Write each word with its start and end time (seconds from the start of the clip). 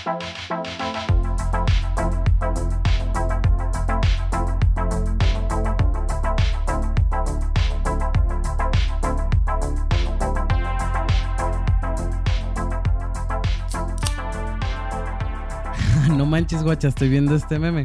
no 16.16 16.24
manches, 16.24 16.62
guacha, 16.62 16.88
estoy 16.88 17.10
viendo 17.10 17.34
este 17.34 17.58
meme. 17.58 17.84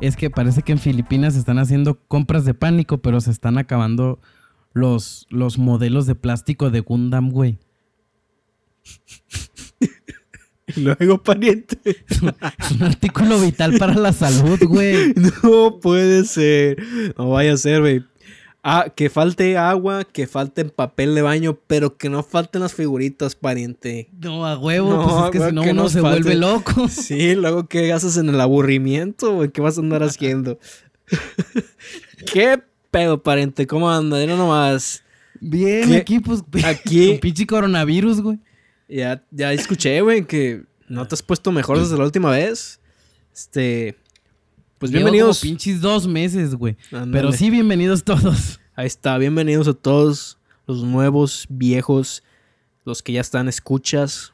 Es 0.00 0.16
que 0.16 0.30
parece 0.30 0.62
que 0.62 0.72
en 0.72 0.78
Filipinas 0.78 1.36
están 1.36 1.58
haciendo 1.58 2.00
compras 2.08 2.46
de 2.46 2.54
pánico, 2.54 2.98
pero 2.98 3.20
se 3.20 3.30
están 3.30 3.58
acabando 3.58 4.18
los, 4.72 5.26
los 5.28 5.58
modelos 5.58 6.06
de 6.06 6.14
plástico 6.14 6.70
de 6.70 6.80
Gundam, 6.80 7.30
güey. 7.30 7.58
Luego, 10.98 11.22
pariente. 11.22 11.78
Es 12.06 12.20
un 12.72 12.82
artículo 12.82 13.38
vital 13.40 13.76
para 13.78 13.94
la 13.94 14.12
salud, 14.12 14.58
güey. 14.66 15.14
No 15.42 15.78
puede 15.80 16.24
ser. 16.24 16.76
No 17.18 17.30
vaya 17.30 17.52
a 17.54 17.56
ser, 17.56 17.80
güey. 17.80 18.04
Ah, 18.66 18.86
que 18.96 19.10
falte 19.10 19.58
agua, 19.58 20.04
que 20.04 20.26
falte 20.26 20.64
papel 20.64 21.14
de 21.14 21.20
baño, 21.20 21.58
pero 21.66 21.98
que 21.98 22.08
no 22.08 22.22
falten 22.22 22.62
las 22.62 22.72
figuritas, 22.72 23.34
pariente. 23.34 24.08
No, 24.18 24.46
a 24.46 24.58
huevo, 24.58 24.90
No, 24.90 25.06
pues 25.06 25.24
es 25.24 25.30
que 25.42 25.48
si 25.50 25.54
no 25.54 25.62
uno 25.70 25.88
se 25.90 26.00
falte. 26.00 26.22
vuelve 26.22 26.34
loco. 26.40 26.88
Sí, 26.88 27.34
luego 27.34 27.66
qué 27.68 27.92
haces 27.92 28.16
en 28.16 28.30
el 28.30 28.40
aburrimiento, 28.40 29.34
güey. 29.34 29.50
¿Qué 29.50 29.60
vas 29.60 29.76
a 29.76 29.82
andar 29.82 30.02
haciendo? 30.02 30.58
¿Qué 32.32 32.62
pedo, 32.90 33.22
pariente? 33.22 33.66
¿Cómo 33.66 33.90
anda? 33.90 34.18
Mira 34.18 34.36
nomás. 34.36 35.02
Bien, 35.40 35.88
¿Qué? 35.90 35.96
aquí, 35.96 36.20
pues, 36.20 36.42
Aquí- 36.64 37.08
con 37.10 37.18
pinche 37.18 37.46
coronavirus, 37.46 38.20
güey. 38.22 38.38
Ya, 38.88 39.24
ya 39.30 39.52
escuché, 39.52 40.00
güey, 40.00 40.26
que 40.26 40.64
no 40.88 41.06
te 41.06 41.14
has 41.14 41.22
puesto 41.22 41.52
mejor 41.52 41.78
desde 41.78 41.96
la 41.96 42.04
última 42.04 42.30
vez. 42.30 42.80
Este. 43.32 43.96
Pues 44.78 44.90
Llevo 44.92 45.04
bienvenidos. 45.04 45.40
como 45.40 45.50
pinches 45.50 45.80
dos 45.80 46.06
meses, 46.06 46.54
güey. 46.54 46.76
Pero 47.12 47.32
sí, 47.32 47.50
bienvenidos 47.50 48.04
todos. 48.04 48.60
Ahí 48.76 48.86
está, 48.86 49.16
bienvenidos 49.18 49.68
a 49.68 49.74
todos 49.74 50.38
los 50.66 50.82
nuevos, 50.82 51.46
viejos, 51.48 52.22
los 52.84 53.02
que 53.02 53.12
ya 53.12 53.20
están 53.20 53.48
escuchas 53.48 54.32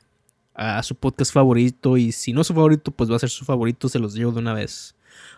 a 0.54 0.82
su 0.82 0.94
podcast 0.94 1.32
favorito. 1.32 1.96
Y 1.96 2.10
si 2.12 2.32
no 2.32 2.40
es 2.40 2.46
su 2.46 2.54
favorito, 2.54 2.90
pues 2.90 3.10
va 3.10 3.16
a 3.16 3.20
ser 3.20 3.30
su 3.30 3.44
favorito, 3.44 3.88
se 3.88 3.98
los 3.98 4.14
digo 4.14 4.32
de 4.32 4.38
una 4.40 4.54
vez. 4.54 4.96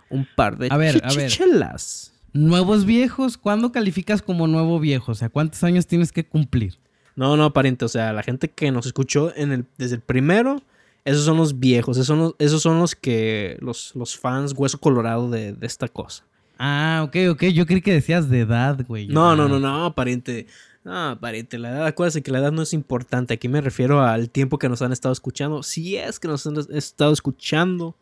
Un 0.09 0.27
par 0.37 0.57
de 0.57 0.69
A 0.71 0.77
ver, 0.77 1.01
a 1.05 1.13
ver. 1.13 1.31
chichelas. 1.31 2.13
Nuevos 2.33 2.87
viejos, 2.87 3.37
¿cuándo 3.37 3.73
calificas 3.73 4.23
como 4.23 4.47
nuevo 4.47 4.81
viejo? 4.81 5.13
O 5.13 5.15
sea, 5.15 5.29
¿cuántos 5.29 5.63
años 5.65 5.87
tienes 5.87 6.13
que 6.13 6.25
cumplir? 6.25 6.79
No, 7.17 7.37
no, 7.37 7.53
pariente, 7.53 7.85
o 7.85 7.89
sea, 7.89 8.13
la 8.13 8.23
gente 8.23 8.49
que 8.51 8.71
nos 8.71 8.87
escuchó 8.87 9.33
en 9.37 9.53
el, 9.53 9.65
desde 9.79 9.97
el 9.97 10.01
primero, 10.01 10.63
esos 11.05 11.25
son 11.25 11.37
los 11.37 11.59
viejos, 11.59 11.97
esos 11.97 12.07
son 12.07 12.19
los, 12.21 12.35
esos 12.39 12.63
son 12.63 12.79
los 12.79 12.95
que, 12.95 13.59
los, 13.61 13.95
los 13.95 14.17
fans 14.17 14.55
hueso 14.57 14.79
colorado 14.79 15.29
de, 15.31 15.53
de 15.53 15.67
esta 15.67 15.89
cosa. 15.89 16.25
Ah, 16.59 17.03
ok, 17.05 17.17
ok. 17.33 17.43
Yo 17.47 17.67
creí 17.67 17.83
que 17.83 17.93
decías 17.93 18.29
de 18.31 18.41
edad, 18.41 18.85
güey. 18.87 19.09
No, 19.09 19.33
Ah. 19.33 19.37
no, 19.37 19.49
no, 19.49 19.59
no, 19.59 19.95
pariente. 19.95 20.47
No, 20.85 21.19
pariente, 21.21 21.59
la 21.59 21.71
edad, 21.71 21.87
acuérdate 21.87 22.23
que 22.23 22.31
la 22.31 22.39
edad 22.39 22.53
no 22.53 22.63
es 22.63 22.73
importante. 22.73 23.35
Aquí 23.35 23.49
me 23.49 23.61
refiero 23.61 24.03
al 24.03 24.31
tiempo 24.31 24.59
que 24.59 24.69
nos 24.69 24.81
han 24.83 24.93
estado 24.93 25.13
escuchando. 25.13 25.63
Si 25.63 25.97
es 25.97 26.19
que 26.21 26.29
nos 26.29 26.47
han 26.47 26.55
estado 26.71 27.13
escuchando, 27.13 27.97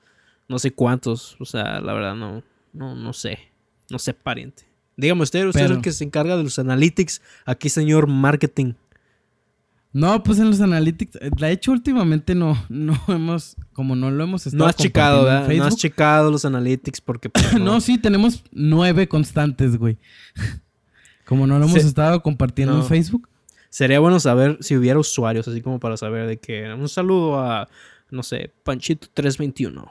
no 0.48 0.58
sé 0.58 0.70
cuántos. 0.72 1.36
O 1.41 1.44
sea, 1.47 1.81
la 1.81 1.92
verdad, 1.94 2.14
no, 2.14 2.42
no, 2.72 2.94
no 2.94 3.12
sé. 3.12 3.38
No 3.91 3.98
sé, 3.98 4.14
pariente. 4.14 4.64
Dígame 4.97 5.22
usted, 5.22 5.47
usted 5.47 5.64
es 5.64 5.70
el 5.70 5.81
que 5.81 5.92
se 5.92 6.05
encarga 6.05 6.36
de 6.36 6.42
los 6.42 6.58
analytics. 6.58 7.22
Aquí, 7.47 7.69
señor 7.70 8.06
marketing. 8.06 8.75
No, 9.92 10.22
pues 10.22 10.38
en 10.38 10.48
los 10.50 10.60
analytics, 10.60 11.16
eh, 11.16 11.30
de 11.36 11.50
hecho 11.50 11.72
últimamente 11.72 12.34
no, 12.34 12.56
no 12.69 12.96
hemos, 13.08 13.56
como 13.72 13.97
no 13.97 14.10
lo 14.10 14.22
hemos 14.22 14.47
estado 14.47 14.62
No 14.64 14.69
has 14.69 14.77
checado, 14.77 15.24
¿verdad? 15.24 15.48
No 15.48 15.64
has 15.64 15.76
checado 15.76 16.31
los 16.31 16.44
analytics 16.44 17.00
porque... 17.00 17.28
pues, 17.28 17.54
no. 17.60 17.81
sí, 17.81 17.98
tenemos 17.98 18.44
nueve 18.53 19.09
constantes, 19.09 19.76
güey. 19.76 19.98
Como 21.25 21.47
no 21.47 21.59
lo 21.60 21.66
hemos 21.66 21.81
Se- 21.81 21.87
estado 21.87 22.22
compartiendo 22.22 22.75
No. 22.75 22.81
en 22.82 22.87
Facebook. 22.88 23.28
Sería 23.69 24.00
bueno 24.00 24.19
saber 24.19 24.59
si 24.60 24.76
hubiera 24.76 24.98
usuarios, 24.98 25.47
así 25.47 25.60
como 25.62 25.78
para 25.78 25.97
saber 25.97 26.26
de 26.26 26.38
que... 26.38 26.69
Un 26.75 26.88
saludo 26.88 27.38
a, 27.38 27.69
no 28.10 28.25
sé, 28.25 28.53
Panchito321. 28.64 29.76
Un 29.76 29.87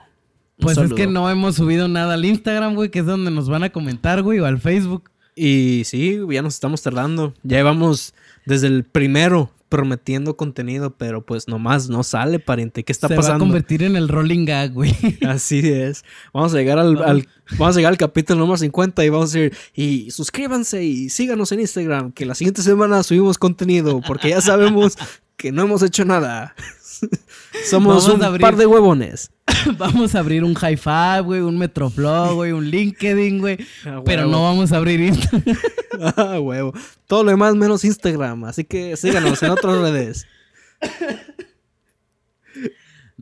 Pues 0.59 0.77
es 0.77 0.91
que 0.93 1.07
no 1.07 1.29
hemos 1.29 1.55
subido 1.55 1.87
nada 1.87 2.15
al 2.15 2.25
Instagram, 2.25 2.75
güey, 2.75 2.89
que 2.91 2.99
es 2.99 3.05
donde 3.05 3.31
nos 3.31 3.47
van 3.47 3.63
a 3.63 3.69
comentar, 3.69 4.21
güey, 4.21 4.39
o 4.39 4.45
al 4.45 4.59
Facebook. 4.59 5.09
Y 5.33 5.83
sí, 5.85 6.19
ya 6.29 6.41
nos 6.41 6.55
estamos 6.55 6.81
tardando. 6.81 7.33
Ya 7.43 7.55
llevamos 7.59 8.13
desde 8.45 8.67
el 8.67 8.83
primero 8.83 9.49
prometiendo 9.69 10.35
contenido, 10.35 10.95
pero 10.97 11.25
pues 11.25 11.47
nomás 11.47 11.89
no 11.89 12.03
sale, 12.03 12.39
pariente. 12.39 12.83
¿Qué 12.83 12.91
está 12.91 13.07
Se 13.07 13.13
va 13.13 13.19
a 13.19 13.21
pasando? 13.21 13.45
convertir 13.45 13.83
en 13.83 13.95
el 13.95 14.07
rolling 14.09 14.45
gag, 14.45 14.73
güey. 14.73 14.95
Así 15.27 15.59
es. 15.59 16.03
Vamos 16.33 16.53
a 16.53 16.57
llegar 16.57 16.79
al, 16.79 17.01
al- 17.03 17.27
vamos 17.57 17.75
a 17.75 17.79
llegar 17.79 17.93
al 17.93 17.97
capítulo 17.97 18.39
número 18.39 18.57
50 18.57 19.05
y 19.05 19.09
vamos 19.09 19.33
a 19.35 19.37
decir, 19.39 19.57
y 19.73 20.11
suscríbanse 20.11 20.83
y 20.83 21.09
síganos 21.09 21.51
en 21.51 21.61
Instagram, 21.61 22.11
que 22.11 22.25
la 22.25 22.35
siguiente 22.35 22.61
semana 22.63 23.03
subimos 23.03 23.37
contenido, 23.37 24.01
porque 24.05 24.29
ya 24.29 24.41
sabemos 24.41 24.97
que 25.37 25.51
no 25.51 25.61
hemos 25.61 25.83
hecho 25.83 26.03
nada. 26.03 26.55
Somos 27.69 28.03
Vamos 28.05 28.15
un 28.15 28.23
a 28.23 28.27
abrir- 28.27 28.41
par 28.41 28.55
de 28.55 28.65
huevones. 28.65 29.31
vamos 29.77 30.15
a 30.15 30.19
abrir 30.19 30.43
un 30.43 30.53
high 30.53 30.77
five, 30.77 31.21
güey, 31.21 31.41
un 31.41 31.57
Metroflow, 31.57 32.35
güey, 32.35 32.51
un 32.51 32.69
LinkedIn, 32.69 33.39
güey. 33.39 33.57
Ah, 33.85 34.01
Pero 34.05 34.21
huevo. 34.23 34.31
no 34.31 34.43
vamos 34.43 34.71
a 34.71 34.77
abrir 34.77 34.99
Instagram. 34.99 35.57
Ah, 36.15 36.39
huevo. 36.39 36.71
Todo 37.07 37.23
lo 37.23 37.31
demás 37.31 37.55
menos 37.55 37.83
Instagram, 37.83 38.45
así 38.45 38.63
que 38.63 38.95
síganos 38.95 39.41
en 39.43 39.49
otras 39.49 39.77
redes. 39.79 40.27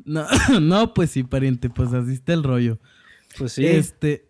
No, 0.05 0.25
no, 0.61 0.93
pues 0.93 1.11
sí, 1.11 1.23
pariente, 1.23 1.69
pues 1.69 1.91
así 1.93 2.13
está 2.13 2.33
el 2.33 2.43
rollo. 2.43 2.77
Pues 3.37 3.53
sí. 3.53 3.65
Este. 3.65 4.25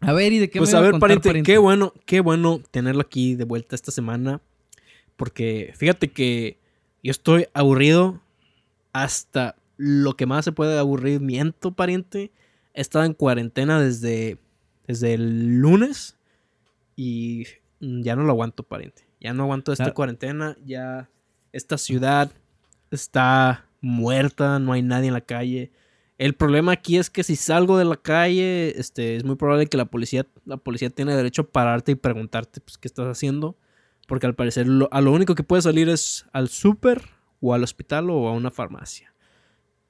A 0.00 0.12
ver, 0.12 0.32
¿y 0.32 0.38
de 0.38 0.50
qué 0.50 0.58
Pues 0.58 0.72
me 0.72 0.76
a 0.78 0.80
iba 0.80 0.90
ver, 0.90 1.00
contar, 1.00 1.20
pariente? 1.20 1.42
qué 1.52 1.58
bueno, 1.58 1.92
qué 2.06 2.20
bueno 2.20 2.60
tenerlo 2.70 3.00
aquí 3.02 3.34
de 3.34 3.44
vuelta 3.44 3.74
esta 3.76 3.90
semana. 3.92 4.40
Porque 5.16 5.72
fíjate 5.76 6.08
que 6.08 6.58
yo 7.02 7.10
estoy 7.10 7.46
aburrido 7.54 8.20
hasta 8.92 9.56
lo 9.76 10.16
que 10.16 10.26
más 10.26 10.44
se 10.44 10.52
puede 10.52 10.78
aburrimiento, 10.78 11.72
pariente. 11.72 12.32
He 12.74 12.80
estado 12.80 13.04
en 13.04 13.14
cuarentena 13.14 13.80
desde, 13.80 14.38
desde 14.86 15.14
el 15.14 15.58
lunes 15.60 16.16
y 16.96 17.44
ya 17.80 18.16
no 18.16 18.24
lo 18.24 18.30
aguanto, 18.32 18.62
pariente. 18.62 19.06
Ya 19.20 19.32
no 19.32 19.44
aguanto 19.44 19.72
esta 19.72 19.86
Ah. 19.86 19.94
cuarentena. 19.94 20.56
Ya 20.64 21.08
esta 21.52 21.78
ciudad 21.78 22.30
está 22.90 23.66
muerta, 23.80 24.58
no 24.58 24.72
hay 24.72 24.82
nadie 24.82 25.08
en 25.08 25.14
la 25.14 25.20
calle. 25.20 25.70
El 26.18 26.34
problema 26.34 26.72
aquí 26.72 26.96
es 26.98 27.10
que 27.10 27.22
si 27.22 27.36
salgo 27.36 27.78
de 27.78 27.84
la 27.84 27.96
calle, 27.96 28.74
este, 28.78 29.14
es 29.16 29.24
muy 29.24 29.36
probable 29.36 29.66
que 29.66 29.76
la 29.76 29.84
policía, 29.84 30.26
la 30.44 30.56
policía 30.56 30.90
tiene 30.90 31.14
derecho 31.14 31.42
a 31.42 31.46
pararte 31.46 31.92
y 31.92 31.94
preguntarte 31.94 32.60
pues, 32.60 32.76
qué 32.76 32.88
estás 32.88 33.06
haciendo. 33.06 33.56
Porque 34.08 34.26
al 34.26 34.34
parecer 34.34 34.66
lo, 34.66 34.88
a 34.90 35.00
lo 35.00 35.12
único 35.12 35.34
que 35.36 35.42
puedes 35.44 35.64
salir 35.64 35.88
es 35.88 36.24
al 36.32 36.48
súper 36.48 37.02
o 37.40 37.52
al 37.54 37.62
hospital 37.62 38.08
o 38.10 38.26
a 38.26 38.32
una 38.32 38.50
farmacia. 38.50 39.14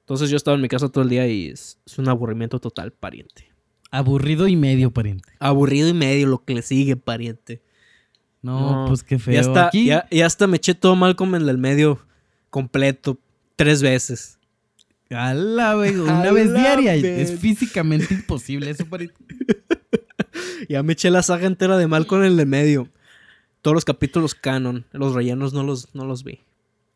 Entonces 0.01 0.29
yo 0.29 0.35
he 0.35 0.37
estado 0.37 0.55
en 0.55 0.61
mi 0.61 0.67
casa 0.67 0.89
todo 0.89 1.03
el 1.03 1.09
día 1.09 1.25
y 1.27 1.47
es, 1.47 1.79
es 1.87 1.97
un 1.97 2.09
aburrimiento 2.09 2.59
total, 2.59 2.91
pariente. 2.91 3.51
Aburrido 3.91 4.47
y 4.47 4.55
medio, 4.57 4.91
pariente. 4.91 5.31
Aburrido 5.39 5.87
y 5.87 5.93
medio 5.93 6.27
lo 6.27 6.43
que 6.43 6.53
le 6.53 6.61
sigue, 6.61 6.97
pariente. 6.97 7.63
No, 8.41 8.81
No, 8.83 8.87
pues 8.89 9.03
qué 9.03 9.17
feo. 9.17 9.33
Ya 9.33 9.39
hasta, 9.41 9.67
Aquí, 9.67 9.85
ya, 9.85 10.05
ya 10.11 10.25
hasta 10.25 10.47
me 10.47 10.57
eché 10.57 10.75
todo 10.75 10.95
mal 10.97 11.15
como 11.15 11.37
en 11.37 11.47
el 11.47 11.57
medio 11.57 12.05
completo 12.49 13.19
tres 13.55 13.81
veces. 13.81 14.37
a 15.11 15.33
la 15.33 15.75
güey, 15.75 15.95
una 15.95 16.23
A 16.23 16.31
vez 16.33 16.53
diaria. 16.53 16.91
vez. 16.93 17.31
Es 17.31 17.39
físicamente 17.39 18.13
imposible 18.13 18.69
eso, 18.69 18.85
pariente. 18.85 19.15
Ya 20.67 20.83
me 20.83 20.93
eché 20.93 21.09
la 21.09 21.23
saga 21.23 21.47
entera 21.47 21.77
de 21.77 21.87
mal 21.87 22.05
con 22.05 22.23
el 22.23 22.35
de 22.37 22.45
medio. 22.45 22.89
Todos 23.61 23.75
los 23.75 23.85
capítulos 23.85 24.35
canon. 24.35 24.85
Los 24.91 25.13
rellenos 25.13 25.53
no 25.53 25.63
los, 25.63 25.93
no 25.93 26.05
los 26.05 26.23
vi. 26.23 26.39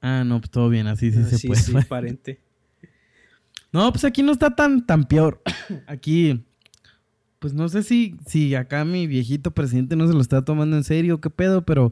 Ah, 0.01 0.23
no, 0.25 0.39
pues 0.39 0.49
todo 0.51 0.69
bien, 0.69 0.87
así 0.87 1.11
sí 1.11 1.23
se 1.23 1.37
sí, 1.37 1.47
puede. 1.47 1.61
sí, 1.61 1.73
pariente. 1.87 2.39
No, 3.71 3.91
pues 3.91 4.03
aquí 4.05 4.21
no 4.23 4.31
está 4.31 4.55
tan, 4.55 4.85
tan 4.85 5.05
peor. 5.05 5.41
Aquí, 5.87 6.43
pues 7.39 7.53
no 7.53 7.67
sé 7.69 7.81
si, 7.83 8.17
si 8.27 8.53
acá 8.55 8.85
mi 8.85 9.07
viejito 9.07 9.51
presidente 9.51 9.95
no 9.95 10.07
se 10.07 10.13
lo 10.13 10.21
está 10.21 10.43
tomando 10.45 10.77
en 10.77 10.83
serio, 10.83 11.19
qué 11.19 11.29
pedo, 11.29 11.63
pero 11.65 11.91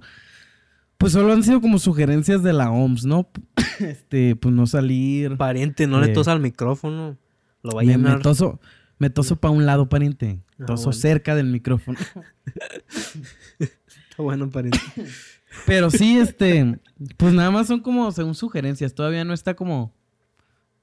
pues 0.98 1.14
solo 1.14 1.34
han 1.34 1.42
sido 1.44 1.60
como 1.60 1.80
sugerencias 1.80 2.44
de 2.44 2.54
la 2.54 2.70
OMS, 2.72 3.06
¿no? 3.06 3.30
Este, 3.80 4.36
pues 4.36 4.54
no 4.54 4.68
salir. 4.68 5.38
Pariente, 5.38 5.88
no 5.88 6.00
le 6.00 6.12
Eh, 6.12 6.14
tosa 6.14 6.34
al 6.34 6.40
micrófono. 6.40 7.18
Lo 7.64 7.72
va 7.72 7.82
a 7.82 7.86
Me, 7.86 7.98
me 7.98 8.16
toso, 8.18 8.60
me 9.00 9.10
toso 9.10 9.38
para 9.38 9.52
un 9.52 9.66
lado, 9.66 9.90
pariente. 9.90 10.40
Ah, 10.60 10.66
Toso 10.68 10.86
bueno. 10.86 11.00
cerca 11.00 11.34
del 11.34 11.48
micrófono. 11.48 11.98
Bueno, 14.24 14.50
pariente. 14.50 14.80
Pero 15.66 15.90
sí, 15.90 16.18
este, 16.18 16.80
pues 17.18 17.34
nada 17.34 17.52
más 17.52 17.68
son 17.68 17.82
como 17.82 18.12
según 18.12 18.36
sugerencias. 18.36 18.94
Todavía 18.96 19.26
no 19.26 19.34
está 19.34 19.54
como 19.56 19.94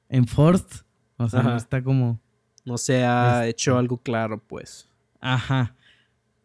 enforced. 0.09 0.83
O 1.17 1.29
sea, 1.29 1.43
no 1.43 1.57
está 1.57 1.83
como. 1.83 2.21
No 2.65 2.77
se 2.79 3.05
ha 3.05 3.39
Este. 3.41 3.51
hecho 3.51 3.79
algo 3.79 3.97
claro, 3.99 4.43
pues. 4.47 4.89
Ajá. 5.21 5.75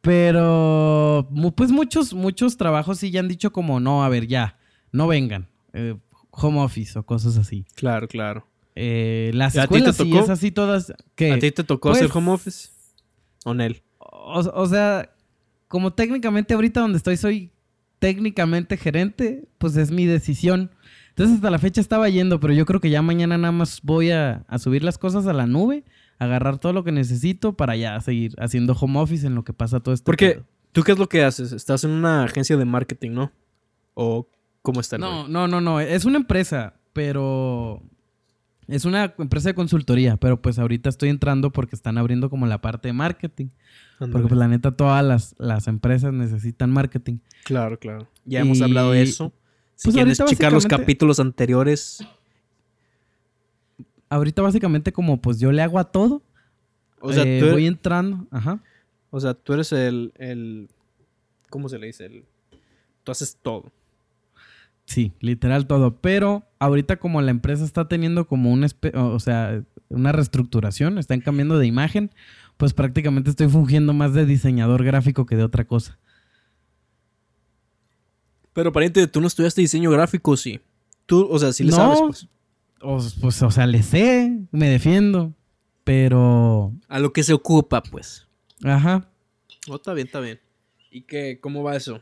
Pero, 0.01 1.27
pues 1.55 1.71
muchos, 1.71 2.13
muchos 2.13 2.57
trabajos 2.57 2.99
sí 2.99 3.09
ya 3.11 3.19
han 3.21 3.27
dicho 3.27 3.51
como, 3.53 3.79
no, 3.79 4.03
a 4.03 4.09
ver, 4.09 4.27
ya, 4.27 4.57
no 4.91 5.07
vengan. 5.07 5.47
eh, 5.73 5.95
home 6.31 6.59
office 6.61 6.97
o 6.99 7.05
cosas 7.05 7.37
así. 7.37 7.65
Claro, 7.75 8.07
claro. 8.07 8.47
eh, 8.75 9.31
las 9.33 9.55
¿Y 9.55 9.59
a 9.59 9.67
ti 9.67 9.81
te 9.81 9.89
escuelas 9.89 9.95
sí 9.97 10.17
es 10.17 10.29
así 10.29 10.51
todas. 10.51 10.89
¿A 10.91 10.95
ti 11.39 11.51
te 11.51 11.63
tocó 11.63 11.89
Pues- 11.89 12.01
hacer 12.01 12.15
home 12.17 12.31
office? 12.31 12.69
¿O 13.45 13.53
Nel? 13.53 13.81
O, 13.99 14.39
o 14.39 14.65
sea, 14.67 15.12
como 15.73 15.91
técnicamente 15.91 16.53
ahorita 16.53 16.81
donde 16.81 16.97
estoy 16.97 17.17
soy 17.17 17.49
técnicamente 17.97 18.77
gerente, 18.77 19.45
pues 19.57 19.75
es 19.75 19.89
mi 19.89 20.05
decisión. 20.05 20.69
Entonces 21.09 21.37
hasta 21.37 21.49
la 21.49 21.57
fecha 21.57 21.81
estaba 21.81 22.07
yendo, 22.09 22.39
pero 22.39 22.53
yo 22.53 22.67
creo 22.67 22.79
que 22.79 22.91
ya 22.91 23.01
mañana 23.01 23.39
nada 23.39 23.51
más 23.51 23.79
voy 23.81 24.11
a, 24.11 24.45
a 24.47 24.59
subir 24.59 24.83
las 24.83 24.99
cosas 24.99 25.25
a 25.25 25.33
la 25.33 25.47
nube, 25.47 25.83
agarrar 26.19 26.59
todo 26.59 26.73
lo 26.73 26.83
que 26.83 26.91
necesito 26.91 27.53
para 27.53 27.75
ya 27.75 27.99
seguir 28.01 28.35
haciendo 28.37 28.73
home 28.73 28.99
office 28.99 29.25
en 29.25 29.33
lo 29.33 29.43
que 29.43 29.51
pasa 29.53 29.79
todo 29.79 29.95
esto. 29.95 30.05
Porque, 30.05 30.43
¿tú 30.73 30.83
qué 30.83 30.91
es 30.91 30.99
lo 30.99 31.09
que 31.09 31.23
haces? 31.23 31.51
Estás 31.53 31.83
en 31.85 31.89
una 31.89 32.23
agencia 32.23 32.55
de 32.55 32.65
marketing, 32.65 33.11
¿no? 33.13 33.31
¿O 33.95 34.27
cómo 34.61 34.79
está 34.79 34.97
el 34.97 35.01
No, 35.01 35.23
rollo? 35.23 35.27
no, 35.29 35.47
no, 35.47 35.59
no. 35.59 35.79
Es 35.79 36.05
una 36.05 36.17
empresa, 36.17 36.75
pero. 36.93 37.81
Es 38.67 38.85
una 38.85 39.13
empresa 39.17 39.49
de 39.49 39.55
consultoría, 39.55 40.17
pero 40.17 40.41
pues 40.41 40.57
ahorita 40.59 40.89
estoy 40.89 41.09
entrando 41.09 41.51
porque 41.51 41.75
están 41.75 41.97
abriendo 41.97 42.29
como 42.29 42.45
la 42.47 42.61
parte 42.61 42.89
de 42.89 42.93
marketing. 42.93 43.47
Porque 43.99 44.27
pues 44.27 44.33
la 44.33 44.47
neta 44.47 44.75
todas 44.75 45.03
las, 45.03 45.35
las 45.37 45.67
empresas 45.67 46.13
necesitan 46.13 46.71
marketing. 46.71 47.19
Claro, 47.43 47.77
claro. 47.79 48.07
Ya 48.25 48.41
hemos 48.41 48.61
hablado 48.61 48.91
de 48.91 49.01
eso. 49.01 49.33
Si 49.75 49.87
Pues 49.87 49.95
quieres 49.95 50.17
checar 50.25 50.51
los 50.51 50.65
capítulos 50.65 51.19
anteriores. 51.19 52.05
Ahorita 54.09 54.41
básicamente 54.41 54.91
como 54.91 55.21
pues 55.21 55.39
yo 55.39 55.51
le 55.51 55.61
hago 55.61 55.79
a 55.79 55.91
todo. 55.91 56.21
O 56.99 57.11
sea, 57.11 57.23
eh, 57.25 57.39
tú, 57.39 57.51
voy 57.51 57.67
entrando. 57.67 58.27
Ajá. 58.31 58.61
o 59.09 59.19
sea, 59.19 59.33
tú 59.33 59.53
eres 59.53 59.71
el, 59.73 60.13
el... 60.17 60.69
¿Cómo 61.49 61.67
se 61.67 61.77
le 61.77 61.87
dice? 61.87 62.05
El, 62.05 62.25
tú 63.03 63.11
haces 63.11 63.37
todo. 63.41 63.71
Sí, 64.85 65.13
literal 65.19 65.67
todo. 65.67 65.95
Pero 65.97 66.43
ahorita 66.63 66.97
como 66.97 67.21
la 67.21 67.31
empresa 67.31 67.63
está 67.63 67.87
teniendo 67.87 68.27
como 68.27 68.51
un... 68.51 68.63
espe- 68.63 68.95
O 68.95 69.19
sea, 69.19 69.63
una 69.89 70.11
reestructuración, 70.11 70.97
están 70.97 71.21
cambiando 71.21 71.57
de 71.59 71.67
imagen, 71.67 72.11
pues 72.57 72.73
prácticamente 72.73 73.29
estoy 73.29 73.47
fungiendo 73.47 73.93
más 73.93 74.13
de 74.13 74.25
diseñador 74.25 74.83
gráfico 74.83 75.25
que 75.25 75.35
de 75.35 75.43
otra 75.43 75.65
cosa. 75.65 75.99
Pero 78.53 78.71
pariente, 78.71 79.07
tú 79.07 79.19
no 79.21 79.27
estudiaste 79.27 79.61
diseño 79.61 79.89
gráfico, 79.91 80.37
sí. 80.37 80.59
Tú, 81.05 81.27
o 81.29 81.39
sea, 81.39 81.51
sí 81.53 81.63
le 81.63 81.71
No. 81.71 81.75
sabes, 81.75 81.99
pues. 82.01 82.27
O, 82.81 82.97
pues, 83.21 83.41
o 83.41 83.49
sea, 83.51 83.65
le 83.65 83.81
sé, 83.81 84.39
me 84.51 84.67
defiendo. 84.69 85.33
Pero... 85.83 86.73
A 86.87 86.99
lo 86.99 87.11
que 87.13 87.23
se 87.23 87.33
ocupa, 87.33 87.81
pues. 87.81 88.27
Ajá. 88.63 89.09
Oh, 89.69 89.75
está 89.75 89.93
bien, 89.93 90.07
está 90.07 90.19
bien. 90.19 90.39
¿Y 90.91 91.01
qué? 91.01 91.39
¿Cómo 91.41 91.63
va 91.63 91.75
eso? 91.75 91.99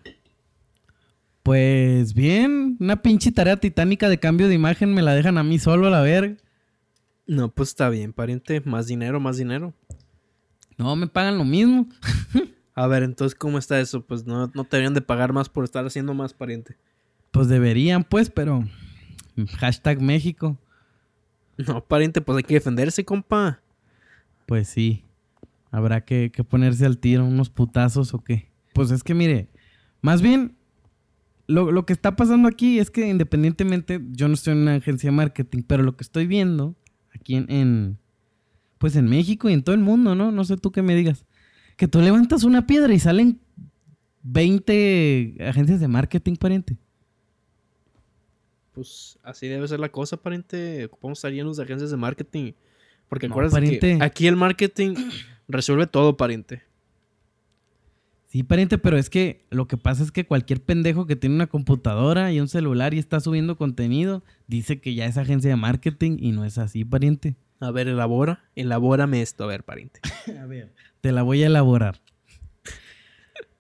Pues 1.44 2.14
bien, 2.14 2.78
una 2.80 3.02
pinche 3.02 3.32
tarea 3.32 3.58
titánica 3.58 4.10
de 4.10 4.20
cambio 4.20 4.48
de 4.48 4.54
imagen 4.54 4.94
me 4.94 5.02
la 5.02 5.16
dejan 5.16 5.38
a 5.38 5.44
mí 5.44 5.58
solo 5.58 5.88
a 5.88 5.90
la 5.90 6.02
verga. 6.02 6.38
No, 7.26 7.50
pues 7.50 7.70
está 7.70 7.90
bien, 7.90 8.14
pariente. 8.14 8.62
Más 8.62 8.88
dinero, 8.88 9.20
más 9.20 9.38
dinero. 9.38 9.74
No, 10.78 10.96
me 10.96 11.08
pagan 11.08 11.38
lo 11.38 11.46
mismo. 11.46 11.88
A 12.74 12.88
ver, 12.88 13.04
entonces, 13.04 13.38
¿cómo 13.38 13.58
está 13.58 13.80
eso? 13.80 14.06
Pues 14.06 14.26
no, 14.26 14.50
no 14.54 14.64
te 14.64 14.78
deberían 14.78 14.94
de 14.94 15.02
pagar 15.02 15.34
más 15.34 15.50
por 15.50 15.64
estar 15.64 15.86
haciendo 15.86 16.14
más, 16.14 16.34
pariente. 16.34 16.78
Pues 17.32 17.48
deberían, 17.48 18.04
pues, 18.04 18.30
pero... 18.30 18.64
Hashtag 19.58 20.02
México. 20.02 20.58
No, 21.58 21.84
pariente, 21.84 22.22
pues 22.22 22.38
hay 22.38 22.44
que 22.44 22.56
defenderse, 22.56 23.06
compa. 23.06 23.62
Pues 24.46 24.68
sí. 24.70 25.06
Habrá 25.70 26.04
que, 26.06 26.32
que 26.32 26.44
ponerse 26.44 26.86
al 26.86 26.98
tiro, 26.98 27.26
unos 27.26 27.50
putazos 27.50 28.14
o 28.14 28.24
qué. 28.24 28.50
Pues 28.74 28.92
es 28.92 29.04
que 29.04 29.14
mire, 29.14 29.50
más 30.02 30.22
bien, 30.22 30.58
lo, 31.52 31.72
lo 31.72 31.86
que 31.86 31.94
está 31.94 32.16
pasando 32.16 32.48
aquí 32.48 32.80
es 32.80 32.90
que 32.90 33.08
independientemente, 33.08 34.02
yo 34.12 34.28
no 34.28 34.34
estoy 34.34 34.54
en 34.54 34.60
una 34.60 34.76
agencia 34.76 35.10
de 35.10 35.16
marketing, 35.16 35.64
pero 35.68 35.84
lo 35.84 35.96
que 35.96 36.04
estoy 36.04 36.26
viendo 36.26 36.76
aquí 37.14 37.36
en, 37.36 37.52
en, 37.52 37.98
pues 38.78 38.96
en 38.96 39.06
México 39.06 39.50
y 39.50 39.54
en 39.54 39.64
todo 39.64 39.76
el 39.76 39.82
mundo, 39.82 40.16
¿no? 40.16 40.32
No 40.32 40.44
sé 40.44 40.58
tú 40.58 40.72
qué 40.72 40.82
me 40.82 40.96
digas. 40.96 41.26
Que 41.78 41.88
tú 41.88 42.00
levantas 42.02 42.44
una 42.44 42.66
piedra 42.66 42.94
y 42.94 43.00
salen 43.00 43.40
20 44.24 45.38
agencias 45.42 45.80
de 45.80 45.88
marketing, 45.88 46.36
pariente. 46.36 46.78
Pues 48.74 49.20
así 49.24 49.48
debe 49.48 49.68
ser 49.68 49.80
la 49.80 49.90
cosa, 49.90 50.18
pariente. 50.18 50.86
Ocupamos 50.86 51.18
estar 51.18 51.32
llenos 51.32 51.58
de 51.58 51.64
agencias 51.64 51.92
de 51.92 51.98
marketing. 51.98 52.54
Porque 53.10 53.28
No, 53.28 53.34
acuérdate 53.34 53.80
que 53.80 53.98
aquí 54.00 54.28
el 54.28 54.38
marketing 54.38 54.96
resuelve 55.48 55.88
todo, 55.88 56.16
pariente. 56.16 56.64
Sí, 58.32 58.44
pariente, 58.44 58.78
pero 58.78 58.98
es 58.98 59.10
que 59.10 59.46
lo 59.50 59.68
que 59.68 59.76
pasa 59.76 60.04
es 60.04 60.12
que 60.14 60.26
cualquier 60.26 60.64
pendejo 60.64 61.06
que 61.06 61.18
tiene 61.18 61.36
una 61.36 61.48
computadora 61.48 62.32
y 62.32 62.40
un 62.40 62.48
celular 62.48 62.94
y 62.94 62.98
está 62.98 63.20
subiendo 63.20 63.58
contenido, 63.58 64.24
dice 64.48 64.80
que 64.80 64.96
ya 64.96 65.06
es 65.06 65.18
agencia 65.18 65.50
de 65.50 65.58
marketing 65.58 66.16
y 66.18 66.32
no 66.32 66.46
es 66.46 66.58
así, 66.58 66.86
pariente. 66.86 67.36
A 67.60 67.72
ver, 67.72 67.90
elabora. 67.90 68.40
Elabórame 68.56 69.22
esto, 69.22 69.44
a 69.44 69.48
ver, 69.48 69.64
pariente. 69.66 70.00
A 70.42 70.46
ver. 70.46 70.72
Te 71.02 71.12
la 71.12 71.24
voy 71.24 71.44
a 71.44 71.48
elaborar. 71.48 72.00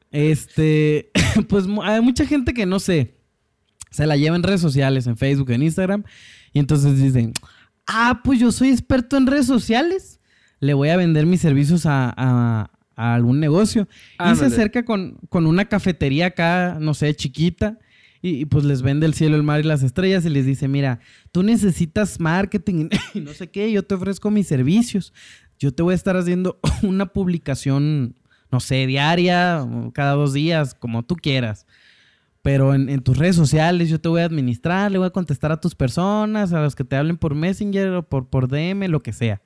Este, 0.09 1.11
pues 1.49 1.65
hay 1.83 1.99
mucha 2.01 2.25
gente 2.25 2.53
que 2.53 2.65
no 2.65 2.79
sé, 2.79 3.15
se 3.89 4.07
la 4.07 4.15
lleva 4.15 4.37
en 4.37 4.43
redes 4.43 4.61
sociales, 4.61 5.05
en 5.05 5.17
Facebook, 5.17 5.51
en 5.51 5.63
Instagram, 5.63 6.05
y 6.53 6.59
entonces 6.59 6.97
dicen, 6.97 7.33
ah, 7.87 8.21
pues 8.23 8.39
yo 8.39 8.53
soy 8.53 8.69
experto 8.69 9.17
en 9.17 9.27
redes 9.27 9.47
sociales, 9.47 10.21
le 10.61 10.73
voy 10.73 10.87
a 10.89 10.97
vender 10.97 11.25
mis 11.25 11.41
servicios 11.41 11.85
a, 11.85 12.13
a- 12.15 12.70
a 12.95 13.15
algún 13.15 13.39
negocio. 13.39 13.87
Y 14.19 14.35
se 14.35 14.45
acerca 14.45 14.85
con, 14.85 15.17
con 15.29 15.45
una 15.45 15.65
cafetería 15.65 16.27
acá, 16.27 16.77
no 16.79 16.93
sé, 16.93 17.15
chiquita, 17.15 17.79
y, 18.21 18.41
y 18.41 18.45
pues 18.45 18.63
les 18.65 18.81
vende 18.81 19.05
el 19.05 19.13
cielo, 19.13 19.35
el 19.35 19.43
mar 19.43 19.59
y 19.59 19.63
las 19.63 19.83
estrellas 19.83 20.25
y 20.25 20.29
les 20.29 20.45
dice, 20.45 20.67
mira, 20.67 20.99
tú 21.31 21.43
necesitas 21.43 22.19
marketing 22.19 22.89
y 23.13 23.21
no 23.21 23.33
sé 23.33 23.49
qué, 23.49 23.71
yo 23.71 23.83
te 23.83 23.95
ofrezco 23.95 24.29
mis 24.29 24.47
servicios. 24.47 25.13
Yo 25.57 25.73
te 25.73 25.83
voy 25.83 25.91
a 25.91 25.95
estar 25.95 26.17
haciendo 26.17 26.59
una 26.81 27.07
publicación, 27.07 28.15
no 28.51 28.59
sé, 28.59 28.87
diaria, 28.87 29.65
cada 29.93 30.13
dos 30.13 30.33
días, 30.33 30.73
como 30.73 31.03
tú 31.03 31.15
quieras. 31.15 31.65
Pero 32.41 32.73
en, 32.73 32.89
en 32.89 33.01
tus 33.01 33.17
redes 33.17 33.35
sociales 33.35 33.87
yo 33.89 34.01
te 34.01 34.09
voy 34.09 34.21
a 34.21 34.25
administrar, 34.25 34.91
le 34.91 34.97
voy 34.97 35.07
a 35.07 35.11
contestar 35.11 35.51
a 35.51 35.61
tus 35.61 35.75
personas, 35.75 36.51
a 36.53 36.61
los 36.61 36.75
que 36.75 36.83
te 36.83 36.95
hablen 36.95 37.17
por 37.17 37.35
Messenger 37.35 37.89
o 37.89 38.09
por, 38.09 38.27
por 38.27 38.47
DM, 38.47 38.87
lo 38.87 39.03
que 39.03 39.13
sea. 39.13 39.41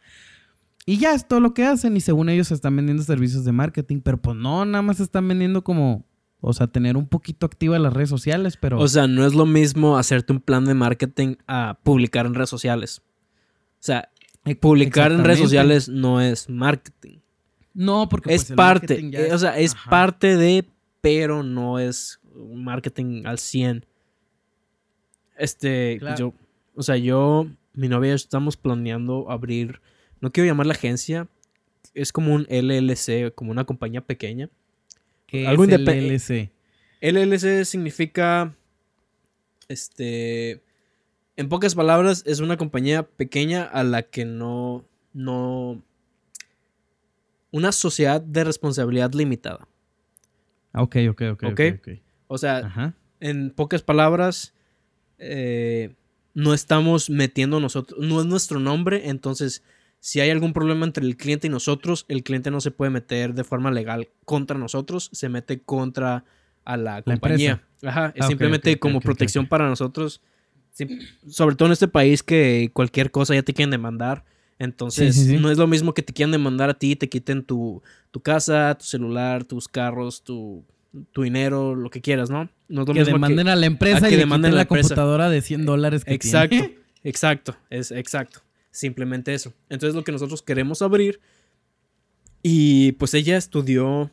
Y 0.86 0.98
ya 0.98 1.14
es 1.14 1.28
todo 1.28 1.40
lo 1.40 1.54
que 1.54 1.66
hacen 1.66 1.98
y 1.98 2.02
según 2.02 2.30
ellos 2.30 2.52
están 2.52 2.76
vendiendo 2.76 3.04
servicios 3.04 3.44
de 3.44 3.52
marketing, 3.52 4.02
pero 4.02 4.22
pues 4.22 4.38
no, 4.38 4.66
nada 4.66 4.84
más 4.84 5.00
están 5.00 5.28
vendiendo 5.28 5.64
como, 5.64 6.06
o 6.42 6.54
sea, 6.54 6.68
tener 6.68 6.96
un 6.96 7.08
poquito 7.08 7.48
activas 7.48 7.82
las 7.82 7.92
redes 7.94 8.10
sociales, 8.10 8.56
pero... 8.56 8.80
O 8.80 8.88
sea, 8.88 9.08
no 9.08 9.26
es 9.26 9.34
lo 9.34 9.48
mismo 9.48 9.98
hacerte 9.98 10.32
un 10.32 10.42
plan 10.42 10.66
de 10.66 10.76
marketing 10.76 11.36
a 11.48 11.80
publicar 11.82 12.28
en 12.28 12.36
redes 12.36 12.52
sociales. 12.52 13.02
O 13.80 13.86
sea, 13.86 14.10
publicar 14.62 15.12
en 15.12 15.24
redes 15.24 15.40
sociales 15.40 15.90
no 15.90 16.22
es 16.22 16.50
marketing. 16.50 17.18
no, 17.74 18.08
porque 18.08 18.34
es 18.34 18.44
pues, 18.44 18.50
el 18.52 18.56
parte, 18.56 19.10
ya 19.10 19.20
eh, 19.20 19.34
o 19.34 19.38
sea, 19.40 19.58
es 19.58 19.74
Ajá. 19.74 19.90
parte 19.90 20.38
de, 20.38 20.66
pero 21.02 21.42
no 21.42 21.80
es 21.80 22.20
marketing 22.54 23.26
al 23.26 23.40
100. 23.40 23.86
Este, 25.38 25.98
Claro. 26.00 26.18
yo, 26.18 26.34
o 26.76 26.84
sea, 26.84 26.98
yo, 26.98 27.48
mi 27.74 27.90
novia 27.90 28.10
y 28.10 28.12
yo 28.12 28.16
estamos 28.16 28.56
planeando 28.56 29.30
abrir, 29.30 29.82
no 30.22 30.32
quiero 30.32 30.48
llamar 30.48 30.66
la 30.68 30.74
agencia, 30.74 31.28
es 31.94 32.12
como 32.12 32.34
un 32.34 32.46
LLC, 32.50 33.34
como 33.34 33.52
una 33.52 33.66
compañía 33.66 34.02
pequeña. 34.02 34.50
que 35.28 35.48
algo 35.48 35.64
es 35.64 35.70
LLC. 35.80 36.52
LLC 37.02 37.66
significa, 37.66 38.56
este, 39.68 40.62
en 41.36 41.50
pocas 41.50 41.76
palabras, 41.76 42.24
es 42.26 42.40
una 42.40 42.58
compañía 42.58 43.04
pequeña 43.04 43.64
a 43.64 43.84
la 43.84 44.04
que 44.04 44.26
no, 44.26 44.86
no, 45.14 45.82
una 47.52 47.72
sociedad 47.72 48.22
de 48.22 48.44
responsabilidad 48.44 49.14
limitada. 49.14 49.68
Ah, 50.74 50.82
Ok, 50.84 50.98
ok, 51.10 51.22
ok, 51.34 51.44
ok. 51.44 51.52
Ok. 51.52 51.62
ok. 51.80 51.88
O 52.28 52.38
sea, 52.38 52.58
Ajá. 52.58 52.94
en 53.20 53.52
pocas 53.52 53.82
palabras, 53.82 54.54
eh, 55.20 55.94
no 56.34 56.54
estamos 56.54 57.10
metiendo 57.10 57.60
nosotros, 57.60 58.00
no 58.00 58.20
es 58.20 58.26
nuestro 58.26 58.60
nombre, 58.60 59.10
entonces 59.10 59.64
si 60.06 60.20
hay 60.20 60.30
algún 60.30 60.54
problema 60.54 60.86
entre 60.86 61.04
el 61.04 61.18
cliente 61.18 61.48
y 61.48 61.50
nosotros, 61.50 62.06
el 62.10 62.22
cliente 62.22 62.52
no 62.52 62.62
se 62.62 62.70
puede 62.70 62.92
meter 62.92 63.34
de 63.34 63.44
forma 63.44 63.72
legal 63.72 64.10
contra 64.24 64.56
nosotros, 64.56 65.10
se 65.12 65.30
mete 65.30 65.62
contra 65.64 66.26
a 66.64 66.78
la 66.78 67.02
compañía. 67.02 67.64
Ajá, 67.84 68.14
es 68.16 68.24
Ah, 68.24 68.28
simplemente 68.28 68.78
como 68.78 69.02
protección 69.02 69.48
para 69.48 69.68
nosotros, 69.68 70.22
sobre 71.28 71.56
todo 71.56 71.68
en 71.70 71.72
este 71.74 71.88
país 71.88 72.22
que 72.22 72.70
cualquier 72.72 73.10
cosa 73.10 73.34
ya 73.34 73.42
te 73.42 73.56
quieren 73.56 73.72
demandar. 73.72 74.24
Entonces, 74.60 75.16
Sí, 75.16 75.22
sí, 75.24 75.30
sí. 75.32 75.38
no 75.38 75.50
es 75.50 75.58
lo 75.58 75.66
mismo 75.66 75.96
que 75.96 76.04
te 76.04 76.14
quieran 76.14 76.32
demandar 76.32 76.70
a 76.70 76.76
ti 76.76 76.92
y 76.92 76.96
te 76.96 77.10
quiten 77.10 77.44
tu, 77.44 77.82
tu 78.12 78.20
casa, 78.20 78.76
tu 78.78 78.86
celular, 78.86 79.44
tus 79.44 79.68
carros, 79.68 80.24
tu, 80.24 80.64
tu 81.14 81.24
dinero, 81.24 81.74
lo 81.74 81.90
que 81.90 82.02
quieras, 82.02 82.30
¿no? 82.30 82.48
No 82.70 82.82
es 82.84 82.88
lo 82.88 82.94
Que 82.94 83.00
mismo 83.00 83.14
demanden 83.16 83.48
a 83.48 83.56
la 83.56 83.66
empresa 83.66 84.06
a 84.06 84.10
que 84.10 84.14
y 84.14 84.18
demanden 84.20 84.52
quiten 84.52 84.60
a 84.60 84.62
la 84.62 84.68
computadora 84.68 85.30
de 85.32 85.42
100 85.42 85.66
dólares 85.66 86.06
que 86.06 86.14
Exacto, 86.14 86.50
tiene. 86.50 86.76
exacto, 87.04 87.56
es 87.72 87.90
exacto. 87.90 88.45
Simplemente 88.76 89.34
eso. 89.34 89.54
Entonces 89.70 89.96
lo 89.96 90.04
que 90.04 90.12
nosotros 90.12 90.42
queremos 90.42 90.82
abrir. 90.82 91.22
Y 92.44 92.92
pues 92.94 93.14
ella 93.14 93.38
estudió 93.38 94.12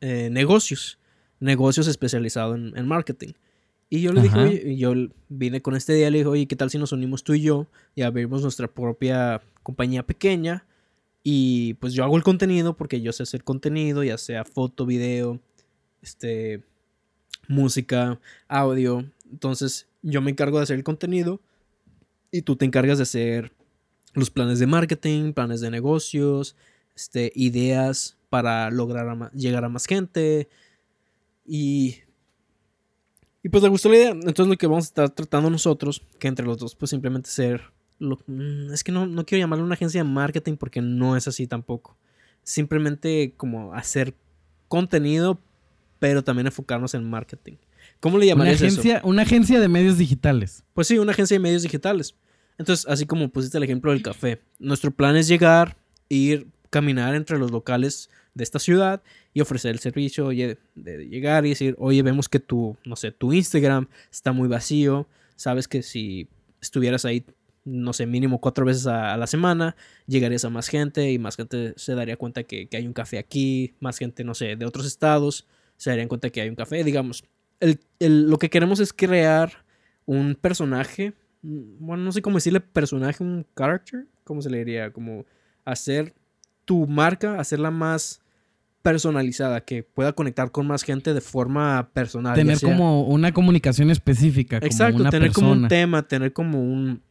eh, 0.00 0.30
negocios. 0.32 0.98
Negocios 1.38 1.86
especializado 1.86 2.54
en, 2.54 2.74
en 2.78 2.88
marketing. 2.88 3.34
Y 3.90 4.00
yo 4.00 4.14
le 4.14 4.22
dije, 4.22 4.38
oye, 4.38 4.62
y 4.72 4.76
yo 4.78 4.94
vine 5.28 5.60
con 5.60 5.76
este 5.76 5.92
día, 5.92 6.08
le 6.10 6.18
dije, 6.18 6.30
oye, 6.30 6.46
¿qué 6.46 6.56
tal 6.56 6.70
si 6.70 6.78
nos 6.78 6.92
unimos 6.92 7.24
tú 7.24 7.34
y 7.34 7.42
yo 7.42 7.66
y 7.94 8.00
abrimos 8.00 8.40
nuestra 8.40 8.68
propia 8.68 9.42
compañía 9.62 10.06
pequeña? 10.06 10.64
Y 11.22 11.74
pues 11.74 11.92
yo 11.92 12.02
hago 12.02 12.16
el 12.16 12.22
contenido 12.22 12.76
porque 12.78 13.02
yo 13.02 13.12
sé 13.12 13.24
hacer 13.24 13.44
contenido, 13.44 14.02
ya 14.02 14.16
sea 14.16 14.46
foto, 14.46 14.86
video, 14.86 15.40
este, 16.00 16.62
música, 17.48 18.18
audio. 18.48 19.04
Entonces 19.30 19.88
yo 20.00 20.22
me 20.22 20.30
encargo 20.30 20.56
de 20.56 20.62
hacer 20.62 20.76
el 20.76 20.84
contenido 20.84 21.42
y 22.30 22.42
tú 22.42 22.56
te 22.56 22.64
encargas 22.64 22.96
de 22.96 23.02
hacer 23.02 23.52
los 24.14 24.30
planes 24.30 24.58
de 24.58 24.66
marketing, 24.66 25.32
planes 25.32 25.60
de 25.60 25.70
negocios, 25.70 26.56
este, 26.96 27.32
ideas 27.34 28.16
para 28.28 28.70
lograr 28.70 29.08
a 29.08 29.30
llegar 29.32 29.64
a 29.64 29.68
más 29.68 29.86
gente. 29.86 30.48
Y, 31.46 31.96
y 33.42 33.48
pues 33.48 33.62
le 33.62 33.68
gustó 33.68 33.88
la 33.88 33.96
idea. 33.96 34.10
Entonces 34.10 34.46
lo 34.48 34.56
que 34.56 34.66
vamos 34.66 34.84
a 34.84 34.88
estar 34.88 35.10
tratando 35.10 35.50
nosotros, 35.50 36.02
que 36.18 36.28
entre 36.28 36.44
los 36.46 36.58
dos, 36.58 36.74
pues 36.74 36.90
simplemente 36.90 37.30
ser... 37.30 37.62
lo- 37.98 38.18
mm, 38.26 38.72
es 38.72 38.84
que 38.84 38.92
no, 38.92 39.06
no 39.06 39.24
quiero 39.24 39.40
llamarlo 39.42 39.64
una 39.64 39.74
agencia 39.74 40.02
de 40.02 40.08
marketing 40.08 40.56
porque 40.56 40.80
no 40.80 41.16
es 41.16 41.26
así 41.28 41.46
tampoco. 41.46 41.96
Simplemente 42.42 43.34
como 43.36 43.74
hacer 43.74 44.14
contenido, 44.68 45.38
pero 45.98 46.22
también 46.24 46.46
enfocarnos 46.46 46.94
en 46.94 47.08
marketing. 47.08 47.54
¿Cómo 48.00 48.16
le 48.18 48.24
Una 48.26 48.32
llamarías 48.32 48.62
eso? 48.62 48.66
agencia, 48.80 49.00
una 49.04 49.22
agencia 49.22 49.60
de 49.60 49.68
medios 49.68 49.98
digitales. 49.98 50.64
Pues 50.74 50.86
sí, 50.86 50.98
una 50.98 51.12
agencia 51.12 51.34
de 51.34 51.40
medios 51.40 51.62
digitales. 51.62 52.14
Entonces, 52.60 52.86
así 52.86 53.06
como 53.06 53.30
pusiste 53.30 53.56
el 53.56 53.64
ejemplo 53.64 53.90
del 53.90 54.02
café, 54.02 54.38
nuestro 54.58 54.90
plan 54.90 55.16
es 55.16 55.26
llegar, 55.28 55.78
ir, 56.10 56.46
caminar 56.68 57.14
entre 57.14 57.38
los 57.38 57.50
locales 57.50 58.10
de 58.34 58.44
esta 58.44 58.58
ciudad 58.58 59.02
y 59.32 59.40
ofrecer 59.40 59.70
el 59.70 59.78
servicio, 59.78 60.26
oye, 60.26 60.58
de 60.74 61.06
llegar 61.08 61.46
y 61.46 61.48
decir, 61.48 61.74
oye, 61.78 62.02
vemos 62.02 62.28
que 62.28 62.38
tu, 62.38 62.76
no 62.84 62.96
sé, 62.96 63.12
tu 63.12 63.32
Instagram 63.32 63.88
está 64.12 64.32
muy 64.32 64.46
vacío, 64.46 65.08
sabes 65.36 65.68
que 65.68 65.82
si 65.82 66.28
estuvieras 66.60 67.06
ahí, 67.06 67.24
no 67.64 67.94
sé, 67.94 68.04
mínimo 68.04 68.42
cuatro 68.42 68.66
veces 68.66 68.86
a, 68.86 69.14
a 69.14 69.16
la 69.16 69.26
semana, 69.26 69.74
llegarías 70.06 70.44
a 70.44 70.50
más 70.50 70.68
gente 70.68 71.10
y 71.10 71.18
más 71.18 71.36
gente 71.36 71.72
se 71.76 71.94
daría 71.94 72.18
cuenta 72.18 72.42
que, 72.44 72.68
que 72.68 72.76
hay 72.76 72.86
un 72.86 72.92
café 72.92 73.16
aquí, 73.18 73.72
más 73.80 73.96
gente, 73.96 74.22
no 74.22 74.34
sé, 74.34 74.56
de 74.56 74.66
otros 74.66 74.84
estados 74.86 75.46
se 75.78 75.88
darían 75.88 76.08
cuenta 76.08 76.28
que 76.28 76.42
hay 76.42 76.50
un 76.50 76.56
café, 76.56 76.84
digamos. 76.84 77.24
El, 77.58 77.80
el- 78.00 78.28
lo 78.28 78.38
que 78.38 78.50
queremos 78.50 78.80
es 78.80 78.92
crear 78.92 79.64
un 80.04 80.34
personaje, 80.34 81.14
bueno, 81.42 82.04
no 82.04 82.12
sé 82.12 82.22
cómo 82.22 82.36
decirle 82.36 82.60
personaje, 82.60 83.22
un 83.22 83.46
character, 83.56 84.06
¿cómo 84.24 84.42
se 84.42 84.50
le 84.50 84.58
diría? 84.58 84.92
Como 84.92 85.24
hacer 85.64 86.14
tu 86.64 86.86
marca, 86.86 87.40
hacerla 87.40 87.70
más 87.70 88.20
personalizada, 88.82 89.60
que 89.62 89.82
pueda 89.82 90.12
conectar 90.12 90.50
con 90.50 90.66
más 90.66 90.82
gente 90.82 91.12
de 91.12 91.20
forma 91.20 91.90
personal. 91.92 92.34
Tener 92.34 92.56
sea- 92.56 92.70
como 92.70 93.02
una 93.04 93.32
comunicación 93.32 93.90
específica. 93.90 94.58
Como 94.60 94.66
Exacto, 94.70 95.00
una 95.00 95.10
tener 95.10 95.32
como 95.32 95.52
un 95.52 95.68
tema, 95.68 96.06
tener 96.06 96.32
como 96.32 96.62
un, 96.62 97.02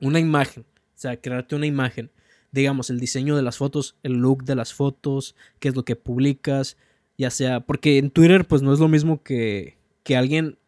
una 0.00 0.20
imagen, 0.20 0.62
o 0.62 0.92
sea, 0.98 1.20
crearte 1.20 1.56
una 1.56 1.66
imagen. 1.66 2.10
Digamos, 2.52 2.90
el 2.90 3.00
diseño 3.00 3.36
de 3.36 3.42
las 3.42 3.56
fotos, 3.58 3.96
el 4.02 4.14
look 4.14 4.44
de 4.44 4.54
las 4.54 4.72
fotos, 4.72 5.34
qué 5.58 5.68
es 5.68 5.76
lo 5.76 5.84
que 5.84 5.96
publicas, 5.96 6.76
ya 7.18 7.30
sea, 7.30 7.60
porque 7.60 7.98
en 7.98 8.10
Twitter 8.10 8.46
pues 8.46 8.62
no 8.62 8.72
es 8.72 8.78
lo 8.78 8.88
mismo 8.88 9.22
que, 9.22 9.76
que 10.04 10.16
alguien, 10.16 10.58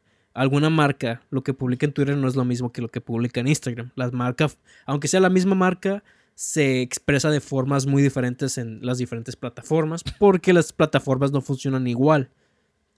alguna 0.41 0.71
marca, 0.71 1.23
lo 1.31 1.43
que 1.43 1.55
publica 1.55 1.87
en 1.87 1.93
Twitter 1.93 2.17
no 2.17 2.29
es 2.29 2.37
lo 2.37 2.45
mismo 2.45 2.73
que 2.73 2.81
lo 2.83 2.89
que 2.89 3.01
publica 3.01 3.41
en 3.41 3.49
Instagram. 3.49 3.91
Las 3.97 4.13
marcas, 4.13 4.59
aunque 4.87 5.09
sea 5.09 5.21
la 5.21 5.31
misma 5.31 5.55
marca, 5.55 6.03
se 6.35 6.81
expresa 6.83 7.31
de 7.31 7.41
formas 7.41 7.87
muy 7.87 8.03
diferentes 8.03 8.59
en 8.59 8.79
las 8.85 8.99
diferentes 8.99 9.35
plataformas, 9.37 10.05
porque 10.19 10.53
las 10.53 10.73
plataformas 10.73 11.33
no 11.33 11.41
funcionan 11.41 11.87
igual. 11.87 12.31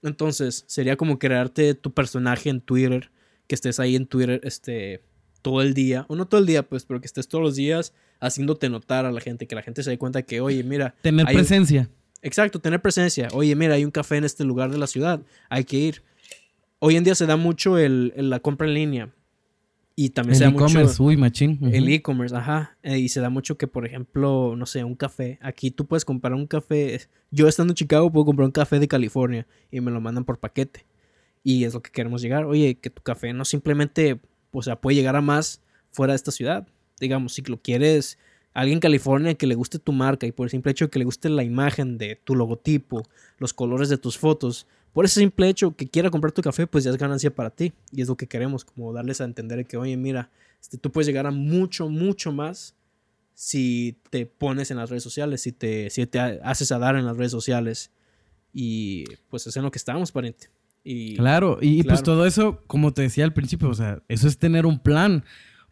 Entonces, 0.03 0.63
sería 0.67 0.95
como 0.97 1.19
crearte 1.19 1.73
tu 1.75 1.93
personaje 1.93 2.49
en 2.49 2.61
Twitter, 2.61 3.11
que 3.47 3.55
estés 3.55 3.79
ahí 3.79 3.95
en 3.95 4.05
Twitter 4.07 4.41
este, 4.43 5.03
todo 5.41 5.61
el 5.61 5.73
día, 5.73 6.05
o 6.07 6.15
no 6.15 6.27
todo 6.27 6.39
el 6.41 6.47
día, 6.47 6.63
pues, 6.67 6.85
pero 6.85 7.01
que 7.01 7.07
estés 7.07 7.27
todos 7.27 7.43
los 7.43 7.55
días 7.55 7.93
haciéndote 8.19 8.69
notar 8.69 9.05
a 9.05 9.11
la 9.11 9.21
gente, 9.21 9.47
que 9.47 9.55
la 9.55 9.61
gente 9.63 9.83
se 9.83 9.89
dé 9.89 9.97
cuenta 9.97 10.21
que, 10.21 10.41
oye, 10.41 10.63
mira, 10.63 10.95
Tener 11.01 11.25
un- 11.25 11.33
presencia. 11.33 11.89
Exacto, 12.23 12.59
tener 12.59 12.79
presencia. 12.81 13.27
Oye, 13.33 13.55
mira, 13.55 13.73
hay 13.73 13.83
un 13.83 13.89
café 13.89 14.17
en 14.17 14.25
este 14.25 14.43
lugar 14.43 14.69
de 14.71 14.77
la 14.77 14.85
ciudad, 14.85 15.21
hay 15.49 15.63
que 15.63 15.77
ir. 15.77 16.03
Hoy 16.83 16.95
en 16.95 17.03
día 17.03 17.13
se 17.15 17.27
da 17.27 17.37
mucho 17.37 17.77
el, 17.77 18.11
el- 18.15 18.29
la 18.29 18.39
compra 18.39 18.67
en 18.67 18.73
línea. 18.73 19.13
Y 19.95 20.09
también 20.09 20.35
se 20.37 20.45
El 20.45 20.51
da 20.51 20.53
mucho 20.53 20.65
e-commerce, 20.71 21.03
uy, 21.03 21.17
machín. 21.17 21.59
el 21.71 21.87
e-commerce, 21.89 22.35
ajá. 22.35 22.77
Eh, 22.81 22.97
y 22.97 23.09
se 23.09 23.19
da 23.19 23.29
mucho 23.29 23.57
que, 23.57 23.67
por 23.67 23.85
ejemplo, 23.85 24.55
no 24.57 24.65
sé, 24.65 24.83
un 24.83 24.95
café. 24.95 25.37
Aquí 25.41 25.69
tú 25.69 25.85
puedes 25.85 26.05
comprar 26.05 26.33
un 26.33 26.47
café. 26.47 26.99
Yo 27.29 27.47
estando 27.47 27.71
en 27.71 27.75
Chicago 27.75 28.11
puedo 28.11 28.25
comprar 28.25 28.45
un 28.45 28.51
café 28.51 28.79
de 28.79 28.87
California 28.87 29.45
y 29.69 29.79
me 29.81 29.91
lo 29.91 30.01
mandan 30.01 30.23
por 30.25 30.39
paquete. 30.39 30.85
Y 31.43 31.65
es 31.65 31.73
lo 31.73 31.81
que 31.81 31.91
queremos 31.91 32.21
llegar. 32.21 32.45
Oye, 32.45 32.75
que 32.79 32.89
tu 32.89 33.03
café 33.03 33.31
no 33.33 33.45
simplemente, 33.45 34.19
o 34.51 34.61
sea, 34.63 34.79
puede 34.79 34.95
llegar 34.95 35.15
a 35.15 35.21
más 35.21 35.61
fuera 35.91 36.13
de 36.13 36.17
esta 36.17 36.31
ciudad. 36.31 36.67
Digamos, 36.99 37.33
si 37.33 37.41
lo 37.43 37.61
quieres, 37.61 38.17
alguien 38.53 38.77
en 38.77 38.81
California 38.81 39.33
que 39.35 39.47
le 39.47 39.55
guste 39.55 39.79
tu 39.79 39.91
marca 39.93 40.27
y 40.27 40.31
por 40.31 40.45
el 40.45 40.51
simple 40.51 40.71
hecho 40.71 40.85
de 40.85 40.91
que 40.91 40.99
le 40.99 41.05
guste 41.05 41.29
la 41.29 41.43
imagen 41.43 41.97
de 41.97 42.15
tu 42.15 42.35
logotipo, 42.35 43.03
los 43.37 43.53
colores 43.53 43.89
de 43.89 43.97
tus 43.97 44.17
fotos, 44.17 44.67
por 44.93 45.05
ese 45.05 45.21
simple 45.21 45.47
hecho 45.47 45.75
que 45.75 45.87
quiera 45.87 46.09
comprar 46.09 46.31
tu 46.33 46.41
café, 46.41 46.67
pues 46.67 46.83
ya 46.83 46.91
es 46.91 46.97
ganancia 46.97 47.33
para 47.33 47.49
ti. 47.49 47.71
Y 47.93 48.01
es 48.01 48.09
lo 48.09 48.17
que 48.17 48.27
queremos, 48.27 48.65
como 48.65 48.91
darles 48.91 49.21
a 49.21 49.23
entender 49.23 49.65
que, 49.65 49.77
oye, 49.77 49.95
mira, 49.95 50.29
este, 50.61 50.77
tú 50.77 50.91
puedes 50.91 51.07
llegar 51.07 51.25
a 51.25 51.31
mucho, 51.31 51.87
mucho 51.87 52.33
más 52.33 52.75
si 53.33 53.95
te 54.09 54.25
pones 54.25 54.69
en 54.69 54.77
las 54.77 54.89
redes 54.89 55.03
sociales, 55.03 55.41
si 55.41 55.53
te, 55.53 55.89
si 55.89 56.05
te 56.05 56.19
ha- 56.19 56.39
haces 56.43 56.71
a 56.73 56.77
dar 56.79 56.95
en 56.97 57.05
las 57.05 57.15
redes 57.15 57.31
sociales. 57.31 57.89
Y 58.53 59.05
pues 59.29 59.47
es 59.47 59.55
en 59.55 59.63
lo 59.63 59.71
que 59.71 59.77
estamos, 59.77 60.11
pariente. 60.11 60.49
Y, 60.83 61.15
Claro, 61.15 61.57
y, 61.61 61.83
pues 61.83 62.03
todo 62.03 62.25
eso, 62.25 62.61
como 62.67 62.91
te 62.91 63.03
decía 63.03 63.23
al 63.23 63.33
principio, 63.33 63.69
o 63.69 63.73
sea, 63.73 64.01
eso 64.09 64.27
es 64.27 64.37
tener 64.37 64.65
un 64.65 64.79
plan. 64.79 65.23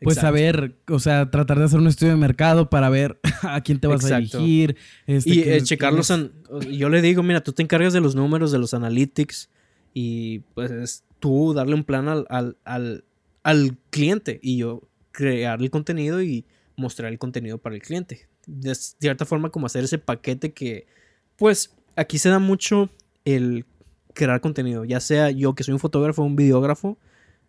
Pues 0.01 0.15
Exacto. 0.17 0.27
saber, 0.37 0.77
o 0.89 0.99
sea, 0.99 1.29
tratar 1.29 1.59
de 1.59 1.65
hacer 1.65 1.79
un 1.79 1.87
estudio 1.87 2.13
de 2.13 2.17
mercado 2.19 2.69
para 2.69 2.89
ver 2.89 3.19
a 3.43 3.61
quién 3.61 3.79
te 3.79 3.87
vas 3.87 4.05
a 4.09 4.17
dirigir. 4.19 4.77
este, 5.07 5.29
Y 5.29 5.39
eh, 5.41 5.61
checar 5.61 5.91
los... 5.93 6.07
quién 6.07 6.31
an- 6.51 6.71
Yo 6.71 6.87
le 6.89 7.01
digo, 7.01 7.21
mira, 7.23 7.41
tú 7.43 7.51
te 7.51 7.61
encargas 7.63 7.91
de 7.93 7.99
los 8.01 8.15
números, 8.15 8.51
de 8.51 8.59
los 8.59 8.73
analytics 8.73 9.49
y 9.93 10.39
pues 10.53 10.71
es 10.71 11.03
tú 11.19 11.53
darle 11.53 11.73
un 11.75 11.83
plan 11.83 12.07
al, 12.07 12.25
al, 12.29 12.55
al, 12.63 13.03
al 13.43 13.77
cliente 13.89 14.39
y 14.41 14.57
yo 14.57 14.83
crear 15.11 15.61
el 15.61 15.69
contenido 15.69 16.21
y 16.23 16.45
mostrar 16.77 17.11
el 17.11 17.19
contenido 17.19 17.57
para 17.57 17.75
el 17.75 17.81
cliente. 17.81 18.29
De 18.47 18.73
cierta 18.75 19.25
forma 19.25 19.49
como 19.49 19.65
hacer 19.65 19.83
ese 19.83 19.97
paquete 19.97 20.53
que 20.53 20.87
pues 21.35 21.75
aquí 21.97 22.17
se 22.19 22.29
da 22.29 22.39
mucho 22.39 22.89
el 23.25 23.65
crear 24.13 24.39
contenido, 24.39 24.85
ya 24.85 25.01
sea 25.01 25.29
yo 25.29 25.55
que 25.55 25.63
soy 25.63 25.73
un 25.73 25.79
fotógrafo 25.79 26.21
o 26.21 26.25
un 26.25 26.35
videógrafo, 26.37 26.97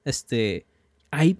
este, 0.04 0.66
hay 1.12 1.36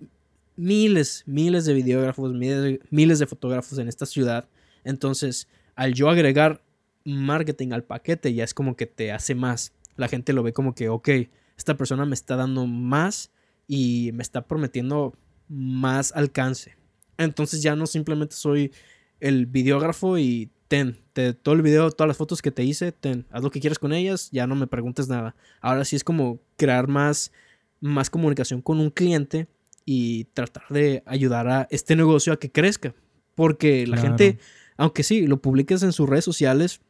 miles, 0.61 1.25
miles 1.27 1.65
de 1.65 1.73
videógrafos, 1.73 2.35
miles 2.35 2.81
miles 2.91 3.19
de 3.19 3.27
fotógrafos 3.27 3.79
en 3.79 3.89
esta 3.89 4.05
ciudad. 4.05 4.49
Entonces, 4.85 5.49
al 5.75 5.95
yo 5.95 6.11
agregar 6.11 6.63
marketing 7.05 7.73
al 7.73 7.83
paquete, 7.83 8.35
ya 8.35 8.45
es 8.45 8.53
como 8.53 8.77
que 8.77 8.87
te 8.87 9.11
hace 9.11 9.35
más. 9.35 9.73
La 9.97 10.09
gente 10.09 10.35
lo 10.35 10.43
ve 10.43 10.53
como 10.53 10.75
que, 10.75 10.91
ok, 10.91 11.09
esta 11.57 11.77
persona 11.77 12.05
me 12.05 12.15
está 12.15 12.37
dando 12.37 12.67
más 12.67 13.31
y 13.67 14.11
me 14.13 14.23
está 14.23 14.47
prometiendo 14.47 15.15
más 15.49 16.13
alcance. 16.13 16.77
Entonces 17.17 17.63
ya 17.63 17.75
no 17.75 17.87
simplemente 17.87 18.35
soy 18.35 18.73
el 19.19 19.47
videógrafo 19.47 20.19
y 20.19 20.51
ten, 20.69 20.99
te, 21.15 21.33
todo 21.33 21.55
el 21.55 21.63
video, 21.63 21.91
todas 21.91 22.09
las 22.09 22.17
fotos 22.19 22.43
que 22.43 22.51
te 22.51 22.65
hice, 22.65 22.93
ten, 22.93 23.27
haz 23.31 23.43
lo 23.43 23.51
que 23.51 23.61
quieras 23.61 23.79
con 23.79 23.93
ellas, 23.93 24.29
ya 24.31 24.47
no 24.47 24.55
me 24.55 24.67
preguntes 24.67 25.09
nada. 25.09 25.35
Ahora 25.61 25.87
sí 25.87 25.97
es 25.97 26.05
como 26.05 26.39
crear 26.57 26.87
más, 26.87 27.33
más 27.81 28.11
comunicación 28.11 28.61
con 28.61 28.79
un 28.79 28.91
cliente 28.91 29.49
y 29.93 30.27
tratar 30.35 30.63
de 30.71 31.03
ayudar 31.05 31.49
a 31.49 31.67
este 31.73 31.97
negocio 31.97 32.33
a 32.33 32.39
que 32.39 32.53
crezca. 32.53 32.95
Porque 33.35 33.89
la 33.89 33.97
Claro. 33.97 34.09
gente, 34.17 34.39
aunque 34.77 35.03
sí, 35.03 35.27
lo 35.27 35.43
publiques 35.43 35.83
en 35.83 35.91
sus 35.93 36.09
redes 36.09 36.25
sociales, 36.25 36.81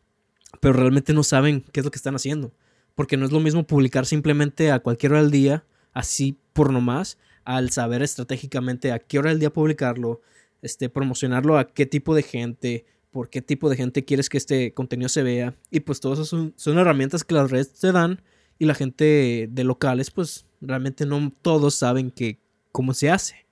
pero 0.60 0.74
realmente 0.74 1.14
no 1.14 1.22
saben 1.22 1.64
qué 1.72 1.80
es 1.80 1.84
lo 1.86 1.90
que 1.90 1.96
están 1.96 2.14
haciendo. 2.14 2.52
Porque 2.94 3.16
no 3.16 3.24
es 3.24 3.32
lo 3.32 3.40
mismo 3.40 3.66
publicar 3.66 4.04
simplemente 4.04 4.70
a 4.70 4.80
cualquier 4.80 5.12
hora 5.12 5.22
del 5.22 5.30
día, 5.30 5.64
así 5.94 6.36
por 6.52 6.74
nomás, 6.74 7.16
al 7.44 7.70
saber 7.70 8.02
estratégicamente 8.02 8.92
a 8.92 8.98
qué 8.98 9.18
hora 9.18 9.30
del 9.30 9.38
día 9.40 9.50
publicarlo, 9.50 10.20
este, 10.60 10.90
promocionarlo 10.90 11.56
a 11.56 11.68
qué 11.72 11.86
tipo 11.86 12.14
de 12.14 12.22
gente, 12.22 12.84
por 13.10 13.30
qué 13.30 13.40
tipo 13.40 13.70
de 13.70 13.76
gente 13.76 14.04
quieres 14.04 14.28
que 14.28 14.36
este 14.36 14.74
contenido 14.74 15.08
se 15.08 15.22
vea. 15.22 15.54
Y 15.70 15.80
pues 15.80 16.00
todas 16.00 16.18
esas 16.18 16.28
son, 16.28 16.52
son 16.56 16.76
herramientas 16.76 17.24
que 17.24 17.34
las 17.34 17.50
redes 17.50 17.72
te 17.72 17.92
dan 17.92 18.20
y 18.58 18.66
la 18.66 18.74
gente 18.74 19.48
de 19.50 19.64
locales, 19.64 20.10
pues 20.10 20.44
realmente 20.60 21.06
no 21.06 21.32
todos 21.40 21.74
saben 21.76 22.10
que, 22.10 22.38
cómo 22.72 22.94
se 22.94 23.10
hace. 23.10 23.46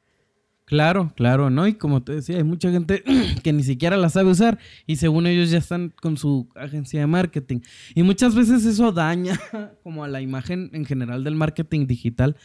Claro, 0.64 1.12
claro, 1.16 1.48
¿no? 1.48 1.66
Y 1.66 1.74
como 1.74 2.02
te 2.02 2.12
decía, 2.12 2.36
hay 2.36 2.44
mucha 2.44 2.70
gente 2.70 3.02
que 3.42 3.52
ni 3.54 3.62
siquiera 3.62 3.96
la 3.96 4.10
sabe 4.10 4.30
usar 4.30 4.58
y 4.86 4.96
según 4.96 5.26
ellos 5.26 5.50
ya 5.50 5.56
están 5.58 5.94
con 6.00 6.18
su 6.18 6.48
agencia 6.54 7.00
de 7.00 7.06
marketing. 7.06 7.60
Y 7.94 8.02
muchas 8.02 8.34
veces 8.34 8.66
eso 8.66 8.92
daña 8.92 9.40
como 9.82 10.04
a 10.04 10.08
la 10.08 10.20
imagen 10.20 10.68
en 10.74 10.84
general 10.84 11.24
del 11.24 11.36
marketing 11.36 11.86
digital. 11.86 12.36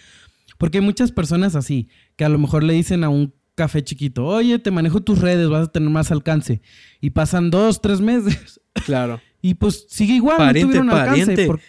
Porque 0.58 0.78
hay 0.78 0.84
muchas 0.86 1.12
personas 1.12 1.56
así, 1.56 1.90
que 2.16 2.24
a 2.24 2.30
lo 2.30 2.38
mejor 2.40 2.64
le 2.64 2.74
dicen 2.74 3.04
a 3.04 3.10
un 3.10 3.34
café 3.56 3.84
chiquito, 3.84 4.26
oye, 4.26 4.58
te 4.58 4.72
manejo 4.72 5.02
tus 5.02 5.20
redes, 5.20 5.50
vas 5.50 5.68
a 5.68 5.72
tener 5.72 5.90
más 5.90 6.10
alcance. 6.12 6.62
Y 7.02 7.10
pasan 7.10 7.50
dos, 7.52 7.82
tres 7.82 8.00
meses 8.00 8.62
Claro. 8.86 9.20
y 9.42 9.56
pues 9.56 9.86
sigue 9.90 10.14
igual, 10.14 10.38
Pariente, 10.38 10.78
no 10.78 10.82
tuvieron 10.84 10.90
alcance. 11.02 11.20
pariente. 11.26 11.46
por- 11.48 11.60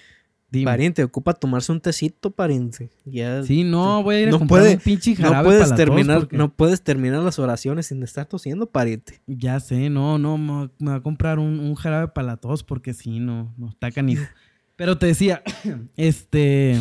Dime. 0.58 0.70
Pariente, 0.70 1.02
ocupa 1.04 1.34
tomarse 1.34 1.70
un 1.73 1.80
tecito, 1.80 2.30
pariente. 2.30 2.90
Ya, 3.04 3.42
Sí, 3.42 3.64
no, 3.64 4.02
voy 4.02 4.14
a 4.16 4.20
ir 4.23 4.28
a 4.28 4.30
No 4.32 4.38
comprar 4.38 4.61
puede- 4.62 4.75
un 4.75 4.80
pinche 4.80 5.11
no 5.12 5.16
jarabe 5.28 5.44
puedes 5.44 5.61
para 5.62 5.70
la 5.70 5.76
tos 5.76 5.84
terminar, 5.84 6.18
porque- 6.20 6.37
no 6.37 6.52
puedes 6.54 6.82
terminar 6.82 7.23
las 7.23 7.38
oraciones 7.38 7.87
sin 7.87 8.02
estar 8.02 8.26
tosiendo, 8.26 8.66
pariente. 8.66 9.20
Ya 9.26 9.61
sé, 9.61 9.90
no, 9.90 10.18
no, 10.18 10.38
me 10.38 10.68
va- 10.88 10.94
a 10.96 11.00
comprar 11.00 11.38
un, 11.38 11.61
un 11.61 11.75
jarabe 11.75 12.08
para 12.08 12.26
la 12.28 12.37
tos 12.37 12.62
porque 12.64 12.94
sí, 12.94 13.20
no, 13.20 13.52
no, 13.58 13.68
está 13.68 13.90
canijo. 13.90 14.25
Pero 14.76 14.99
te 14.99 15.06
decía, 15.06 15.42
este... 15.96 16.73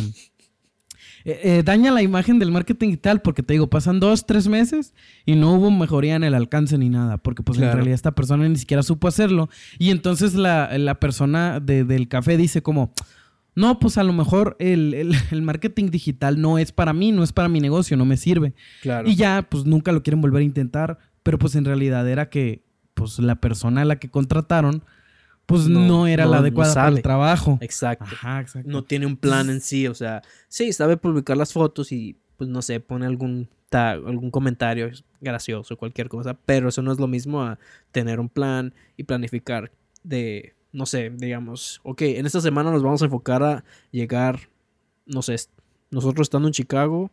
eh, 1.26 1.40
eh, 1.42 1.62
daña 1.64 1.90
la 1.90 2.02
imagen 2.02 2.38
del 2.38 2.50
marketing 2.50 2.88
digital 2.88 3.22
porque 3.22 3.42
te 3.42 3.54
digo, 3.54 3.68
pasan 3.70 3.98
dos, 4.00 4.26
tres 4.26 4.46
meses 4.48 4.92
y 5.24 5.36
no 5.36 5.54
hubo 5.54 5.70
mejoría 5.70 6.16
en 6.16 6.24
el 6.24 6.34
alcance 6.34 6.76
ni 6.76 6.88
nada, 6.90 7.16
porque 7.18 7.42
pues 7.42 7.58
en 7.58 7.72
realidad 7.72 7.94
esta 7.94 8.12
persona 8.14 8.46
ni 8.48 8.56
siquiera 8.56 8.82
supo 8.82 9.08
hacerlo 9.08 9.48
y 9.78 9.90
entonces 9.90 10.34
la, 10.34 10.76
la 10.76 10.96
persona 11.00 11.60
de- 11.60 11.84
del 11.84 12.08
café 12.08 12.36
dice 12.36 12.62
como, 12.62 12.92
no, 13.54 13.78
pues 13.78 13.98
a 13.98 14.02
lo 14.04 14.12
mejor 14.12 14.56
el, 14.58 14.94
el- 14.94 15.14
el 15.30 15.42
marketing 15.42 15.90
digital 15.90 16.40
no 16.40 16.58
es 16.58 16.72
para 16.72 16.92
mí, 16.92 17.12
no 17.12 17.22
es 17.22 17.32
para 17.32 17.48
mi 17.48 17.60
negocio, 17.60 17.96
no 17.96 18.04
me 18.04 18.16
sirve. 18.16 18.54
Claro. 18.82 19.08
Y 19.08 19.14
ya, 19.16 19.46
pues 19.48 19.64
nunca 19.64 19.92
lo 19.92 20.02
quieren 20.02 20.20
volver 20.20 20.40
a 20.40 20.44
intentar, 20.44 20.98
pero 21.22 21.38
pues 21.38 21.54
en 21.54 21.64
realidad 21.64 22.08
era 22.08 22.28
que, 22.30 22.62
pues 22.94 23.18
la 23.18 23.36
persona 23.36 23.82
a 23.82 23.84
la 23.84 23.96
que 23.96 24.08
contrataron, 24.10 24.84
pues 25.46 25.68
no, 25.68 25.80
No, 25.80 26.06
era 26.06 26.24
no- 26.24 26.30
la 26.30 26.36
no 26.36 26.40
adecuada 26.42 26.74
para 26.74 26.88
el 26.88 27.02
trabajo. 27.02 27.58
Exacto. 27.60 28.04
Ajá, 28.06 28.40
exacto. 28.40 28.70
No 28.70 28.82
tiene 28.84 29.04
un 29.06 29.16
plan 29.16 29.50
en 29.50 29.60
sí, 29.60 29.86
o 29.88 29.94
sea, 29.94 30.22
sí, 30.48 30.72
sabe 30.72 30.96
publicar 30.96 31.36
las 31.36 31.52
fotos 31.52 31.92
y, 31.92 32.16
pues, 32.36 32.48
no 32.48 32.62
sé, 32.62 32.80
pone 32.80 33.04
algún 33.06 33.48
tag, 33.68 34.06
algún 34.06 34.30
comentario 34.30 34.90
gracioso, 35.20 35.76
cualquier 35.76 36.08
cosa, 36.08 36.34
pero 36.46 36.68
eso 36.68 36.80
no 36.82 36.92
es 36.92 36.98
lo 36.98 37.06
mismo 37.08 37.42
a 37.42 37.58
tener 37.92 38.20
un 38.20 38.28
plan 38.28 38.72
y 38.96 39.02
planificar 39.04 39.70
de, 40.02 40.53
no 40.74 40.86
sé, 40.86 41.10
digamos, 41.10 41.80
ok, 41.84 42.02
en 42.02 42.26
esta 42.26 42.40
semana 42.40 42.72
nos 42.72 42.82
vamos 42.82 43.00
a 43.00 43.04
enfocar 43.04 43.42
a 43.44 43.64
llegar, 43.92 44.40
no 45.06 45.22
sé, 45.22 45.36
nosotros 45.92 46.26
estando 46.26 46.48
en 46.48 46.52
Chicago, 46.52 47.12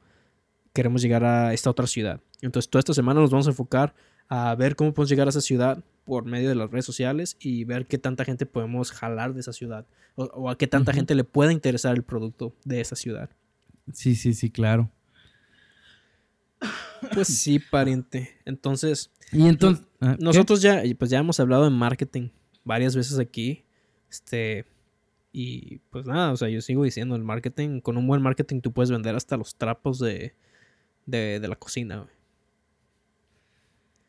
queremos 0.74 1.04
llegar 1.04 1.24
a 1.24 1.54
esta 1.54 1.70
otra 1.70 1.86
ciudad. 1.86 2.20
Entonces, 2.42 2.70
toda 2.72 2.80
esta 2.80 2.96
semana 2.96 3.22
nos 3.22 3.30
vamos 3.30 3.46
a 3.46 3.52
enfocar 3.52 3.94
a 4.30 4.56
ver 4.56 4.76
cómo 4.76 4.94
podemos 4.94 5.10
llegar 5.10 5.28
a 5.28 5.30
esa 5.30 5.42
ciudad 5.42 5.84
por 6.06 6.26
medio 6.26 6.50
de 6.50 6.56
las 6.56 6.72
redes 6.72 6.86
sociales 6.86 7.38
y 7.40 7.64
ver 7.64 7.86
qué 7.86 8.00
tanta 8.00 8.26
gente 8.26 8.48
podemos 8.48 8.92
jalar 8.92 9.36
de 9.36 9.42
esa 9.42 9.54
ciudad 9.54 9.86
o, 10.16 10.24
o 10.24 10.50
a 10.50 10.58
qué 10.58 10.66
tanta 10.66 10.92
gente 10.92 11.14
le 11.14 11.24
pueda 11.24 11.54
interesar 11.54 11.96
el 11.96 12.02
producto 12.02 12.56
de 12.66 12.82
esa 12.82 12.96
ciudad. 12.96 13.30
Sí, 13.94 14.16
sí, 14.16 14.34
sí, 14.34 14.50
claro. 14.50 14.90
Pues 17.14 17.28
sí, 17.28 17.60
pariente. 17.60 18.40
Entonces, 18.46 19.12
Y 19.32 19.48
entonces... 19.48 19.86
ah, 20.00 20.16
¿qué? 20.18 20.24
nosotros 20.24 20.64
ya, 20.64 20.82
pues 20.98 21.12
ya 21.12 21.20
hemos 21.20 21.40
hablado 21.40 21.64
de 21.66 21.70
marketing 21.70 22.30
varias 22.64 22.96
veces 22.96 23.20
aquí. 23.20 23.64
Este, 24.10 24.66
y 25.32 25.80
pues 25.90 26.06
nada, 26.06 26.32
o 26.32 26.38
sea, 26.38 26.50
yo 26.50 26.62
sigo 26.62 26.84
diciendo, 26.84 27.16
el 27.16 27.24
marketing, 27.24 27.80
con 27.80 27.98
un 27.98 28.06
buen 28.08 28.22
marketing 28.22 28.60
tú 28.62 28.72
puedes 28.74 28.92
vender 28.92 29.16
hasta 29.16 29.38
los 29.38 29.56
trapos 29.56 30.00
de, 30.00 30.36
de, 31.06 31.40
de 31.40 31.48
la 31.48 31.56
cocina. 31.56 31.98
güey. 31.98 32.10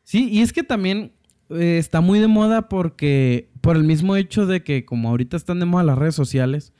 Sí, 0.03 0.29
y 0.29 0.41
es 0.41 0.51
que 0.51 0.63
también 0.63 1.13
eh, 1.49 1.77
está 1.77 2.01
muy 2.01 2.19
de 2.19 2.27
moda 2.27 2.67
porque 2.67 3.49
por 3.61 3.77
el 3.77 3.83
mismo 3.83 4.15
hecho 4.15 4.45
de 4.45 4.63
que 4.63 4.85
como 4.85 5.09
ahorita 5.09 5.37
están 5.37 5.59
de 5.59 5.65
moda 5.65 5.83
las 5.83 5.97
redes 5.97 6.15
sociales, 6.15 6.73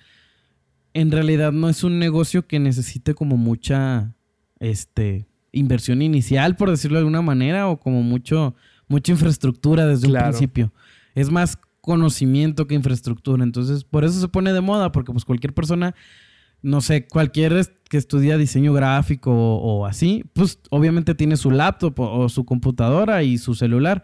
en 0.94 1.12
realidad 1.12 1.52
no 1.52 1.70
es 1.70 1.84
un 1.84 2.00
negocio 2.00 2.46
que 2.48 2.60
necesite 2.60 3.14
como 3.14 3.38
mucha 3.38 4.14
este 4.60 5.26
inversión 5.52 6.02
inicial, 6.02 6.56
por 6.56 6.70
decirlo 6.70 6.98
de 6.98 7.02
alguna 7.02 7.22
manera, 7.22 7.68
o 7.70 7.80
como 7.80 8.02
mucho 8.04 8.56
mucha 8.88 9.12
infraestructura 9.14 9.88
desde 9.88 10.08
Claro. 10.08 10.26
un 10.28 10.32
principio. 10.32 10.74
Es 11.16 11.30
más 11.32 11.58
conocimiento 11.82 12.66
que 12.68 12.76
infraestructura, 12.76 13.44
entonces 13.44 13.84
por 13.84 14.04
eso 14.06 14.20
se 14.20 14.28
pone 14.28 14.54
de 14.54 14.62
moda 14.62 14.92
porque 14.92 15.12
pues 15.12 15.26
cualquier 15.26 15.54
persona 15.54 15.94
no 16.64 16.80
sé, 16.80 17.06
cualquier 17.08 17.62
que 17.90 17.98
estudia 17.98 18.38
diseño 18.38 18.72
gráfico 18.72 19.32
o, 19.34 19.80
o 19.82 19.86
así, 19.86 20.24
pues 20.32 20.60
obviamente 20.70 21.14
tiene 21.14 21.36
su 21.36 21.52
laptop 21.52 22.00
o, 22.00 22.20
o 22.20 22.30
su 22.30 22.46
computadora 22.46 23.22
y 23.22 23.38
su 23.38 23.54
celular. 23.54 24.02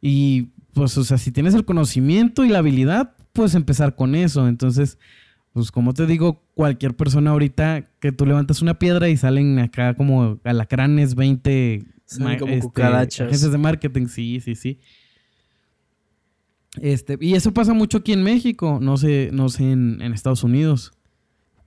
Y 0.00 0.50
pues, 0.74 0.96
o 0.96 1.02
sea, 1.02 1.18
si 1.18 1.32
tienes 1.32 1.54
el 1.54 1.64
conocimiento 1.64 2.44
y 2.44 2.50
la 2.50 2.58
habilidad, 2.60 3.16
puedes 3.32 3.56
empezar 3.56 3.96
con 3.96 4.14
eso. 4.14 4.46
Entonces, 4.46 4.96
pues 5.52 5.72
como 5.72 5.92
te 5.92 6.06
digo, 6.06 6.44
cualquier 6.54 6.94
persona 6.96 7.32
ahorita 7.32 7.90
que 7.98 8.12
tú 8.12 8.26
levantas 8.26 8.62
una 8.62 8.78
piedra 8.78 9.08
y 9.08 9.16
salen 9.16 9.58
acá 9.58 9.94
como 9.94 10.38
alacranes 10.44 11.16
20 11.16 11.82
Salen 12.04 12.28
ma- 12.32 12.38
como 12.38 12.52
este, 12.52 12.68
agencias 13.24 13.50
de 13.50 13.58
marketing, 13.58 14.06
sí, 14.06 14.40
sí, 14.40 14.54
sí. 14.54 14.78
Este, 16.80 17.18
y 17.20 17.34
eso 17.34 17.52
pasa 17.52 17.74
mucho 17.74 17.98
aquí 17.98 18.12
en 18.12 18.22
México, 18.22 18.78
no 18.80 18.96
sé, 18.96 19.30
no 19.32 19.48
sé 19.48 19.70
en, 19.72 20.00
en 20.00 20.12
Estados 20.12 20.42
Unidos. 20.42 20.92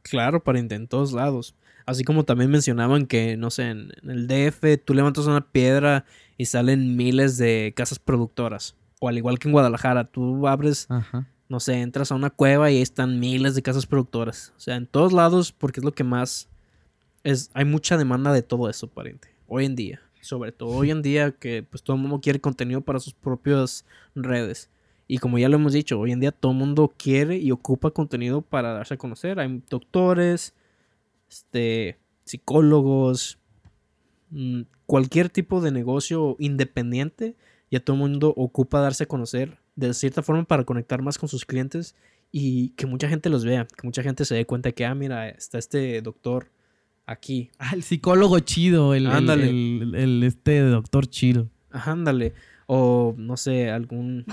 Claro, 0.01 0.43
pariente, 0.43 0.75
en 0.75 0.87
todos 0.87 1.13
lados. 1.13 1.55
Así 1.85 2.03
como 2.03 2.23
también 2.23 2.49
mencionaban 2.49 3.05
que, 3.05 3.37
no 3.37 3.51
sé, 3.51 3.69
en, 3.69 3.91
en 4.01 4.09
el 4.09 4.27
DF 4.27 4.83
tú 4.83 4.93
levantas 4.95 5.27
una 5.27 5.41
piedra 5.41 6.05
y 6.37 6.45
salen 6.45 6.95
miles 6.95 7.37
de 7.37 7.73
casas 7.75 7.99
productoras. 7.99 8.75
O 8.99 9.07
al 9.07 9.17
igual 9.17 9.37
que 9.37 9.47
en 9.47 9.51
Guadalajara, 9.51 10.05
tú 10.05 10.47
abres, 10.47 10.87
Ajá. 10.89 11.27
no 11.47 11.59
sé, 11.59 11.81
entras 11.81 12.11
a 12.11 12.15
una 12.15 12.31
cueva 12.31 12.71
y 12.71 12.77
ahí 12.77 12.81
están 12.81 13.19
miles 13.19 13.53
de 13.53 13.61
casas 13.61 13.85
productoras. 13.85 14.53
O 14.57 14.59
sea, 14.59 14.75
en 14.75 14.87
todos 14.87 15.13
lados, 15.13 15.51
porque 15.51 15.79
es 15.79 15.83
lo 15.83 15.93
que 15.93 16.03
más 16.03 16.49
es, 17.23 17.49
hay 17.53 17.65
mucha 17.65 17.97
demanda 17.97 18.31
de 18.31 18.41
todo 18.41 18.69
eso, 18.69 18.87
pariente. 18.87 19.27
Hoy 19.47 19.65
en 19.65 19.75
día. 19.75 20.01
Sobre 20.21 20.51
todo 20.51 20.69
hoy 20.69 20.89
en 20.89 21.03
día 21.03 21.31
que 21.31 21.61
pues 21.61 21.83
todo 21.83 21.95
el 21.95 22.01
mundo 22.01 22.19
quiere 22.19 22.41
contenido 22.41 22.81
para 22.81 22.99
sus 22.99 23.13
propias 23.13 23.85
redes. 24.15 24.69
Y 25.07 25.19
como 25.19 25.37
ya 25.37 25.49
lo 25.49 25.55
hemos 25.57 25.73
dicho, 25.73 25.99
hoy 25.99 26.11
en 26.11 26.19
día 26.19 26.31
todo 26.31 26.51
el 26.51 26.57
mundo 26.57 26.93
quiere 26.97 27.37
y 27.37 27.51
ocupa 27.51 27.91
contenido 27.91 28.41
para 28.41 28.73
darse 28.73 28.95
a 28.95 28.97
conocer. 28.97 29.39
Hay 29.39 29.61
doctores, 29.69 30.53
este, 31.29 31.97
psicólogos, 32.23 33.37
mm, 34.31 34.61
cualquier 34.85 35.29
tipo 35.29 35.61
de 35.61 35.71
negocio 35.71 36.35
independiente, 36.39 37.35
ya 37.71 37.79
todo 37.79 37.95
el 37.95 38.01
mundo 38.01 38.33
ocupa 38.35 38.79
darse 38.79 39.03
a 39.03 39.07
conocer 39.07 39.57
de 39.75 39.93
cierta 39.93 40.23
forma 40.23 40.43
para 40.45 40.63
conectar 40.63 41.01
más 41.01 41.17
con 41.17 41.27
sus 41.29 41.45
clientes 41.45 41.95
y 42.31 42.69
que 42.69 42.85
mucha 42.85 43.07
gente 43.09 43.29
los 43.29 43.45
vea, 43.45 43.65
que 43.67 43.85
mucha 43.85 44.01
gente 44.03 44.25
se 44.25 44.35
dé 44.35 44.45
cuenta 44.45 44.71
que, 44.71 44.85
ah, 44.85 44.95
mira, 44.95 45.29
está 45.29 45.57
este 45.57 46.01
doctor 46.01 46.49
aquí. 47.05 47.51
Ah, 47.59 47.71
el 47.73 47.83
psicólogo 47.83 48.39
chido, 48.39 48.93
el, 48.93 49.05
el- 49.05 49.11
Ándale. 49.11 49.49
el- 49.49 49.93
el- 49.95 50.23
este 50.23 50.59
doctor 50.61 51.07
chido. 51.07 51.49
Ajá, 51.71 51.91
ándale. 51.91 52.33
O, 52.67 53.13
no 53.17 53.37
sé, 53.37 53.69
algún 53.69 54.25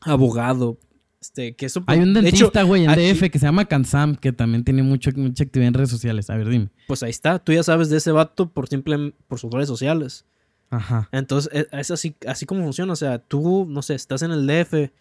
abogado. 0.00 0.78
Este, 1.20 1.56
que 1.56 1.66
eso. 1.66 1.82
Hay 1.88 1.98
un 1.98 2.14
de 2.14 2.22
dentista, 2.22 2.62
güey, 2.62 2.84
en 2.84 2.90
aquí- 2.90 3.00
DF 3.12 3.30
que 3.30 3.38
se 3.40 3.46
llama 3.46 3.64
Kansam, 3.64 4.14
que 4.14 4.32
también 4.32 4.62
tiene 4.62 4.84
mucho, 4.84 5.10
mucha 5.16 5.42
actividad 5.44 5.68
en 5.68 5.74
redes 5.74 5.90
sociales. 5.90 6.30
A 6.30 6.36
ver, 6.36 6.48
dime. 6.48 6.68
pues 6.86 7.02
ahí 7.02 7.10
está. 7.10 7.38
Tú 7.40 7.52
ya 7.52 7.62
sabes 7.64 7.90
de 7.90 7.96
ese 7.96 8.12
vato 8.12 8.48
por 8.50 8.68
simple 8.68 9.12
por 9.26 9.38
sus 9.40 9.50
redes 9.52 9.68
sociales. 9.68 10.24
Ajá. 10.70 11.08
Entonces, 11.12 11.50
e- 11.52 11.66
es 11.78 11.90
así, 11.90 12.14
así 12.26 12.46
como 12.46 12.62
funciona. 12.62 12.92
O 12.92 12.96
sea, 12.96 13.18
tú, 13.18 13.66
no 13.68 13.82
sé, 13.82 13.94
estás 13.94 14.22
en 14.22 14.30
el 14.30 14.46
DF 14.46 14.92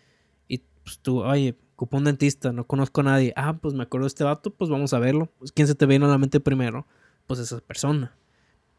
y 0.48 0.60
pues, 0.84 0.98
tú, 1.00 1.22
oye, 1.24 1.56
ocupo 1.76 1.98
un 1.98 2.06
dentista, 2.06 2.52
no 2.52 2.66
conozco 2.66 3.02
a 3.02 3.04
nadie. 3.04 3.34
Ah, 3.36 3.54
pues 3.62 3.76
me 3.76 3.84
acuerdo 3.84 4.06
de 4.06 4.10
este 4.10 4.24
vato, 4.24 4.50
pues 4.50 4.72
vamos 4.72 4.94
a 4.94 5.00
verlo. 5.00 5.32
Pues, 5.38 5.52
¿Quién 5.52 5.68
se 5.68 5.76
te 5.76 5.86
viene 5.86 6.06
a 6.06 6.08
la 6.10 6.18
mente 6.18 6.40
primero? 6.40 6.88
Pues 7.28 7.40
esa 7.40 7.60
persona. 7.60 8.16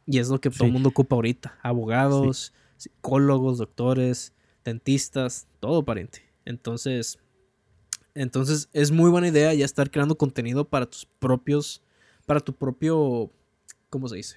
Y 0.07 0.19
es 0.19 0.29
lo 0.29 0.41
que 0.41 0.51
todo 0.51 0.65
el 0.65 0.73
mundo 0.73 0.89
ocupa 0.89 1.15
ahorita. 1.15 1.57
Abogados, 1.63 2.53
psicólogos, 2.79 3.59
doctores, 3.59 4.33
dentistas, 4.69 5.47
todo 5.61 5.83
pariente. 5.85 6.23
Entonces, 6.45 7.19
entonces 8.15 8.69
es 8.73 8.91
muy 8.91 9.11
buena 9.11 9.29
idea 9.29 9.53
ya 9.55 9.65
estar 9.65 9.91
creando 9.91 10.17
contenido 10.17 10.65
para 10.67 10.87
tus 10.87 11.07
propios, 11.19 11.83
para 12.27 12.41
tu 12.41 12.53
propio, 12.55 13.31
¿cómo 13.91 14.09
se 14.09 14.17
dice? 14.17 14.37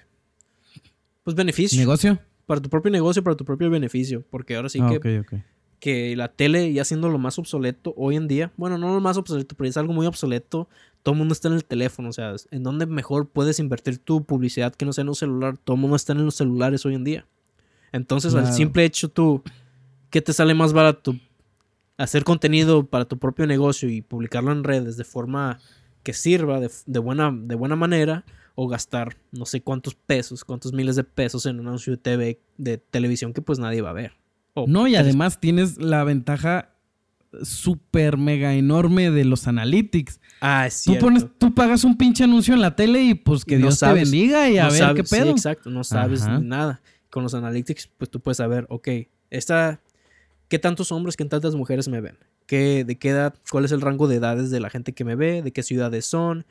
Pues 1.24 1.36
beneficio 1.36 1.78
¿Negocio? 1.78 2.18
para 2.46 2.60
tu 2.60 2.68
propio 2.68 2.90
negocio, 2.90 3.22
para 3.22 3.36
tu 3.36 3.44
propio 3.44 3.70
beneficio. 3.70 4.24
Porque 4.30 4.56
ahora 4.56 4.68
sí 4.68 4.78
Ah, 4.82 4.88
que, 4.90 4.96
ok, 5.20 5.26
ok. 5.32 5.40
que 5.78 6.16
la 6.16 6.28
tele 6.28 6.72
ya 6.72 6.84
siendo 6.84 7.08
lo 7.08 7.18
más 7.18 7.38
obsoleto 7.38 7.94
hoy 7.96 8.16
en 8.16 8.28
día. 8.28 8.52
Bueno, 8.56 8.76
no 8.78 8.92
lo 8.92 9.00
más 9.00 9.16
obsoleto, 9.16 9.54
pero 9.56 9.68
es 9.68 9.76
algo 9.76 9.92
muy 9.92 10.06
obsoleto. 10.06 10.68
Todo 11.02 11.14
el 11.14 11.18
mundo 11.18 11.32
está 11.32 11.48
en 11.48 11.54
el 11.54 11.64
teléfono. 11.64 12.08
O 12.08 12.12
sea, 12.12 12.34
¿en 12.50 12.62
dónde 12.62 12.86
mejor 12.86 13.28
puedes 13.28 13.58
invertir 13.60 13.98
tu 13.98 14.24
publicidad 14.24 14.74
que 14.74 14.84
no 14.84 14.92
sea 14.92 15.02
en 15.02 15.08
un 15.08 15.14
celular? 15.14 15.56
Todo 15.58 15.76
el 15.76 15.80
mundo 15.80 15.96
está 15.96 16.12
en 16.12 16.24
los 16.24 16.34
celulares 16.34 16.84
hoy 16.86 16.94
en 16.94 17.04
día. 17.04 17.26
Entonces, 17.92 18.34
al 18.34 18.52
simple 18.52 18.84
hecho 18.84 19.08
tú, 19.10 19.42
¿qué 20.12 20.22
te 20.22 20.32
sale 20.32 20.54
más 20.54 20.72
barato? 20.72 21.16
Hacer 21.98 22.22
contenido 22.22 22.86
para 22.86 23.04
tu 23.06 23.18
propio 23.18 23.46
negocio 23.48 23.88
y 23.90 24.00
publicarlo 24.02 24.52
en 24.52 24.62
redes 24.62 24.96
de 24.96 25.04
forma 25.04 25.58
que 26.04 26.12
sirva 26.12 26.60
de, 26.60 26.70
de 26.86 26.98
buena, 27.00 27.32
de 27.34 27.54
buena 27.56 27.74
manera 27.74 28.24
o 28.54 28.68
gastar 28.68 29.16
no 29.32 29.46
sé 29.46 29.62
cuántos 29.62 29.94
pesos, 29.94 30.44
cuántos 30.44 30.72
miles 30.72 30.94
de 30.96 31.04
pesos 31.04 31.46
en 31.46 31.58
un 31.58 31.66
anuncio 31.68 31.92
de 31.92 31.96
TV, 31.96 32.40
de 32.58 32.78
televisión 32.78 33.32
que 33.32 33.42
pues 33.42 33.58
nadie 33.58 33.80
va 33.82 33.90
a 33.90 33.94
ver. 33.94 34.12
No, 34.66 34.86
y 34.86 34.94
además 34.96 35.40
tienes 35.40 35.78
la 35.78 36.04
ventaja 36.04 36.68
súper 37.42 38.18
mega 38.18 38.54
enorme 38.54 39.10
de 39.10 39.24
los 39.24 39.46
analytics. 39.48 40.20
Ah, 40.40 40.66
es 40.66 40.84
Tú, 40.84 40.98
pones, 40.98 41.26
tú 41.38 41.54
pagas 41.54 41.84
un 41.84 41.96
pinche 41.96 42.24
anuncio 42.24 42.52
en 42.52 42.60
la 42.60 42.76
tele 42.76 43.02
y 43.02 43.14
pues 43.14 43.44
que 43.44 43.54
Y 43.54 43.58
no 43.58 43.66
Dios 43.66 43.78
sabes, 43.78 44.10
te 44.10 44.16
bendiga 44.16 44.50
y 44.50 44.58
a 44.58 44.64
No 44.64 44.70
ver 44.72 44.78
sabes- 44.80 44.96
qué 44.96 45.04
pedo. 45.16 45.24
Sí, 45.26 45.30
exacto, 45.30 45.70
no 45.70 45.84
sabes 45.84 46.22
Ajá. 46.22 46.38
nada. 46.40 46.80
Con 47.10 47.22
los 47.22 47.32
analytics, 47.34 47.88
pues 47.98 48.10
tú 48.10 48.20
puedes 48.20 48.36
saber, 48.38 48.66
ok, 48.68 48.88
esta, 49.30 49.80
¿Qué 50.52 50.58
tantos 50.58 50.92
hombres, 50.92 51.16
qué 51.16 51.24
tantas 51.24 51.54
mujeres 51.54 51.88
me 51.88 52.02
ven? 52.02 52.18
¿Qué, 52.44 52.84
¿De 52.84 52.98
qué 52.98 53.08
edad? 53.08 53.34
¿Cuál 53.50 53.64
es 53.64 53.72
el 53.72 53.80
rango 53.80 54.06
de 54.06 54.16
edades 54.16 54.50
de 54.50 54.60
la 54.60 54.68
gente 54.68 54.92
que 54.92 55.02
me 55.02 55.14
ve? 55.14 55.40
¿De 55.40 55.50
qué 55.50 55.62
ciudades 55.62 56.04
son? 56.04 56.44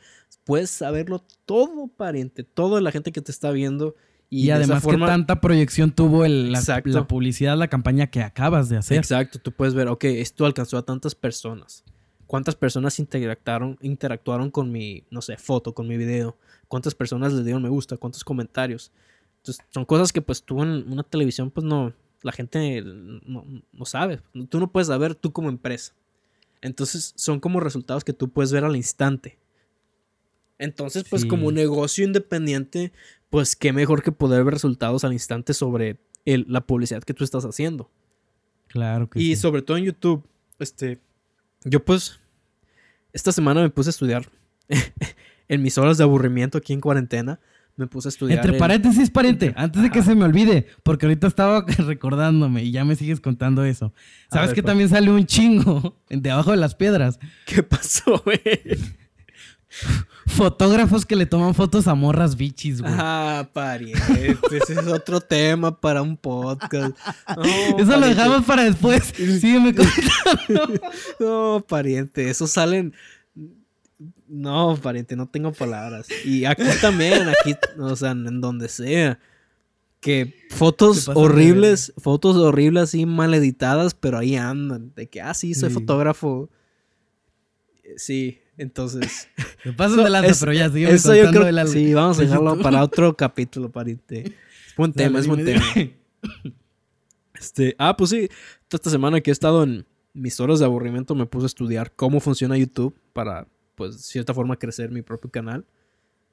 Puedes 0.44 0.72
saberlo 0.72 1.24
todo, 1.46 1.88
pariente. 1.88 2.44
Todo 2.44 2.78
de 2.78 2.82
la 2.82 2.92
gente 2.92 3.12
que 3.12 3.22
te 3.22 3.32
está 3.32 3.52
viendo. 3.52 3.94
Y, 4.28 4.50
además, 4.50 4.84
¿qué 4.84 4.98
tanta 4.98 5.40
proyección 5.40 5.92
tuvo 5.92 6.26
el, 6.26 6.52
la, 6.52 6.82
la, 6.84 7.08
publicidad, 7.08 7.56
la 7.56 7.68
campaña 7.68 8.08
que 8.08 8.24
acabas 8.24 8.70
de 8.70 8.78
hacer? 8.78 8.98
Exacto. 8.98 9.38
Tú 9.38 9.52
puedes 9.52 9.76
ver, 9.76 9.88
ok, 9.88 10.06
esto 10.06 10.48
alcanzó 10.48 10.80
a 10.80 10.82
tantas 10.82 11.14
personas. 11.14 11.84
¿Cuántas 12.26 12.56
personas 12.56 12.98
interactuaron, 12.98 13.78
interactuaron 13.82 14.50
con 14.50 14.72
mi, 14.72 15.04
no 15.12 15.22
sé, 15.22 15.38
foto, 15.38 15.76
con 15.76 15.88
mi 15.88 15.98
video? 15.98 16.36
¿Cuántas 16.68 16.96
personas 16.96 17.34
le 17.34 17.44
dieron 17.44 17.62
me 17.62 17.70
gusta? 17.70 17.98
¿Cuántos 17.98 18.24
comentarios? 18.24 18.92
Entonces, 19.42 19.64
son 19.70 19.86
cosas 19.86 20.12
que 20.12 20.24
pues 20.24 20.42
tú 20.42 20.64
en 20.64 20.92
una 20.92 21.04
televisión 21.04 21.52
pues 21.52 21.64
no, 21.64 21.94
la 22.22 22.32
gente 22.32 22.84
no, 22.84 23.86
sabe. 23.86 24.22
Tú 24.50 24.60
no 24.60 24.72
puedes 24.72 24.88
saber 24.88 25.16
tú 25.16 25.32
como 25.32 25.50
empresa. 25.50 25.94
Entonces 26.62 27.14
son 27.16 27.40
como 27.40 27.60
resultados 27.60 28.04
que 28.04 28.14
tú 28.14 28.30
puedes 28.30 28.52
ver 28.52 28.64
al 28.64 28.76
instante. 28.76 29.40
Entonces, 30.60 31.06
pues 31.10 31.26
como 31.26 31.52
negocio 31.52 32.06
independiente, 32.06 32.92
pues 33.32 33.56
qué 33.56 33.74
mejor 33.74 34.04
que 34.04 34.12
poder 34.12 34.44
ver 34.44 34.54
resultados 34.54 35.04
al 35.04 35.14
instante 35.14 35.56
sobre 35.56 35.98
la 36.26 36.62
publicidad 36.62 37.02
que 37.02 37.16
tú 37.16 37.24
estás 37.24 37.46
haciendo. 37.46 37.90
Claro 38.68 39.10
que 39.10 39.20
Y 39.20 39.36
sobre 39.36 39.64
todo 39.64 39.78
en 39.78 39.86
YouTube, 39.86 40.24
este, 40.60 41.00
yo 41.64 41.84
pues, 41.84 42.20
esta 43.12 43.32
semana 43.32 43.62
me 43.62 43.72
puse 43.72 43.90
a 43.90 43.92
estudiar 43.92 44.30
en 45.48 45.62
mis 45.64 45.80
horas 45.80 45.98
de 45.98 46.04
aburrimiento 46.04 46.60
aquí 46.60 46.74
en 46.74 46.82
cuarentena 46.82 47.40
me 47.76 47.88
puse 47.88 48.08
a 48.08 48.10
estudiar. 48.10 48.40
Entre 48.40 48.58
paréntesis, 48.58 49.10
pariente, 49.10 49.54
antes 49.58 49.82
de 49.82 49.90
que 49.90 50.04
se 50.04 50.16
me 50.16 50.26
olvide, 50.26 50.68
porque 50.84 51.06
ahorita 51.06 51.28
estaba 51.28 51.66
recordándome 51.78 52.64
y 52.64 52.72
ya 52.72 52.86
me 52.86 52.96
sigues 52.96 53.20
contando 53.20 53.64
eso. 53.64 53.94
¿Sabes 54.32 54.50
que 54.50 54.62
pues. 54.62 54.72
también 54.72 54.90
sale 54.90 55.12
un 55.12 55.26
chingo 55.26 55.98
debajo 56.10 56.52
de 56.52 56.58
las 56.58 56.76
piedras? 56.76 57.20
¿Qué 57.46 57.64
pasó, 57.64 58.22
güey? 58.24 58.42
Fotógrafos 60.28 61.06
que 61.06 61.16
le 61.16 61.26
toman 61.26 61.56
fotos 61.56 61.88
a 61.88 61.96
morras 61.96 62.36
bichis, 62.36 62.82
güey. 62.82 62.94
Ah, 62.96 63.50
pariente. 63.54 64.38
Ese 64.52 64.74
es 64.74 64.88
otro 64.88 65.22
tema 65.22 65.80
para 65.80 66.02
un 66.02 66.18
podcast. 66.18 66.94
eso 67.78 67.98
lo 67.98 68.06
dejamos 68.06 68.44
para 68.44 68.64
después. 68.64 69.14
Sígueme 69.16 69.74
contando. 69.74 70.82
no, 71.22 71.66
pariente. 71.66 72.30
Eso 72.30 72.48
salen 72.48 72.94
no, 74.28 74.78
pariente, 74.82 75.16
no 75.16 75.28
tengo 75.28 75.52
palabras. 75.52 76.08
Y 76.26 76.46
aquí 76.46 76.64
también, 76.82 77.28
aquí, 77.30 77.56
o 77.78 77.96
sea, 77.96 78.12
en 78.12 78.42
donde 78.42 78.68
sea. 78.70 79.20
Que 80.00 80.34
fotos 80.50 81.10
horribles, 81.10 81.94
fotos 81.98 82.36
horribles 82.36 82.84
así 82.84 83.06
mal 83.06 83.36
editadas, 83.36 83.94
pero 83.94 84.18
ahí 84.18 84.36
andan. 84.36 84.92
De 84.96 85.08
que, 85.08 85.22
ah, 85.22 85.34
sí, 85.36 85.54
soy 85.54 85.70
fotógrafo. 85.70 86.50
Sí, 87.98 88.42
entonces. 88.58 89.28
Me 89.64 89.74
paso 89.74 89.98
de 89.98 90.10
lanza, 90.10 90.34
pero 90.40 90.54
ya 90.54 90.72
sigue 90.72 90.92
eso 90.92 91.14
yo 91.14 91.30
creo, 91.30 91.68
Sí, 91.68 91.94
vamos 91.94 92.18
a 92.18 92.24
dejarlo 92.24 92.60
para 92.60 92.84
otro 92.84 93.16
capítulo, 93.18 93.72
pariente. 93.72 94.22
Es 94.68 94.76
buen 94.76 94.94
tema, 94.94 95.20
es 95.20 95.28
buen 95.28 95.46
tema. 95.46 95.64
Este, 97.36 97.76
ah, 97.78 97.96
pues 97.98 98.12
sí, 98.12 98.30
esta 98.72 98.90
semana 98.90 99.22
que 99.22 99.32
he 99.32 99.34
estado 99.34 99.64
en 99.64 99.86
mis 100.14 100.40
horas 100.40 100.60
de 100.60 100.66
aburrimiento 100.66 101.16
me 101.16 101.26
puse 101.26 101.46
a 101.46 101.48
estudiar 101.48 101.92
cómo 101.96 102.20
funciona 102.20 102.58
YouTube 102.58 102.96
para 103.14 103.48
pues, 103.82 103.98
de 103.98 104.04
cierta 104.04 104.32
forma, 104.36 104.58
crecer 104.58 104.92
mi 104.92 105.02
propio 105.02 105.32
canal. 105.32 105.66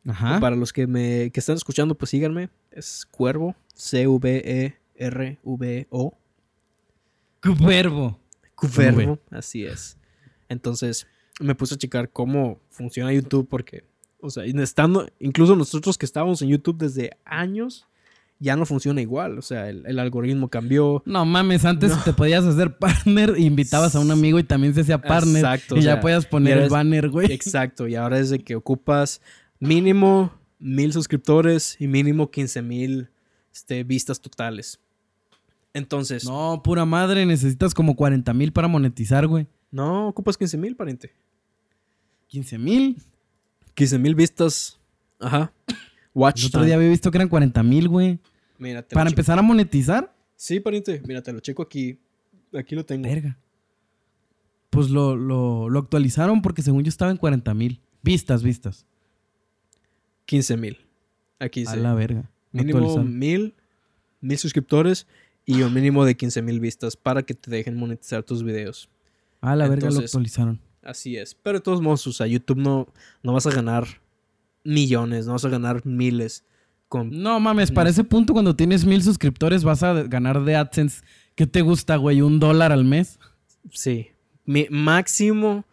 Ajá. 0.07 0.39
Para 0.39 0.55
los 0.55 0.71
que 0.71 0.87
me 0.87 1.31
que 1.31 1.41
están 1.41 1.57
escuchando, 1.57 1.95
pues 1.97 2.11
síganme. 2.11 2.51
Es 2.71 3.07
Cuervo, 3.11 3.57
C-V-E-R-V-O. 3.73 4.79
Cuervo. 7.59 8.21
Cuervo, 8.55 9.19
así 9.31 9.65
es. 9.65 9.97
Entonces, 10.51 11.07
me 11.41 11.55
puse 11.55 11.77
a 11.77 11.79
checar 11.79 12.11
cómo 12.11 12.61
funciona 12.69 13.15
YouTube 13.15 13.49
porque, 13.49 13.85
o 14.21 14.29
sea, 14.29 14.45
estando, 14.45 15.09
incluso 15.19 15.57
nosotros 15.57 15.97
que 15.97 16.05
estábamos 16.05 16.43
en 16.43 16.51
YouTube 16.51 16.77
desde 16.77 17.17
años, 17.25 17.88
ya 18.40 18.57
no 18.57 18.66
funciona 18.66 19.01
igual. 19.01 19.38
O 19.38 19.42
sea, 19.42 19.68
el, 19.68 19.98
algoritmo 19.98 20.48
cambió. 20.48 21.03
No 21.05 21.24
mames, 21.24 21.64
antes 21.64 21.92
te 22.05 22.12
podías 22.12 22.44
hacer 22.44 22.77
partner 22.79 23.35
e 23.37 23.42
invitabas 23.42 23.96
a 23.96 24.01
un 24.01 24.11
amigo 24.11 24.38
y 24.38 24.44
también 24.44 24.74
se 24.74 24.83
hacía 24.83 25.01
partner. 25.01 25.44
Exacto. 25.44 25.77
Y 25.77 25.83
ya 25.83 26.01
podías 26.01 26.27
poner 26.27 26.59
el 26.59 26.68
banner, 26.68 27.09
güey. 27.09 27.33
Exacto. 27.33 27.88
Y 27.88 27.94
ahora 27.94 28.18
es 28.18 28.31
de 28.31 28.38
que 28.38 28.55
ocupas 28.55 29.20
mínimo 29.59 30.33
mil 30.59 30.92
suscriptores 30.92 31.77
y 31.79 31.87
mínimo 31.87 32.31
15 32.31 32.62
mil 32.62 33.09
este, 33.53 33.85
vistas 33.85 34.20
totales. 34.20 34.81
Entonces. 35.74 36.24
No, 36.24 36.61
pura 36.62 36.85
madre, 36.85 37.27
necesitas 37.27 37.74
como 37.74 37.96
40 37.96 38.33
mil 38.35 38.53
para 38.53 38.68
monetizar, 38.68 39.27
güey. 39.27 39.46
No, 39.70 40.09
ocupas 40.09 40.37
15 40.37 40.57
mil, 40.57 40.77
pariente. 40.77 41.12
¿15 42.33 42.59
mil? 42.59 42.96
15 43.74 43.98
mil 43.98 44.14
vistas. 44.14 44.79
Ajá. 45.20 45.53
Watch 46.14 46.40
El 46.40 46.46
otro 46.46 46.64
día 46.64 46.74
había 46.74 46.88
visto 46.88 47.11
que 47.11 47.18
eran 47.18 47.29
40 47.29 47.62
mil, 47.62 47.88
güey. 47.88 48.18
Para 48.92 49.11
empezar 49.11 49.38
a 49.38 49.42
monetizar. 49.42 50.14
Sí, 50.37 50.61
pariente. 50.61 51.03
Mira, 51.07 51.23
te 51.23 51.33
lo 51.33 51.40
checo 51.40 51.62
aquí. 51.62 51.99
Aquí 52.55 52.75
lo 52.75 52.85
tengo. 52.85 53.09
Verga. 53.09 53.38
Pues 54.71 54.90
lo, 54.90 55.16
lo, 55.16 55.79
actualizaron 55.79 56.42
porque 56.42 56.62
según 56.62 56.85
yo 56.85 56.88
estaba 56.88 57.11
en 57.11 57.16
40 57.16 57.55
mil. 57.55 57.81
Vistas, 58.03 58.42
vistas. 58.42 58.87
15 60.27 60.57
mil. 60.57 60.79
Aquí 61.38 61.64
sí. 61.64 61.73
A 61.73 61.77
la 61.77 61.94
verga. 61.94 62.31
Mínimo 62.53 63.03
mil, 63.03 63.55
mil 64.21 64.38
suscriptores 64.38 65.07
y 65.44 65.62
un 65.62 65.73
mínimo 65.73 66.05
de 66.05 66.16
15 66.16 66.42
mil 66.42 66.61
vistas 66.61 66.97
para 66.97 67.23
que 67.23 67.35
te 67.35 67.51
dejen 67.51 67.77
monetizar 67.77 68.23
tus 68.23 68.42
videos. 68.42 68.88
A 69.40 69.57
la 69.57 69.68
verga 69.68 69.90
lo 69.90 70.01
actualizaron. 70.01 70.61
Así 70.83 71.16
es. 71.16 71.35
Pero 71.35 71.59
de 71.59 71.62
todos 71.62 71.81
modos, 71.81 72.07
o 72.07 72.12
sea, 72.12 72.27
YouTube 72.27 72.59
no, 72.59 72.92
no 73.23 73.33
vas 73.33 73.47
a 73.47 73.51
ganar 73.51 73.87
millones, 74.64 75.27
no 75.27 75.33
vas 75.33 75.44
a 75.44 75.49
ganar 75.49 75.85
miles. 75.87 76.44
Con... 76.88 77.11
No 77.11 77.38
mames, 77.38 77.70
para 77.70 77.90
ese 77.90 78.05
punto 78.05 78.33
cuando 78.33 78.57
tienes 78.57 78.85
mil 78.85 79.03
suscriptores 79.03 79.64
vas 79.64 79.83
a 79.83 80.05
ganar 80.05 80.42
de 80.44 80.57
AdSense. 80.57 81.03
¿Qué 81.35 81.46
te 81.46 81.62
gusta, 81.62 81.96
güey? 81.96 82.20
¿Un 82.20 82.40
dólar 82.40 82.72
al 82.72 82.85
mes? 82.85 83.18
Sí. 83.70 84.09
Mi 84.44 84.66
máximo 84.70 85.64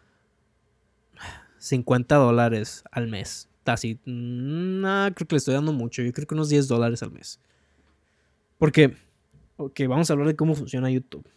50 1.58 2.15
dólares 2.15 2.84
al 2.91 3.08
mes. 3.08 3.49
Así. 3.65 3.99
No, 4.06 5.08
creo 5.15 5.28
que 5.28 5.36
le 5.36 5.38
estoy 5.38 5.54
dando 5.54 5.73
mucho. 5.73 6.01
Yo 6.01 6.12
creo 6.13 6.28
que 6.28 6.36
unos 6.36 6.49
10 6.49 6.67
dólares 6.67 7.01
al 7.01 7.12
mes. 7.12 7.39
Porque, 8.58 8.95
ok, 9.58 9.82
vamos 9.88 10.10
a 10.10 10.13
hablar 10.13 10.28
de 10.28 10.36
cómo 10.36 10.54
funciona 10.54 10.91
YouTube. 10.91 11.28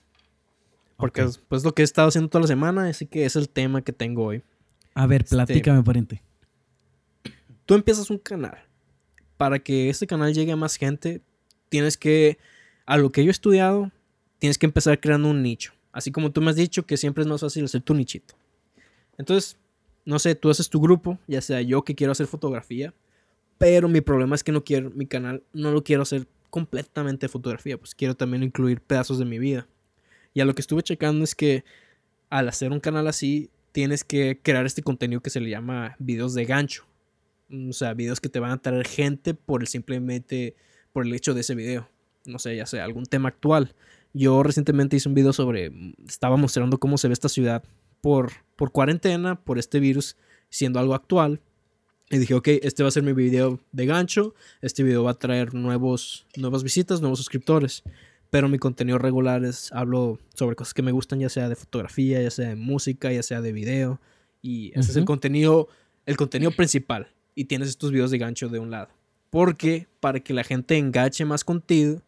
Porque 0.97 1.23
es 1.23 1.39
pues 1.39 1.63
lo 1.65 1.73
que 1.75 1.83
he 1.83 1.85
estado 1.85 2.09
haciendo 2.09 2.29
toda 2.29 2.43
la 2.43 2.49
semana, 2.49 2.89
así 2.89 3.07
que 3.07 3.25
es 3.25 3.37
el 3.37 3.49
tema 3.49 3.83
que 3.83 3.93
tengo 3.93 4.25
hoy. 4.25 4.43
A 4.95 5.07
ver, 5.07 5.23
este, 5.23 5.37
platícame, 5.37 5.83
pariente 5.85 6.23
tú 7.69 7.75
empiezas 7.75 8.09
un 8.09 8.19
canal. 8.19 8.59
Para 9.39 9.59
que 9.59 9.89
este 9.89 10.07
canal 10.07 10.35
llegue 10.35 10.53
a 10.53 10.57
más 10.57 10.77
gente, 10.77 11.23
tienes 11.71 11.97
que, 11.97 12.37
a 12.85 12.99
lo 12.99 13.11
que 13.11 13.25
yo 13.25 13.31
he 13.31 13.33
estudiado, 13.33 13.91
tienes 14.39 14.59
que 14.59 14.67
empezar 14.67 15.01
creando 15.01 15.31
un 15.31 15.43
nicho. 15.43 15.73
Así 15.93 16.13
como 16.13 16.31
tú 16.31 16.43
me 16.43 16.51
has 16.51 16.57
dicho 16.57 16.85
que 16.85 16.99
siempre 16.99 17.23
es 17.23 17.29
más 17.29 17.41
fácil 17.41 17.65
hacer 17.65 17.81
tu 17.81 17.95
nichito. 17.95 18.35
Entonces, 19.17 19.57
no 20.05 20.19
sé, 20.19 20.35
tú 20.35 20.51
haces 20.51 20.69
tu 20.69 20.81
grupo, 20.81 21.19
ya 21.27 21.41
sea 21.41 21.63
yo 21.63 21.83
que 21.83 21.95
quiero 21.95 22.13
hacer 22.13 22.27
fotografía, 22.27 22.93
pero 23.57 23.89
mi 23.89 24.01
problema 24.01 24.35
es 24.35 24.45
que 24.45 24.53
no 24.53 24.63
quiero, 24.63 24.91
mi 24.91 25.07
canal 25.07 25.43
no 25.53 25.73
lo 25.73 25.83
quiero 25.83 26.03
hacer 26.03 26.27
completamente 26.51 27.29
fotografía, 27.29 27.79
pues 27.79 27.95
quiero 27.95 28.15
también 28.15 28.43
incluir 28.43 28.81
pedazos 28.81 29.19
de 29.19 29.25
mi 29.25 29.39
vida. 29.39 29.67
Y 30.35 30.41
a 30.41 30.45
lo 30.45 30.55
que 30.55 30.61
estuve 30.61 30.83
checando 30.83 31.25
es 31.25 31.35
que 31.35 31.65
al 32.31 32.49
hacer 32.49 32.73
un 32.73 32.81
canal 32.81 33.07
así, 33.09 33.51
tienes 33.73 34.05
que 34.05 34.41
crear 34.43 34.67
este 34.67 34.83
contenido 34.83 35.21
que 35.21 35.31
se 35.31 35.41
le 35.41 35.51
llama 35.51 35.97
videos 35.99 36.35
de 36.35 36.45
gancho. 36.45 36.85
O 37.51 37.73
sea, 37.73 37.95
videos 37.95 38.21
que 38.21 38.29
te 38.29 38.41
van 38.41 38.51
a 38.51 38.61
traer 38.61 38.87
gente 38.87 39.35
por 39.35 39.63
el 39.63 39.69
simplemente 39.69 40.55
por 40.93 41.07
el 41.07 41.15
hecho 41.15 41.35
de 41.35 41.41
ese 41.41 41.55
video. 41.55 41.89
No 42.27 42.39
sé, 42.39 42.57
ya 42.57 42.67
sea 42.67 42.85
algún 42.85 43.07
tema 43.07 43.31
actual. 43.31 43.75
Yo 44.13 44.43
recientemente 44.43 44.97
hice 44.97 45.09
un 45.09 45.15
video 45.15 45.33
sobre. 45.33 45.73
Estaba 46.07 46.37
mostrando 46.37 46.79
cómo 46.79 46.99
se 46.99 47.09
ve 47.09 47.15
esta 47.15 47.29
ciudad 47.29 47.63
por, 48.01 48.33
por 48.57 48.73
cuarentena, 48.73 49.41
por 49.41 49.59
este 49.59 49.81
virus 49.81 50.17
siendo 50.51 50.79
algo 50.79 50.95
actual. 50.95 51.41
Y 52.11 52.19
dije, 52.19 52.35
ok, 52.35 52.49
este 52.63 52.83
va 52.83 52.89
a 52.89 52.93
ser 52.93 53.03
mi 53.03 53.13
video 53.13 53.61
de 53.73 53.87
gancho. 53.87 54.35
Este 54.61 54.83
video 54.83 55.05
va 55.05 55.13
a 55.13 55.19
traer 55.19 55.55
nuevos, 55.55 56.27
nuevas 56.37 56.63
visitas, 56.63 57.01
nuevos 57.01 57.19
suscriptores. 57.19 57.83
Pero 58.31 58.49
mi 58.49 58.59
contenido 58.59 58.99
regular 58.99 59.45
es, 59.45 59.73
hablo 59.73 60.19
sobre 60.35 60.57
cosas 60.57 60.75
que 60.75 60.83
me 60.83 60.93
gustan, 60.93 61.21
ya 61.21 61.31
sea 61.31 61.49
de 61.49 61.57
fotografía, 61.57 62.21
ya 62.21 62.31
sea 62.31 62.49
de 62.49 62.57
música, 62.57 63.11
ya 63.11 63.23
sea 63.23 63.41
de 63.41 63.53
video. 63.53 64.01
Y 64.43 64.71
ese 64.79 64.91
es 64.91 64.97
el 64.97 65.07
contenido, 65.07 65.69
el 66.05 66.17
contenido 66.17 66.51
principal 66.51 67.09
y 67.39 67.45
tienes 67.45 67.69
estos 67.69 67.93
videos 67.93 68.11
de 68.11 68.19
gancho 68.19 68.49
de 68.49 68.59
un 68.59 68.73
lado. 68.73 68.89
Porque 69.31 69.87
para 70.01 70.19
que 70.19 70.35
la 70.35 70.43
gente 70.43 70.77
enganche 70.77 71.25
más 71.25 71.45
contigo, 71.45 72.03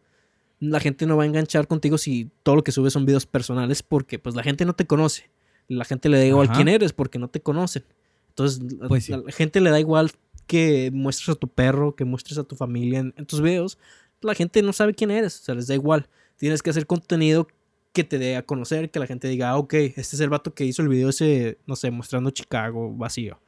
la 0.59 0.81
gente 0.81 1.05
no 1.05 1.15
va 1.15 1.23
a 1.23 1.25
enganchar 1.25 1.67
contigo 1.67 1.97
si 1.97 2.29
todo 2.43 2.57
lo 2.57 2.65
que 2.65 2.73
subes 2.73 2.91
son 2.91 3.05
videos 3.05 3.25
personales 3.25 3.81
porque 3.81 4.19
pues 4.19 4.35
la 4.35 4.43
gente 4.43 4.65
no 4.65 4.73
te 4.73 4.85
conoce. 4.85 5.29
La 5.69 5.85
gente 5.85 6.09
le 6.09 6.17
da 6.17 6.25
igual 6.25 6.51
quién 6.51 6.67
eres 6.67 6.91
porque 6.91 7.17
no 7.17 7.29
te 7.29 7.39
conocen. 7.39 7.85
Entonces 8.27 8.61
pues 8.89 9.07
la, 9.07 9.23
gente 9.31 9.61
le 9.61 9.69
da 9.69 9.79
igual 9.79 10.11
que 10.47 10.91
muestres 10.93 11.29
a 11.29 11.35
tu 11.35 11.47
perro, 11.47 11.95
que 11.95 12.03
muestres 12.03 12.37
a 12.37 12.43
tu 12.43 12.57
familia 12.57 12.99
en, 12.99 13.25
tus 13.25 13.39
videos. 13.39 13.77
La 14.19 14.35
gente 14.35 14.61
no 14.61 14.73
sabe 14.73 14.93
quién 14.93 15.11
eres, 15.11 15.39
o 15.39 15.43
sea, 15.45 15.55
les 15.55 15.67
da 15.67 15.75
igual. 15.75 16.09
Tienes 16.35 16.61
que 16.61 16.71
hacer 16.71 16.85
contenido 16.87 17.47
que 17.93 18.03
te 18.03 18.17
dé 18.19 18.35
a 18.35 18.45
conocer, 18.45 18.91
que 18.91 18.99
la 18.99 19.07
gente 19.07 19.29
diga, 19.29 19.51
ah, 19.51 19.57
ok, 19.57 19.75
este 19.75 20.01
es 20.01 20.19
el 20.19 20.29
vato 20.29 20.53
que 20.53 20.65
hizo 20.65 20.81
el 20.81 20.89
video 20.89 21.07
ese, 21.07 21.57
no 21.67 21.77
sé, 21.77 21.89
mostrando 21.89 22.31
Chicago 22.31 22.93
vacío. 22.93 23.39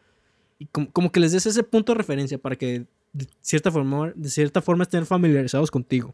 Y 0.60 0.66
como, 0.68 0.92
como 0.92 1.12
que 1.12 1.20
les 1.20 1.32
des 1.32 1.46
ese 1.46 1.64
punto 1.64 1.92
de 1.94 1.98
referencia 1.98 2.38
para 2.38 2.56
que 2.56 2.86
de 3.14 3.28
cierta 3.42 3.72
forma, 3.72 4.12
de 4.16 4.30
cierta 4.30 4.62
forma 4.62 4.84
estén 4.84 5.06
familiarizados 5.06 5.70
contigo. 5.72 6.14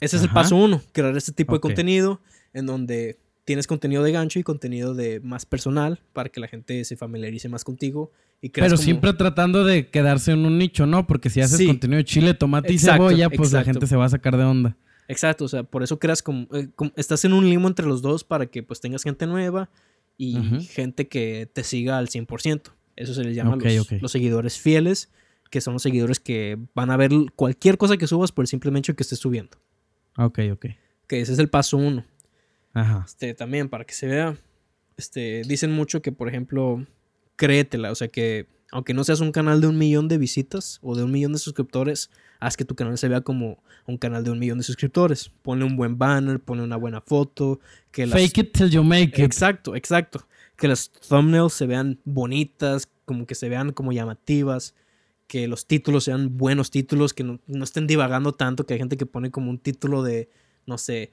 Ese 0.00 0.16
es 0.16 0.22
el 0.22 0.30
paso 0.30 0.56
uno, 0.56 0.82
crear 0.92 1.16
este 1.16 1.32
tipo 1.32 1.54
de 1.54 1.60
contenido 1.60 2.20
en 2.52 2.66
donde 2.66 3.18
tienes 3.44 3.66
contenido 3.66 4.02
de 4.02 4.12
gancho 4.12 4.38
y 4.38 4.42
contenido 4.42 4.92
de 4.94 5.20
más 5.20 5.46
personal 5.46 6.00
para 6.12 6.28
que 6.28 6.40
la 6.40 6.48
gente 6.48 6.84
se 6.84 6.96
familiarice 6.96 7.48
más 7.48 7.64
contigo 7.64 8.10
y 8.42 8.50
creas 8.50 8.66
Pero 8.68 8.76
como- 8.76 8.84
siempre 8.84 9.12
tratando 9.14 9.64
de 9.64 9.88
quedarse 9.88 10.32
en 10.32 10.44
un 10.44 10.58
nicho, 10.58 10.84
¿no? 10.86 11.06
Porque 11.06 11.30
si 11.30 11.40
haces 11.40 11.58
Sí. 11.58 11.66
contenido 11.66 11.96
de 11.98 12.04
chile, 12.04 12.34
tomate 12.34 12.72
Exacto, 12.72 13.04
y 13.10 13.14
cebolla, 13.16 13.30
pues 13.30 13.52
la 13.52 13.64
gente 13.64 13.86
se 13.86 13.96
va 13.96 14.04
a 14.04 14.08
sacar 14.10 14.36
de 14.36 14.44
onda. 14.44 14.76
Exacto, 15.08 15.44
o 15.44 15.48
sea, 15.48 15.62
por 15.62 15.82
eso 15.84 15.98
creas 15.98 16.22
como, 16.22 16.46
eh, 16.52 16.68
como- 16.74 16.92
estás 16.96 17.24
en 17.24 17.32
un 17.32 17.48
limbo 17.48 17.68
entre 17.68 17.86
los 17.86 18.02
dos 18.02 18.24
para 18.24 18.46
que 18.46 18.62
pues 18.62 18.80
tengas 18.80 19.02
gente 19.04 19.26
nueva 19.26 19.70
y 20.16 20.60
gente 20.62 21.08
que 21.08 21.48
te 21.52 21.64
siga 21.64 21.98
al 21.98 22.08
100%. 22.08 22.72
Eso 22.96 23.14
se 23.14 23.24
les 23.24 23.36
llama 23.36 23.58
los 24.00 24.12
seguidores 24.12 24.58
fieles, 24.58 25.10
que 25.50 25.60
son 25.60 25.74
los 25.74 25.82
seguidores 25.82 26.18
que 26.18 26.58
van 26.74 26.90
a 26.90 26.96
ver 26.96 27.10
cualquier 27.34 27.76
cosa 27.78 27.96
que 27.96 28.06
subas 28.06 28.32
por 28.32 28.44
el 28.44 28.48
simple 28.48 28.76
hecho 28.78 28.96
que 28.96 29.02
estés 29.02 29.18
subiendo. 29.18 29.58
Ok, 30.16 30.40
ok. 30.52 30.66
Que 31.06 31.20
ese 31.20 31.32
es 31.32 31.38
el 31.38 31.48
paso 31.48 31.76
uno. 31.76 32.04
Ajá. 32.72 33.04
Este, 33.06 33.34
también 33.34 33.68
para 33.68 33.84
que 33.84 33.94
se 33.94 34.06
vea, 34.06 34.36
este, 34.96 35.42
dicen 35.46 35.72
mucho 35.72 36.02
que, 36.02 36.12
por 36.12 36.28
ejemplo, 36.28 36.86
créetela, 37.36 37.90
o 37.90 37.94
sea 37.94 38.08
que 38.08 38.46
aunque 38.72 38.94
no 38.94 39.04
seas 39.04 39.20
un 39.20 39.32
canal 39.32 39.60
de 39.60 39.68
un 39.68 39.78
millón 39.78 40.08
de 40.08 40.18
visitas 40.18 40.78
o 40.82 40.96
de 40.96 41.04
un 41.04 41.10
millón 41.10 41.32
de 41.32 41.38
suscriptores, 41.38 42.10
haz 42.40 42.56
que 42.56 42.64
tu 42.64 42.74
canal 42.74 42.98
se 42.98 43.08
vea 43.08 43.20
como 43.20 43.62
un 43.86 43.96
canal 43.96 44.24
de 44.24 44.30
un 44.30 44.38
millón 44.38 44.58
de 44.58 44.64
suscriptores. 44.64 45.30
Ponle 45.42 45.64
un 45.64 45.76
buen 45.76 45.98
banner, 45.98 46.40
ponle 46.40 46.64
una 46.64 46.76
buena 46.76 47.00
foto, 47.00 47.60
que 47.90 48.06
las... 48.06 48.20
Fake 48.20 48.38
it 48.38 48.52
till 48.52 48.70
you 48.70 48.82
make 48.82 49.12
it. 49.16 49.18
Exacto, 49.20 49.76
exacto. 49.76 50.26
Que 50.56 50.68
las 50.68 50.90
thumbnails 50.90 51.52
se 51.52 51.66
vean 51.66 52.00
bonitas, 52.04 52.88
como 53.04 53.26
que 53.26 53.34
se 53.34 53.48
vean 53.48 53.72
como 53.72 53.92
llamativas, 53.92 54.74
que 55.26 55.48
los 55.48 55.66
títulos 55.66 56.04
sean 56.04 56.36
buenos 56.36 56.70
títulos, 56.70 57.14
que 57.14 57.24
no, 57.24 57.40
no 57.46 57.64
estén 57.64 57.86
divagando 57.86 58.32
tanto, 58.32 58.66
que 58.66 58.74
hay 58.74 58.80
gente 58.80 58.96
que 58.96 59.06
pone 59.06 59.30
como 59.30 59.50
un 59.50 59.58
título 59.58 60.02
de, 60.02 60.28
no 60.66 60.78
sé, 60.78 61.12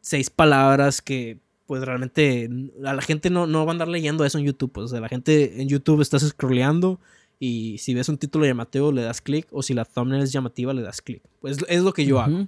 seis 0.00 0.30
palabras 0.30 1.00
que 1.00 1.40
pues 1.66 1.82
realmente 1.82 2.48
a 2.84 2.94
la 2.94 3.02
gente 3.02 3.30
no, 3.30 3.46
no 3.46 3.64
va 3.64 3.72
a 3.72 3.74
andar 3.74 3.88
leyendo 3.88 4.24
eso 4.24 4.38
en 4.38 4.44
YouTube. 4.44 4.72
pues, 4.72 4.84
o 4.84 4.88
sea, 4.88 5.00
la 5.00 5.08
gente 5.08 5.60
en 5.62 5.68
YouTube 5.68 6.00
estás 6.00 6.22
scrolleando 6.22 7.00
y 7.38 7.78
si 7.78 7.94
ves 7.94 8.08
un 8.08 8.18
título 8.18 8.46
llamativo 8.46 8.92
le 8.92 9.02
das 9.02 9.20
clic 9.20 9.46
o 9.50 9.62
si 9.62 9.74
la 9.74 9.84
thumbnail 9.84 10.22
es 10.22 10.32
llamativa 10.32 10.72
le 10.72 10.82
das 10.82 11.02
clic. 11.02 11.22
Pues 11.40 11.58
es 11.68 11.82
lo 11.82 11.92
que 11.92 12.04
yo 12.04 12.20
hago. 12.20 12.46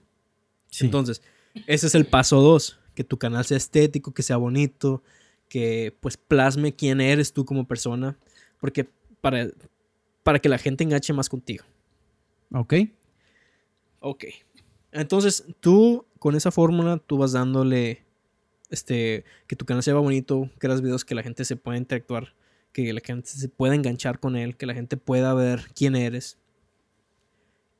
Sí. 0.70 0.84
Entonces, 0.84 1.22
ese 1.66 1.86
es 1.86 1.94
el 1.94 2.06
paso 2.06 2.40
2, 2.40 2.78
que 2.94 3.04
tu 3.04 3.18
canal 3.18 3.44
sea 3.44 3.56
estético, 3.56 4.12
que 4.12 4.22
sea 4.22 4.36
bonito, 4.36 5.02
que 5.48 5.96
pues 6.00 6.16
plasme 6.16 6.74
quién 6.74 7.00
eres 7.00 7.32
tú 7.32 7.44
como 7.44 7.66
persona, 7.66 8.18
porque 8.60 8.88
para, 9.20 9.48
para 10.22 10.38
que 10.38 10.48
la 10.48 10.58
gente 10.58 10.84
enganche 10.84 11.12
más 11.12 11.28
contigo. 11.28 11.64
ok. 12.52 12.74
Ok. 14.00 14.24
Entonces, 14.92 15.44
tú 15.60 16.06
con 16.18 16.36
esa 16.36 16.50
fórmula, 16.50 16.98
tú 16.98 17.18
vas 17.18 17.32
dándole, 17.32 18.05
este, 18.70 19.24
que 19.46 19.56
tu 19.56 19.64
canal 19.64 19.82
sea 19.82 19.94
bonito, 19.94 20.50
que 20.60 20.68
los 20.68 20.82
videos 20.82 21.04
que 21.04 21.14
la 21.14 21.22
gente 21.22 21.44
se 21.44 21.56
pueda 21.56 21.78
interactuar, 21.78 22.34
que 22.72 22.92
la 22.92 23.00
gente 23.00 23.28
se 23.28 23.48
pueda 23.48 23.74
enganchar 23.74 24.18
con 24.20 24.36
él, 24.36 24.56
que 24.56 24.66
la 24.66 24.74
gente 24.74 24.96
pueda 24.96 25.32
ver 25.34 25.66
quién 25.74 25.96
eres. 25.96 26.38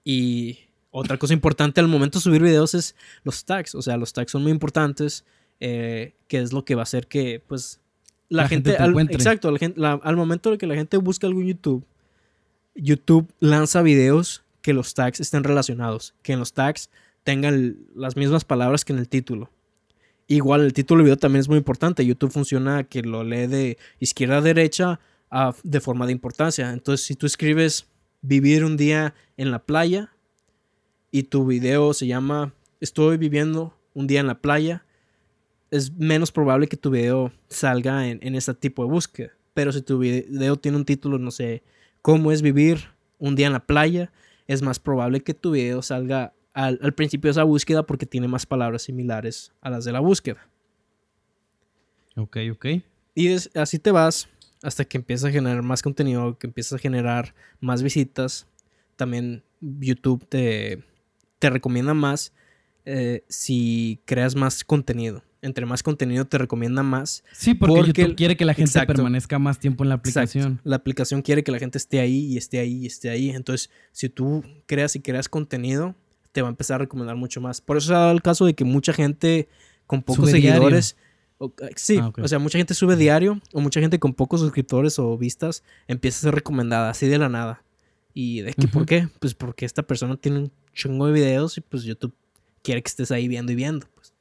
Y 0.04 0.58
otra 0.90 1.18
cosa 1.18 1.34
importante 1.34 1.80
al 1.80 1.88
momento 1.88 2.18
de 2.18 2.22
subir 2.22 2.42
videos 2.42 2.74
es 2.74 2.94
los 3.24 3.44
tags. 3.44 3.74
O 3.74 3.82
sea, 3.82 3.96
los 3.96 4.12
tags 4.12 4.30
son 4.32 4.42
muy 4.42 4.52
importantes, 4.52 5.24
eh, 5.60 6.14
que 6.28 6.38
es 6.40 6.52
lo 6.52 6.64
que 6.64 6.74
va 6.74 6.82
a 6.82 6.84
hacer 6.84 7.06
que, 7.06 7.42
pues, 7.46 7.80
la, 8.28 8.42
La 8.42 8.48
gente 8.48 8.70
gente, 8.70 8.78
te 8.78 8.82
al, 8.84 9.10
exacto, 9.14 9.50
la 9.50 9.58
gente- 9.58 9.80
la- 9.80 10.00
al 10.02 10.16
momento 10.16 10.50
de 10.50 10.58
que 10.58 10.66
la 10.66 10.74
gente 10.74 10.96
busca 10.96 11.26
algo 11.26 11.40
en 11.40 11.48
YouTube, 11.48 11.84
YouTube 12.74 13.32
lanza 13.40 13.82
videos 13.82 14.42
que 14.62 14.72
los 14.72 14.94
tags 14.94 15.20
estén 15.20 15.44
relacionados, 15.44 16.14
que 16.22 16.32
en 16.32 16.40
los 16.40 16.52
tags 16.52 16.90
tengan 17.22 17.76
las 17.94 18.16
mismas 18.16 18.44
palabras 18.44 18.84
que 18.84 18.92
en 18.92 18.98
el 18.98 19.08
título. 19.08 19.50
Igual 20.28 20.62
el 20.62 20.72
título 20.72 20.98
del 20.98 21.04
video 21.04 21.16
también 21.16 21.40
es 21.40 21.48
muy 21.48 21.58
importante. 21.58 22.04
YouTube 22.04 22.32
funciona 22.32 22.84
que 22.84 23.02
lo 23.02 23.22
lee 23.22 23.46
de 23.46 23.78
izquierda 24.00 24.38
a 24.38 24.40
derecha 24.40 25.00
de 25.62 25.80
forma 25.80 26.06
de 26.06 26.12
importancia. 26.12 26.72
Entonces, 26.72 27.06
si 27.06 27.14
tú 27.14 27.26
escribes 27.26 27.86
vivir 28.22 28.64
un 28.64 28.76
día 28.76 29.14
en 29.36 29.50
la 29.50 29.60
playa 29.60 30.12
y 31.12 31.24
tu 31.24 31.46
video 31.46 31.94
se 31.94 32.06
llama 32.06 32.54
Estoy 32.80 33.16
viviendo 33.16 33.74
un 33.94 34.06
día 34.06 34.20
en 34.20 34.26
la 34.26 34.40
playa, 34.40 34.84
es 35.70 35.92
menos 35.92 36.32
probable 36.32 36.66
que 36.66 36.76
tu 36.76 36.90
video 36.90 37.32
salga 37.48 38.08
en, 38.08 38.18
en 38.22 38.34
ese 38.34 38.52
tipo 38.54 38.84
de 38.84 38.90
búsqueda. 38.90 39.30
Pero 39.54 39.72
si 39.72 39.80
tu 39.80 39.98
video 39.98 40.56
tiene 40.56 40.76
un 40.76 40.84
título, 40.84 41.18
no 41.18 41.30
sé, 41.30 41.62
cómo 42.02 42.32
es 42.32 42.42
vivir 42.42 42.88
un 43.18 43.36
día 43.36 43.46
en 43.46 43.52
la 43.52 43.64
playa, 43.64 44.12
es 44.46 44.60
más 44.60 44.78
probable 44.78 45.22
que 45.22 45.34
tu 45.34 45.52
video 45.52 45.82
salga 45.82 46.34
al, 46.56 46.78
al 46.82 46.94
principio 46.94 47.28
de 47.28 47.32
esa 47.32 47.42
búsqueda 47.44 47.84
porque 47.84 48.06
tiene 48.06 48.28
más 48.28 48.46
palabras 48.46 48.82
similares 48.82 49.52
a 49.60 49.68
las 49.68 49.84
de 49.84 49.92
la 49.92 50.00
búsqueda. 50.00 50.48
Ok, 52.16 52.38
ok. 52.52 52.66
Y 53.14 53.28
es- 53.28 53.50
así 53.54 53.78
te 53.78 53.90
vas 53.90 54.28
hasta 54.62 54.84
que 54.86 54.96
empiezas 54.96 55.28
a 55.28 55.32
generar 55.32 55.62
más 55.62 55.82
contenido, 55.82 56.38
que 56.38 56.46
empiezas 56.46 56.74
a 56.74 56.78
generar 56.78 57.34
más 57.60 57.82
visitas. 57.82 58.46
También 58.96 59.42
YouTube 59.60 60.26
te, 60.28 60.82
te 61.38 61.50
recomienda 61.50 61.92
más 61.94 62.32
eh, 62.86 63.22
si 63.28 64.00
creas 64.06 64.34
más 64.34 64.64
contenido. 64.64 65.22
Entre 65.42 65.66
más 65.66 65.82
contenido 65.82 66.24
te 66.24 66.38
recomienda 66.38 66.82
más. 66.82 67.22
Sí, 67.32 67.52
porque, 67.54 67.76
Porque 67.76 68.02
YouTube 68.02 68.16
quiere 68.16 68.36
que 68.36 68.44
la 68.46 68.54
gente 68.54 68.70
Exacto. 68.70 68.94
permanezca 68.94 69.38
más 69.38 69.58
tiempo 69.60 69.84
en 69.84 69.90
la 69.90 69.96
Exacto. 69.96 70.20
aplicación. 70.20 70.60
La 70.64 70.76
aplicación 70.76 71.20
quiere 71.22 71.44
que 71.44 71.52
la 71.52 71.58
gente 71.58 71.76
esté 71.78 72.00
ahí 72.00 72.24
y 72.32 72.36
esté 72.38 72.58
ahí 72.60 72.84
y 72.84 72.86
esté 72.86 73.10
ahí. 73.10 73.30
Entonces, 73.30 73.70
si 73.92 74.08
tú 74.08 74.42
creas 74.66 74.96
y 74.96 75.00
creas 75.00 75.28
contenido, 75.28 75.94
te 76.36 76.42
va 76.42 76.48
a 76.48 76.50
empezar 76.50 76.74
a 76.74 76.78
recomendar 76.80 77.16
mucho 77.16 77.40
más. 77.40 77.62
Por 77.62 77.78
eso 77.78 77.86
se 77.88 77.94
ha 77.94 77.98
dado 77.98 78.12
el 78.12 78.20
caso 78.20 78.44
de 78.44 78.52
que 78.52 78.62
mucha 78.66 78.92
gente 78.92 79.48
con 79.86 80.02
pocos 80.02 80.30
seguidores. 80.30 80.94
o- 81.38 81.50
eh, 81.62 81.70
sí, 81.76 81.96
Ah, 81.98 82.12
o 82.22 82.28
sea, 82.28 82.38
mucha 82.38 82.58
gente 82.58 82.74
sube 82.74 82.94
diario 82.94 83.40
o 83.54 83.60
mucha 83.62 83.80
gente 83.80 83.98
con 83.98 84.12
pocos 84.12 84.40
suscriptores 84.42 84.98
o 84.98 85.16
vistas 85.16 85.62
empieza 85.88 86.18
a 86.18 86.20
ser 86.24 86.34
recomendada 86.34 86.90
así 86.90 87.06
de 87.08 87.16
la 87.16 87.30
nada. 87.30 87.62
¿Y 88.12 88.42
de 88.42 88.52
qué? 88.52 88.68
¿Por 88.68 88.84
qué? 88.84 89.08
Pues 89.18 89.32
porque 89.34 89.64
esta 89.64 89.82
persona 89.82 90.16
tiene 90.18 90.40
un 90.40 90.52
chingo 90.74 91.06
de 91.06 91.12
videos 91.14 91.56
y 91.56 91.62
pues 91.62 91.84
YouTube 91.84 92.12
quiere 92.62 92.82
que 92.82 92.88
estés 92.88 93.10
ahí 93.10 93.28
viendo 93.28 93.50
y 93.52 93.54
viendo. 93.54 93.86
Pues. 93.94 94.12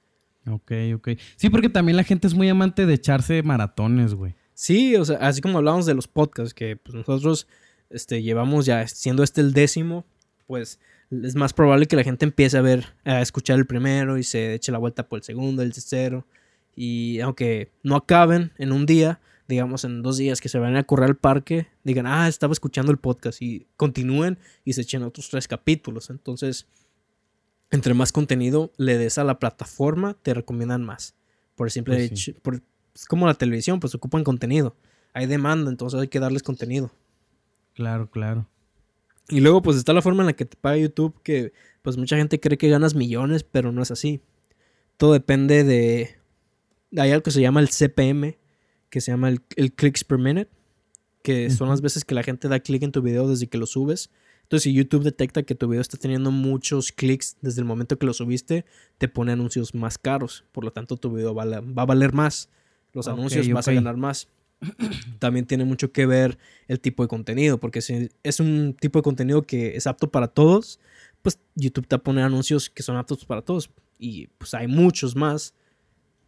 Ok, 0.50 0.72
ok. 0.96 1.20
Sí, 1.36 1.50
porque 1.50 1.68
también 1.68 1.98
la 1.98 2.04
gente 2.06 2.28
es 2.28 2.34
muy 2.34 2.48
amante 2.48 2.86
de 2.86 2.94
echarse 2.94 3.44
maratones, 3.44 4.14
güey. 4.14 4.36
Sí, 4.54 4.96
o 4.96 5.04
sea, 5.04 5.18
así 5.18 5.42
como 5.42 5.58
hablábamos 5.58 5.86
de 5.86 5.94
los 5.96 6.08
podcasts, 6.08 6.54
que 6.54 6.78
pues, 6.78 6.96
nosotros 6.96 7.46
este, 7.90 8.22
llevamos 8.24 8.66
ya, 8.66 8.88
siendo 8.88 9.22
este 9.22 9.42
el 9.42 9.52
décimo, 9.52 10.06
pues 10.48 10.80
es 11.12 11.36
más 11.36 11.54
probable 11.54 11.86
que 11.88 11.96
la 11.96 12.04
gente 12.04 12.26
empiece 12.26 12.58
a 12.58 12.62
ver, 12.62 12.86
a 13.04 13.22
escuchar 13.22 13.58
el 13.60 13.66
primero 13.66 14.18
y 14.18 14.24
se 14.24 14.54
eche 14.54 14.72
la 14.72 14.78
vuelta 14.78 15.08
por 15.08 15.18
el 15.20 15.24
segundo, 15.24 15.62
el 15.62 15.74
tercero. 15.74 16.26
Y 16.76 17.20
aunque 17.22 17.72
no 17.84 17.96
acaben 17.96 18.52
en 18.58 18.72
un 18.72 18.86
día, 18.86 19.20
digamos 19.48 19.84
en 19.86 20.02
dos 20.02 20.18
días 20.18 20.42
que 20.42 20.50
se 20.50 20.60
vayan 20.60 20.76
a 20.78 20.84
correr 20.84 21.10
al 21.10 21.16
parque, 21.16 21.68
digan, 21.84 22.08
ah, 22.08 22.28
estaba 22.28 22.54
escuchando 22.54 22.92
el 22.92 22.98
podcast 22.98 23.42
y 23.42 23.68
continúen 23.78 24.38
y 24.66 24.74
se 24.74 24.82
echen 24.82 25.04
otros 25.04 25.30
tres 25.30 25.48
capítulos. 25.48 26.10
Entonces, 26.10 26.68
entre 27.72 27.94
más 27.94 28.12
contenido 28.12 28.72
le 28.78 28.98
des 28.98 29.18
a 29.18 29.24
la 29.24 29.40
plataforma, 29.40 30.16
te 30.22 30.34
recomiendan 30.34 30.84
más. 30.84 31.16
Por 31.56 31.68
el 31.68 31.72
simple 31.72 31.96
Pues 31.96 32.20
sí. 32.20 32.32
hecho, 32.32 32.40
por- 32.42 32.62
es 32.94 33.06
como 33.06 33.28
la 33.28 33.34
televisión, 33.34 33.80
pues 33.80 33.94
ocupan 33.96 34.24
contenido. 34.24 34.76
Hay 35.14 35.26
demanda, 35.28 35.70
entonces 35.70 36.00
hay 36.00 36.08
que 36.08 36.20
darles 36.20 36.44
contenido. 36.44 36.92
Claro, 37.74 38.10
claro. 38.10 38.48
Y 39.30 39.40
luego 39.40 39.62
pues 39.62 39.78
está 39.78 39.94
la 39.94 40.02
forma 40.02 40.24
en 40.24 40.28
la 40.28 40.34
que 40.34 40.46
te 40.46 40.58
paga 40.58 40.78
YouTube, 40.78 41.20
que 41.24 41.54
pues 41.82 41.98
mucha 41.98 42.18
gente 42.18 42.40
cree 42.40 42.58
que 42.58 42.70
ganas 42.70 42.96
millones, 42.96 43.44
pero 43.44 43.72
no 43.72 43.82
es 43.82 43.92
así. 43.92 44.22
Todo 44.98 45.14
depende 45.14 45.64
de... 45.64 46.16
Hay 46.98 47.12
algo 47.12 47.24
que 47.24 47.32
se 47.32 47.42
llama 47.42 47.60
el 47.60 47.70
CPM, 47.70 48.38
que 48.90 49.02
se 49.02 49.12
llama 49.12 49.30
el, 49.30 49.42
el 49.56 49.74
clicks 49.74 50.04
per 50.04 50.18
minute, 50.18 50.50
que 51.24 51.50
son 51.50 51.70
las 51.70 51.82
veces 51.82 52.06
que 52.06 52.16
la 52.16 52.24
gente 52.24 52.48
da 52.48 52.60
clic 52.60 52.84
en 52.84 52.92
tu 52.92 53.02
video 53.02 53.28
desde 53.28 53.48
que 53.48 53.58
lo 53.58 53.66
subes. 53.66 54.12
Entonces 54.44 54.64
si 54.64 54.74
YouTube 54.74 55.04
detecta 55.04 55.42
que 55.42 55.56
tu 55.56 55.68
video 55.68 55.82
está 55.82 55.98
teniendo 55.98 56.30
muchos 56.30 56.92
clics 56.92 57.36
desde 57.42 57.62
el 57.62 57.66
momento 57.66 57.98
que 57.98 58.06
lo 58.06 58.14
subiste, 58.14 58.64
te 59.00 59.08
pone 59.08 59.32
anuncios 59.32 59.74
más 59.74 59.98
caros. 59.98 60.46
Por 60.52 60.64
lo 60.64 60.72
tanto 60.72 60.98
tu 60.98 61.12
video 61.12 61.34
va 61.34 61.44
a, 61.44 61.62
va 61.62 61.82
a 61.82 61.86
valer 61.86 62.14
más. 62.14 62.50
Los 62.94 63.08
anuncios 63.08 63.50
vas 63.50 63.68
a 63.68 63.74
ganar 63.74 63.98
más. 63.98 64.30
También 65.20 65.46
tiene 65.46 65.66
mucho 65.66 65.92
que 65.92 66.06
ver 66.06 66.38
el 66.68 66.80
tipo 66.80 67.04
de 67.04 67.10
contenido, 67.10 67.60
porque 67.60 67.82
si 67.82 68.10
es 68.24 68.40
un 68.40 68.76
tipo 68.80 69.00
de 69.00 69.04
contenido 69.04 69.44
que 69.44 69.76
es 69.76 69.88
apto 69.88 70.10
para 70.10 70.28
todos, 70.28 70.80
pues 71.22 71.40
YouTube 71.56 71.88
te 71.88 71.96
va 71.96 72.00
a 72.00 72.04
poner 72.04 72.24
anuncios 72.24 72.70
que 72.70 72.84
son 72.84 72.98
aptos 72.98 73.26
para 73.26 73.42
todos. 73.42 73.70
Y 74.00 74.28
pues 74.38 74.54
hay 74.54 74.68
muchos 74.68 75.16
más 75.16 75.54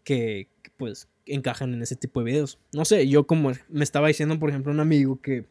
que, 0.03 0.49
que, 0.61 0.71
pues 0.77 1.07
encajan 1.25 1.73
en 1.73 1.81
ese 1.81 1.95
tipo 1.95 2.19
de 2.19 2.25
videos. 2.25 2.59
No 2.73 2.85
sé, 2.85 3.07
yo 3.07 3.27
como 3.27 3.51
me 3.69 3.83
estaba 3.83 4.07
diciendo, 4.07 4.39
por 4.39 4.49
ejemplo, 4.49 4.71
un 4.71 4.79
amigo 4.79 5.21
que 5.21 5.45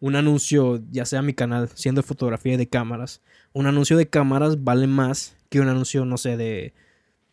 un 0.00 0.16
anuncio, 0.16 0.82
ya 0.90 1.04
sea 1.04 1.22
mi 1.22 1.32
canal, 1.32 1.68
siendo 1.74 2.00
de 2.02 2.06
fotografía 2.08 2.54
y 2.54 2.56
de 2.56 2.68
cámaras, 2.68 3.22
un 3.52 3.66
anuncio 3.66 3.96
de 3.96 4.08
cámaras 4.08 4.64
vale 4.64 4.88
más 4.88 5.36
que 5.48 5.60
un 5.60 5.68
anuncio, 5.68 6.04
no 6.04 6.16
sé, 6.16 6.36
de, 6.36 6.74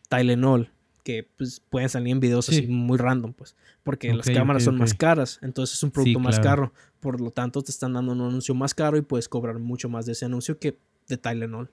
Tylenol, 0.09 0.71
que 1.03 1.27
pues 1.37 1.61
pueden 1.69 1.87
salir 1.89 2.11
en 2.11 2.19
videos 2.19 2.49
así 2.49 2.61
Sí. 2.61 2.67
muy 2.67 2.97
random, 2.97 3.33
pues, 3.33 3.55
porque 3.89 4.13
las 4.13 4.29
cámaras 4.29 4.63
son 4.63 4.77
más 4.77 4.93
caras, 4.93 5.39
entonces 5.41 5.75
es 5.77 5.83
un 5.83 5.89
Sí, 5.89 5.93
producto 5.93 6.19
más 6.19 6.39
claro. 6.39 6.71
caro, 6.71 6.73
por 6.99 7.19
lo 7.19 7.31
tanto 7.31 7.61
te 7.63 7.71
están 7.71 7.93
dando 7.93 8.11
un 8.11 8.21
anuncio 8.21 8.53
más 8.53 8.73
caro 8.75 8.97
y 8.97 9.01
puedes 9.01 9.27
cobrar 9.27 9.57
mucho 9.57 9.89
más 9.89 10.05
de 10.05 10.11
ese 10.11 10.25
anuncio 10.25 10.59
que 10.59 10.77
de 11.07 11.17
Tylenol. 11.17 11.71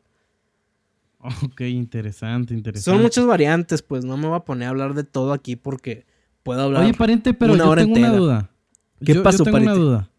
Ok, 1.18 1.60
interesante, 1.62 2.54
interesante. 2.54 2.90
Son 2.90 3.02
muchas 3.02 3.26
variantes, 3.26 3.82
pues 3.82 4.04
no 4.04 4.16
me 4.16 4.28
voy 4.28 4.36
a 4.36 4.40
poner 4.40 4.68
a 4.68 4.70
hablar 4.70 4.94
de 4.94 5.04
todo 5.04 5.32
aquí 5.32 5.56
porque 5.56 6.06
puedo 6.42 6.62
hablar. 6.62 6.84
Oye, 6.84 6.94
pariente, 6.94 7.34
pero 7.34 7.52
una 7.54 7.64
yo 7.64 7.70
hora 7.70 7.82
tengo 7.82 7.96
una 7.96 8.12
duda. 8.12 8.50
¿Qué 9.04 9.14
Yo- 9.14 9.22
pasó, 9.22 9.38
yo 9.38 9.44
tengo 9.44 9.56
pariente? 9.56 9.78
una 9.78 9.84
duda. 9.84 10.10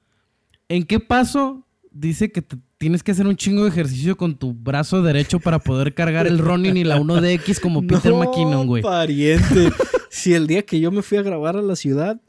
¿En 0.69 0.83
qué 0.83 0.99
paso 0.99 1.63
dice 1.91 2.31
que 2.31 2.41
te 2.43 2.57
tienes 2.77 3.01
que 3.01 3.11
hacer 3.11 3.25
un 3.25 3.35
chingo 3.35 3.63
de 3.63 3.69
ejercicio 3.69 4.15
con 4.17 4.35
tu 4.35 4.53
brazo 4.53 5.01
derecho 5.01 5.39
para 5.39 5.57
poder 5.59 5.93
cargar 5.95 6.27
el 6.27 6.37
Ronin 6.39 6.77
y 6.77 6.83
la 6.83 6.99
1DX 6.99 7.59
como 7.59 7.81
Peter 7.81 8.11
No, 8.11 8.19
McKinnon, 8.19 8.67
güey? 8.67 8.83
pariente. 8.83 9.69
si 10.09 10.33
el 10.33 10.47
día 10.47 10.63
que 10.63 10.79
yo 10.79 10.91
me 10.91 11.01
fui 11.01 11.17
a 11.17 11.21
grabar 11.23 11.55
a 11.57 11.61
la 11.61 11.75
ciudad, 11.75 12.19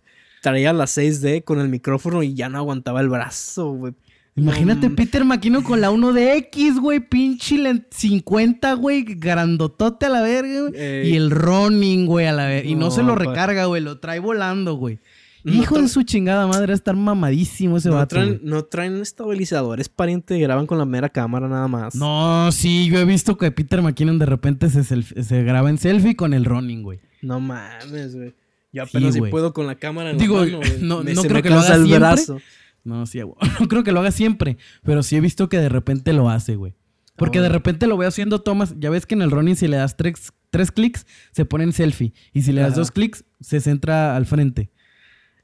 traía 0.43 0.73
la 0.73 0.85
6D 0.87 1.43
con 1.45 1.61
el 1.61 1.69
micrófono 1.69 2.23
y 2.23 2.35
ya 2.35 2.49
no 2.49 2.59
aguantaba 2.59 3.01
el 3.01 3.09
brazo, 3.09 3.73
güey. 3.73 3.93
Imagínate 4.37 4.88
Peter 4.91 5.25
McKinnon 5.25 5.64
con 5.64 5.81
la 5.81 5.91
1DX, 5.91 6.79
güey, 6.81 7.01
pinche 7.01 7.59
len- 7.59 7.85
50, 7.91 8.73
güey, 8.75 9.03
grandotote 9.03 10.07
a 10.07 10.11
la 10.11 10.21
verga, 10.23 10.69
güey. 10.69 11.11
Y 11.11 11.17
el 11.17 11.31
Ronin, 11.33 12.07
güey, 12.07 12.27
a 12.27 12.33
la 12.33 12.47
verga. 12.47 12.69
Y 12.71 12.75
no, 12.75 12.87
No, 12.87 12.91
se 12.93 13.03
lo 13.03 13.17
recarga, 13.17 13.64
güey, 13.64 13.83
lo 13.83 13.99
trae 13.99 14.21
volando, 14.21 14.75
güey. 14.75 15.01
No 15.43 15.55
Hijo 15.55 15.81
de 15.81 15.88
su 15.88 16.03
chingada 16.03 16.47
madre, 16.47 16.73
estar 16.75 16.95
mamadísimo 16.95 17.79
ese 17.79 17.88
No 17.88 17.95
vato. 17.97 18.14
traen, 18.17 18.41
no 18.45 18.64
traen 18.64 19.01
estabilizadores, 19.01 19.88
pariente, 19.88 20.38
graban 20.38 20.67
con 20.67 20.79
la 20.79 20.85
mera 20.85 21.09
cámara 21.09 21.49
nada 21.49 21.67
más. 21.69 21.95
No, 21.97 22.51
sí, 22.53 22.88
yo 22.91 22.99
he 23.01 23.05
visto 23.05 23.37
que 23.38 23.51
Peter 23.51 23.83
McKinnon 23.83 24.19
de 24.19 24.27
repente 24.27 24.69
se, 24.71 24.85
se 24.85 25.43
graba 25.43 25.71
en 25.71 25.79
selfie 25.79 26.14
con 26.17 26.33
el 26.35 26.45
Ronin, 26.45 26.83
güey. 26.83 27.01
No 27.23 27.41
mames, 27.41 28.15
güey. 28.15 28.35
Yo 28.73 28.85
Sí, 28.87 28.91
apenas 28.97 29.15
si 29.15 29.21
güey. 29.21 29.31
puedo 29.31 29.53
con 29.53 29.67
la 29.67 29.77
cámara 29.77 30.11
en 30.11 30.19
Digo, 30.19 30.45
la 30.45 30.45
mano, 30.45 30.59
güey. 30.61 30.83
no- 30.83 31.03
Me- 31.03 31.15
no 31.15 31.23
creo 31.23 31.43
que 31.43 31.51
lo 31.51 31.57
haga 31.61 31.75
el 31.75 31.85
siempre. 31.87 31.99
brazo. 31.99 32.41
No, 32.85 33.07
sí, 33.07 33.21
güey. 33.23 33.37
no 33.61 33.69
creo 33.69 33.83
que 33.85 33.93
lo 33.93 34.01
haga 34.01 34.11
siempre, 34.13 34.57
pero 34.83 35.03
sí 35.03 35.17
he 35.17 35.21
visto 35.21 35.49
que 35.49 35.59
de 35.59 35.69
repente 35.69 36.13
lo 36.13 36.29
hace, 36.31 36.57
güey. 36.57 36.75
Porque 37.17 37.41
de 37.41 37.49
repente 37.49 37.87
lo 37.89 37.97
veo 37.97 38.09
haciendo 38.09 38.43
tomas. 38.43 38.75
Ya 38.79 38.91
ves 38.91 39.05
que 39.05 39.15
en 39.15 39.23
el 39.23 39.31
Ronin 39.33 39.57
si 39.57 39.67
le 39.67 39.77
das 39.77 39.97
tres, 39.97 40.33
tres 40.51 40.71
clics, 40.71 41.05
se 41.33 41.45
pone 41.45 41.65
en 41.65 41.73
selfie. 41.73 42.13
Y 42.33 42.43
si 42.43 42.53
le 42.53 42.61
das 42.61 42.71
Ajá. 42.73 42.81
dos 42.81 42.91
clics, 42.93 43.25
se 43.41 43.61
centra 43.61 44.15
al 44.17 44.25
frente. 44.25 44.71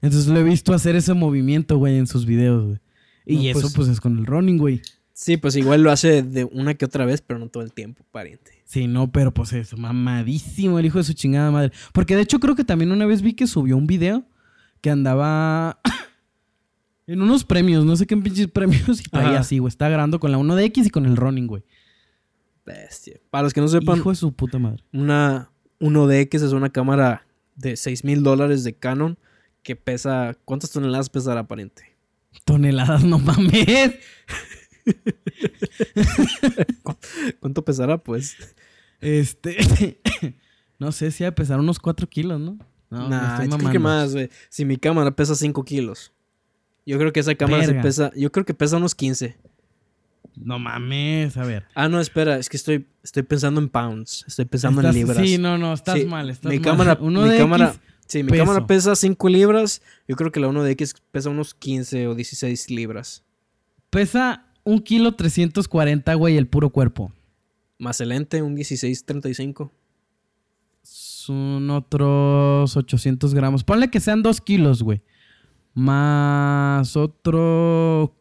Entonces 0.00 0.28
lo 0.28 0.38
he 0.38 0.44
visto 0.44 0.72
hacer 0.72 0.94
ese 0.94 1.14
movimiento, 1.14 1.76
güey, 1.78 1.96
en 1.98 2.06
sus 2.06 2.26
videos, 2.26 2.64
güey. 2.64 2.78
Y 3.26 3.36
No, 3.36 3.42
eso 3.58 3.60
pues- 3.62 3.74
pues 3.74 3.88
es 3.88 4.00
con 4.00 4.18
el 4.18 4.26
Ronin, 4.26 4.56
güey. 4.58 4.82
Sí, 5.12 5.36
pues 5.36 5.56
igual 5.56 5.82
lo 5.82 5.90
hace 5.90 6.22
de 6.22 6.44
una 6.44 6.74
que 6.74 6.84
otra 6.84 7.04
vez, 7.06 7.22
pero 7.22 7.38
no 7.40 7.48
todo 7.48 7.62
el 7.62 7.72
tiempo, 7.72 8.04
pariente. 8.12 8.52
Sí, 8.64 8.86
no, 8.86 9.12
pero 9.12 9.32
pues 9.32 9.52
es 9.52 9.76
mamadísimo 9.76 10.78
el 10.78 10.86
hijo 10.86 10.98
de 10.98 11.04
su 11.04 11.12
chingada 11.12 11.50
madre. 11.50 11.72
Porque 11.92 12.16
de 12.16 12.22
hecho 12.22 12.40
creo 12.40 12.54
que 12.56 12.64
también 12.64 12.92
una 12.92 13.06
vez 13.06 13.22
vi 13.22 13.34
que 13.34 13.46
subió 13.46 13.76
un 13.76 13.86
video 13.86 14.24
que 14.80 14.90
andaba 14.90 15.80
en 17.06 17.22
unos 17.22 17.44
premios, 17.44 17.84
no 17.84 17.96
sé 17.96 18.06
qué 18.06 18.16
pinches 18.16 18.48
premios, 18.48 19.00
y 19.00 19.04
traía 19.04 19.30
Ajá. 19.30 19.40
así, 19.40 19.58
güey. 19.58 19.68
Está 19.68 19.88
grabando 19.88 20.18
con 20.18 20.32
la 20.32 20.38
1DX 20.38 20.86
y 20.86 20.90
con 20.90 21.06
el 21.06 21.16
Ronin, 21.16 21.46
güey. 21.46 21.62
Bestia. 22.64 23.20
Para 23.30 23.42
los 23.44 23.52
que 23.52 23.60
no 23.60 23.68
sepan, 23.68 23.98
Hijo 23.98 24.10
de 24.10 24.16
su 24.16 24.32
puta 24.32 24.58
madre. 24.58 24.82
una 24.92 25.50
1DX 25.80 26.34
es 26.36 26.52
una 26.52 26.70
cámara 26.70 27.26
de 27.56 27.76
6 27.76 28.04
mil 28.04 28.22
dólares 28.22 28.64
de 28.64 28.74
Canon 28.74 29.18
que 29.62 29.76
pesa. 29.76 30.36
¿Cuántas 30.44 30.70
toneladas 30.70 31.10
pesará, 31.10 31.46
pariente? 31.46 31.94
Toneladas, 32.44 33.04
no 33.04 33.18
mames. 33.18 33.94
¿Cuánto 37.40 37.64
pesará, 37.64 37.98
pues? 37.98 38.36
Este. 39.00 40.00
no 40.78 40.92
sé 40.92 41.10
si 41.10 41.24
ha 41.24 41.28
de 41.28 41.32
pesar 41.32 41.60
unos 41.60 41.78
4 41.78 42.08
kilos, 42.08 42.40
¿no? 42.40 42.58
No, 42.90 43.08
nah, 43.08 43.42
estoy 43.42 43.58
creo 43.58 43.72
que 43.72 43.78
más, 43.78 44.12
güey. 44.12 44.30
Si 44.48 44.64
mi 44.64 44.76
cámara 44.76 45.10
pesa 45.14 45.34
5 45.34 45.64
kilos. 45.64 46.12
Yo 46.86 46.98
creo 46.98 47.12
que 47.12 47.20
esa 47.20 47.34
cámara 47.34 47.62
se 47.62 47.68
Verga. 47.68 47.82
pesa. 47.82 48.10
Yo 48.14 48.30
creo 48.30 48.44
que 48.44 48.54
pesa 48.54 48.76
unos 48.76 48.94
15. 48.94 49.36
No 50.36 50.58
mames, 50.58 51.36
a 51.36 51.44
ver. 51.44 51.64
Ah, 51.74 51.88
no, 51.88 52.00
espera, 52.00 52.38
es 52.38 52.48
que 52.48 52.56
estoy, 52.56 52.86
estoy 53.02 53.22
pensando 53.22 53.60
en 53.60 53.68
pounds. 53.68 54.24
Estoy 54.26 54.44
pensando 54.44 54.80
Estás- 54.80 54.94
en 54.94 55.00
libras. 55.00 55.26
Sí, 55.26 55.38
no, 55.38 55.58
no, 55.58 55.72
estás 55.72 55.98
Sí, 55.98 56.06
mal. 56.06 56.28
Estás 56.28 56.50
mi 56.50 56.58
mal. 56.58 56.64
cámara, 56.64 56.98
Uno 57.00 57.22
mi 57.22 57.28
de 57.30 57.38
cámara, 57.38 57.68
X, 57.68 57.80
sí, 58.06 58.22
mi 58.22 58.30
peso. 58.30 58.44
cámara 58.44 58.66
pesa 58.66 58.94
5 58.96 59.28
libras. 59.28 59.80
Yo 60.08 60.16
creo 60.16 60.30
que 60.32 60.40
la 60.40 60.48
1DX 60.48 60.94
pesa 61.10 61.30
unos 61.30 61.54
15 61.54 62.08
o 62.08 62.14
16 62.14 62.68
libras. 62.70 63.22
pesa 63.90 64.43
un 64.64 64.80
kilo 64.80 65.12
340, 65.12 66.14
güey, 66.14 66.36
el 66.36 66.46
puro 66.46 66.70
cuerpo. 66.70 67.12
Más 67.78 68.00
el 68.00 68.10
lente, 68.10 68.42
un 68.42 68.54
1635. 68.54 69.70
Son 70.82 71.70
otros 71.70 72.76
800 72.76 73.34
gramos. 73.34 73.64
Ponle 73.64 73.88
que 73.88 74.00
sean 74.00 74.22
2 74.22 74.40
kilos, 74.40 74.82
güey. 74.82 75.02
Más 75.74 76.96
otro 76.96 78.14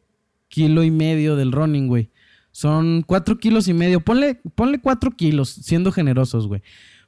kilo 0.48 0.84
y 0.84 0.92
medio 0.92 1.36
del 1.36 1.52
running, 1.52 1.88
güey. 1.88 2.10
Son 2.52 3.04
4 3.06 3.38
kilos 3.40 3.68
y 3.68 3.74
medio. 3.74 4.00
Ponle, 4.00 4.40
ponle 4.56 4.80
4 4.80 5.12
kilos, 5.12 5.50
siendo 5.50 5.92
generosos, 5.92 6.48
güey. 6.48 6.62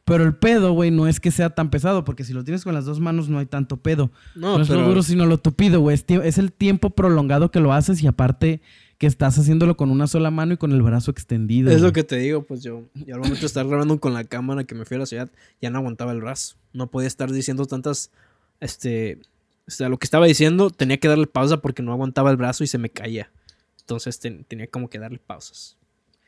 Pero 0.04 0.24
el 0.24 0.36
pedo, 0.36 0.74
güey, 0.74 0.92
no 0.92 1.08
es 1.08 1.20
que 1.20 1.32
sea 1.32 1.50
tan 1.50 1.72
pesado, 1.72 2.04
porque 2.04 2.24
si 2.24 2.34
lo 2.34 2.44
tienes 2.44 2.64
con 2.64 2.76
las 2.76 2.86
dos 2.86 3.00
manos 3.00 3.28
no 3.28 3.40
hay 3.40 3.48
tanto 3.48 3.78
pedo. 3.78 4.12
No, 4.36 4.58
No, 4.58 4.62
es 4.62 4.68
pero 4.68 4.82
lo 4.82 4.88
duro, 4.90 5.02
sino 5.02 5.26
lo 5.26 5.40
tupido, 5.40 5.80
güey. 5.80 5.98
Es 6.24 6.38
el 6.38 6.52
tiempo 6.52 6.92
prolongado 6.92 7.50
que 7.50 7.60
lo 7.60 7.74
haces 7.74 8.04
y 8.04 8.08
aparte 8.08 8.62
que 8.98 9.08
estás 9.08 9.38
haciéndolo 9.38 9.76
con 9.76 9.92
una 9.92 10.08
sola 10.08 10.32
mano 10.32 10.54
y 10.54 10.58
con 10.58 10.72
el 10.72 10.82
brazo 10.82 11.12
extendido. 11.12 11.72
es 11.72 11.82
lo 11.82 11.92
que 11.94 12.04
te 12.04 12.18
digo, 12.18 12.44
pues 12.44 12.64
yo, 12.64 12.84
yo 12.94 13.16
al 13.16 13.22
momento 13.22 13.42
de 13.42 13.48
estar 13.48 13.68
grabando 13.68 14.00
con 14.00 14.14
la 14.14 14.24
cámara 14.24 14.64
que 14.64 14.76
me 14.76 14.86
fui 14.86 14.96
a 14.96 15.00
la 15.02 15.06
ciudad, 15.06 15.30
ya 15.62 15.70
no 15.70 15.80
aguantaba 15.80 16.12
el 16.14 16.22
brazo. 16.22 16.56
No 16.74 16.88
podía 16.88 17.08
estar 17.08 17.32
diciendo 17.32 17.66
tantas, 17.66 18.12
este, 18.60 19.20
o 19.68 19.72
sea, 19.72 19.90
lo 19.90 19.98
que 19.98 20.06
estaba 20.06 20.26
diciendo 20.26 20.70
tenía 20.70 20.98
que 20.98 21.08
darle 21.08 21.28
pausa 21.28 21.58
porque 21.62 21.84
no 21.84 21.92
aguantaba 21.92 22.32
el 22.32 22.38
brazo 22.38 22.64
y 22.64 22.68
se 22.68 22.78
me 22.78 22.90
caía. 22.90 23.32
Entonces 23.82 24.20
ten- 24.20 24.46
tenía 24.46 24.68
como 24.68 24.90
que 24.90 24.98
darle 25.00 25.20
pausas. 25.20 25.78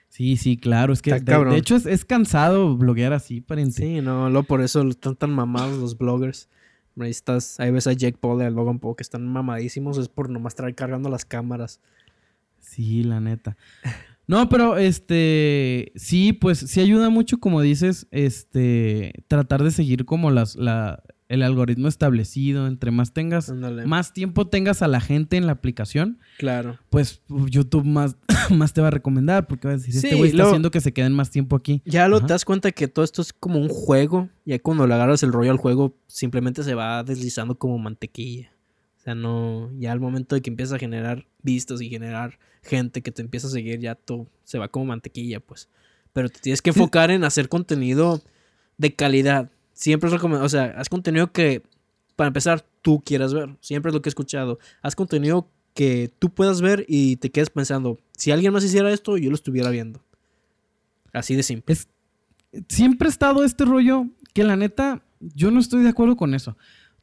Sí, 0.10 0.36
sí, 0.38 0.58
claro. 0.58 0.94
Es 0.94 1.02
que 1.02 1.20
de, 1.20 1.58
hecho 1.58 1.76
es, 1.76 1.86
es 1.86 2.04
cansado 2.06 2.76
bloguear 2.76 3.14
así, 3.14 3.42
pariente. 3.42 3.84
Sí, 3.84 4.02
no, 4.02 4.30
lo 4.30 4.44
por 4.44 4.62
eso 4.62 4.82
están 4.88 5.16
tan 5.16 5.32
mamados 5.32 5.78
los 5.78 5.98
bloggers. 5.98 6.50
Ahí 7.00 7.12
estás, 7.12 7.60
ahí 7.60 7.70
ves 7.72 7.86
a 7.86 7.94
Jake 7.94 8.18
Paul 8.20 8.42
y 8.42 8.46
a 8.46 8.50
Logan 8.50 8.80
Paul 8.80 8.96
que 8.96 9.04
están 9.04 9.28
mamadísimos, 9.28 9.98
es 10.00 10.10
por 10.10 10.30
nomás 10.30 10.52
estar 10.54 10.74
cargando 10.74 11.10
las 11.10 11.26
cámaras. 11.26 11.80
Sí, 12.70 13.04
la 13.04 13.20
neta. 13.20 13.58
No, 14.28 14.50
pero 14.50 14.78
este, 14.78 15.94
sí, 15.96 16.34
pues 16.34 16.60
sí 16.60 16.82
ayuda 16.82 17.10
mucho, 17.10 17.40
como 17.40 17.62
dices, 17.62 18.08
este, 18.12 19.14
tratar 19.28 19.64
de 19.64 19.72
seguir 19.72 20.04
como 20.04 20.32
las, 20.32 20.58
la, 20.58 21.02
el 21.30 21.44
algoritmo 21.44 21.88
establecido. 21.88 22.68
Entre 22.68 22.92
más 22.92 23.14
tengas, 23.14 23.50
más 23.86 24.12
tiempo 24.14 24.48
tengas 24.48 24.82
a 24.82 24.90
la 24.90 25.00
gente 25.00 25.38
en 25.38 25.46
la 25.46 25.54
aplicación, 25.54 26.20
Claro. 26.38 26.78
pues 26.90 27.22
YouTube 27.30 27.86
más, 27.86 28.18
más 28.52 28.74
te 28.74 28.82
va 28.82 28.88
a 28.88 28.92
recomendar, 28.92 29.48
porque 29.48 29.70
va 29.70 29.76
a 29.76 29.78
decir, 29.78 29.96
este 29.96 30.10
Sí, 30.10 30.16
güey 30.16 30.26
está 30.32 30.38
luego- 30.38 30.50
haciendo 30.52 30.72
que 30.72 30.82
se 30.82 30.92
queden 30.92 31.14
más 31.14 31.32
tiempo 31.32 31.56
aquí. 31.56 31.82
Ya 31.86 32.10
lo 32.10 32.18
Ajá. 32.18 32.28
te 32.28 32.34
das 32.34 32.44
cuenta 32.44 32.72
que 32.74 32.90
todo 32.90 33.06
esto 33.06 33.22
es 33.22 33.32
como 33.32 33.60
un 33.60 33.70
juego. 33.70 34.28
Ya 34.44 34.60
cuando 34.60 34.86
le 34.88 34.94
agarras 34.94 35.24
el 35.24 35.32
rollo 35.32 35.52
al 35.52 35.58
juego, 35.58 35.98
simplemente 36.08 36.64
se 36.64 36.76
va 36.76 37.02
deslizando 37.04 37.58
como 37.58 37.78
mantequilla. 37.80 38.52
O 39.08 39.10
sea, 39.10 39.16
no. 39.16 39.72
Ya 39.80 39.94
al 39.94 40.02
momento 40.02 40.36
de 40.36 40.42
que 40.42 40.50
empiezas 40.50 40.76
a 40.76 40.80
generar 40.80 41.26
vistas 41.42 41.80
y 41.80 41.90
generar 41.90 42.40
gente 42.62 43.02
que 43.02 43.14
te 43.14 43.22
empieza 43.22 43.48
a 43.48 43.50
seguir, 43.50 43.80
ya 43.80 43.96
todo 43.96 44.28
se 44.44 44.58
va 44.58 44.68
como 44.68 44.84
mantequilla, 44.84 45.40
pues. 45.40 45.70
Pero 46.12 46.28
te 46.28 46.42
tienes 46.42 46.62
que 46.62 46.72
enfocar 46.72 47.10
en 47.10 47.24
hacer 47.24 47.48
contenido 47.48 48.22
de 48.78 48.94
calidad. 48.94 49.50
Siempre 49.72 50.10
es 50.10 50.14
recomendado. 50.14 50.46
O 50.46 50.50
sea, 50.50 50.74
haz 50.78 50.90
contenido 50.90 51.32
que, 51.32 51.64
para 52.18 52.28
empezar, 52.28 52.66
tú 52.82 53.02
quieras 53.02 53.34
ver. 53.34 53.56
Siempre 53.62 53.92
es 53.92 53.94
lo 53.94 54.02
que 54.02 54.10
he 54.10 54.12
escuchado. 54.12 54.60
Haz 54.82 54.94
contenido 54.94 55.50
que 55.74 56.12
tú 56.20 56.34
puedas 56.34 56.60
ver 56.60 56.84
y 56.90 57.16
te 57.16 57.30
quedes 57.30 57.50
pensando, 57.50 58.00
si 58.18 58.32
alguien 58.32 58.52
más 58.52 58.66
hiciera 58.66 58.92
esto, 58.92 59.16
yo 59.16 59.30
lo 59.30 59.36
estuviera 59.36 59.70
viendo. 59.70 60.04
Así 61.14 61.34
de 61.36 61.44
simple. 61.44 61.76
Es, 61.76 61.88
siempre 62.68 63.08
ha 63.08 63.10
estado 63.10 63.46
este 63.46 63.64
rollo 63.64 64.08
que 64.34 64.44
la 64.44 64.58
neta, 64.58 65.02
yo 65.22 65.50
no 65.50 65.62
estoy 65.62 65.84
de 65.84 65.90
acuerdo 65.90 66.18
con 66.18 66.34
eso. 66.34 66.58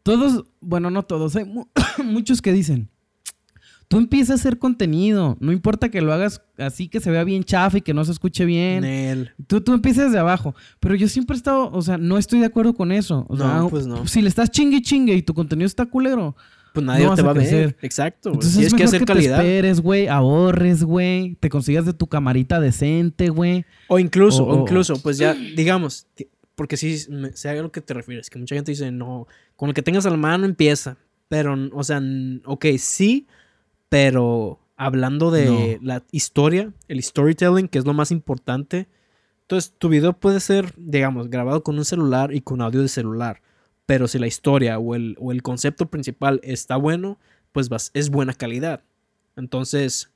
Todos, 0.05 0.45
bueno, 0.61 0.91
no 0.91 1.03
todos, 1.03 1.35
hay 1.35 1.45
mu- 1.47 1.67
muchos 2.05 2.41
que 2.43 2.53
dicen, 2.53 2.89
tú 3.89 3.97
empiezas 3.99 4.31
a 4.31 4.35
hacer 4.35 4.59
contenido, 4.59 5.37
no 5.41 5.51
importa 5.51 5.89
que 5.91 6.01
lo 6.03 6.13
hagas 6.13 6.43
así 6.59 6.89
que 6.89 7.01
se 7.01 7.11
vea 7.11 7.25
bien 7.25 7.43
chafa 7.43 7.79
y 7.79 7.81
que 7.81 7.95
no 7.95 8.05
se 8.05 8.13
escuche 8.13 8.45
bien. 8.45 8.83
Nel. 8.83 9.31
Tú, 9.47 9.61
tú 9.63 9.73
empiezas 9.73 10.13
de 10.13 10.19
abajo. 10.19 10.55
Pero 10.81 10.95
yo 10.95 11.09
siempre 11.09 11.35
he 11.35 11.39
estado, 11.39 11.71
o 11.73 11.81
sea, 11.83 11.97
no 11.99 12.19
estoy 12.19 12.41
de 12.41 12.47
acuerdo 12.47 12.75
con 12.75 12.93
eso. 12.93 13.25
O 13.29 13.37
No, 13.37 13.45
sea, 13.63 13.69
pues 13.71 13.87
no. 13.87 14.07
Si 14.07 14.21
le 14.23 14.29
estás 14.29 14.51
chingue 14.51 14.77
y 14.77 14.83
chingue 14.83 15.15
y 15.15 15.23
tu 15.23 15.33
contenido 15.35 15.67
está 15.67 15.87
culero, 15.87 16.37
Pues 16.75 16.85
nadie 16.85 17.05
No 17.07 17.15
te 17.15 17.23
va 17.23 17.31
a 17.31 17.35
ver. 17.35 17.43
crecer. 17.45 17.77
Exacto. 17.83 18.31
güey. 18.31 18.35
entonces 18.37 18.53
Tienes 18.59 18.73
es 18.73 18.77
que 18.77 18.83
mejor 18.83 18.89
hacer 18.97 19.01
que 19.01 19.07
calidad. 19.07 19.37
te 19.39 19.43
esperes, 19.45 19.81
güey, 19.81 20.09
ahorres, 20.09 20.83
güey, 20.83 21.37
te 21.37 21.49
consigas 21.49 21.87
de 21.87 21.93
tu 21.95 22.09
camarita 22.09 22.59
decente, 22.61 23.29
güey. 23.31 23.65
O 23.89 23.99
incluso, 24.01 24.45
O- 24.45 24.57
o 24.59 24.61
incluso, 24.63 25.01
pues 25.01 25.17
ya, 25.19 25.35
digamos, 25.35 26.09
que- 26.17 26.29
porque 26.55 26.77
sí, 26.77 26.99
sé 26.99 27.49
a 27.49 27.55
lo 27.55 27.73
que 27.73 27.81
te 27.81 27.95
refieres, 27.95 28.31
que 28.31 28.39
mucha 28.39 28.55
gente 28.55 28.73
dice, 28.73 28.91
no, 28.93 29.27
con 29.57 29.69
el 29.69 29.75
que 29.75 29.83
tengas 29.83 30.07
a 30.07 30.11
la 30.11 30.17
mano 30.17 30.45
empieza. 30.45 30.97
Pero, 31.29 31.57
o 31.73 31.83
sea, 31.83 32.01
ok, 32.45 32.67
sí, 32.79 33.27
pero 33.89 34.61
hablando 34.77 35.31
de 35.31 35.79
la 35.83 36.03
historia, 36.11 36.73
el 36.89 37.03
storytelling, 37.03 37.69
que 37.69 37.79
es 37.79 37.87
lo 37.87 37.95
más 37.95 38.11
importante, 38.11 38.89
Entonces, 39.43 39.75
tu 39.79 39.89
video 39.91 40.15
puede 40.15 40.41
ser, 40.41 40.73
digamos, 40.77 41.29
grabado 41.29 41.63
con 41.63 41.77
un 41.77 41.85
celular 41.85 42.33
y 42.35 42.41
con 42.41 42.63
audio 42.63 42.81
de 42.81 42.89
celular. 42.89 43.43
Pero 43.87 44.09
si 44.09 44.19
la 44.19 44.27
historia 44.27 44.79
o 44.79 44.95
el, 44.95 45.17
o 45.21 45.33
el 45.33 45.43
concepto 45.43 45.87
principal 45.91 46.41
está 46.43 46.77
bueno, 46.77 47.19
pues 47.53 47.69
vas, 47.69 47.91
es 47.93 48.09
buena 48.11 48.33
calidad. 48.33 48.83
Entonces, 49.37 50.11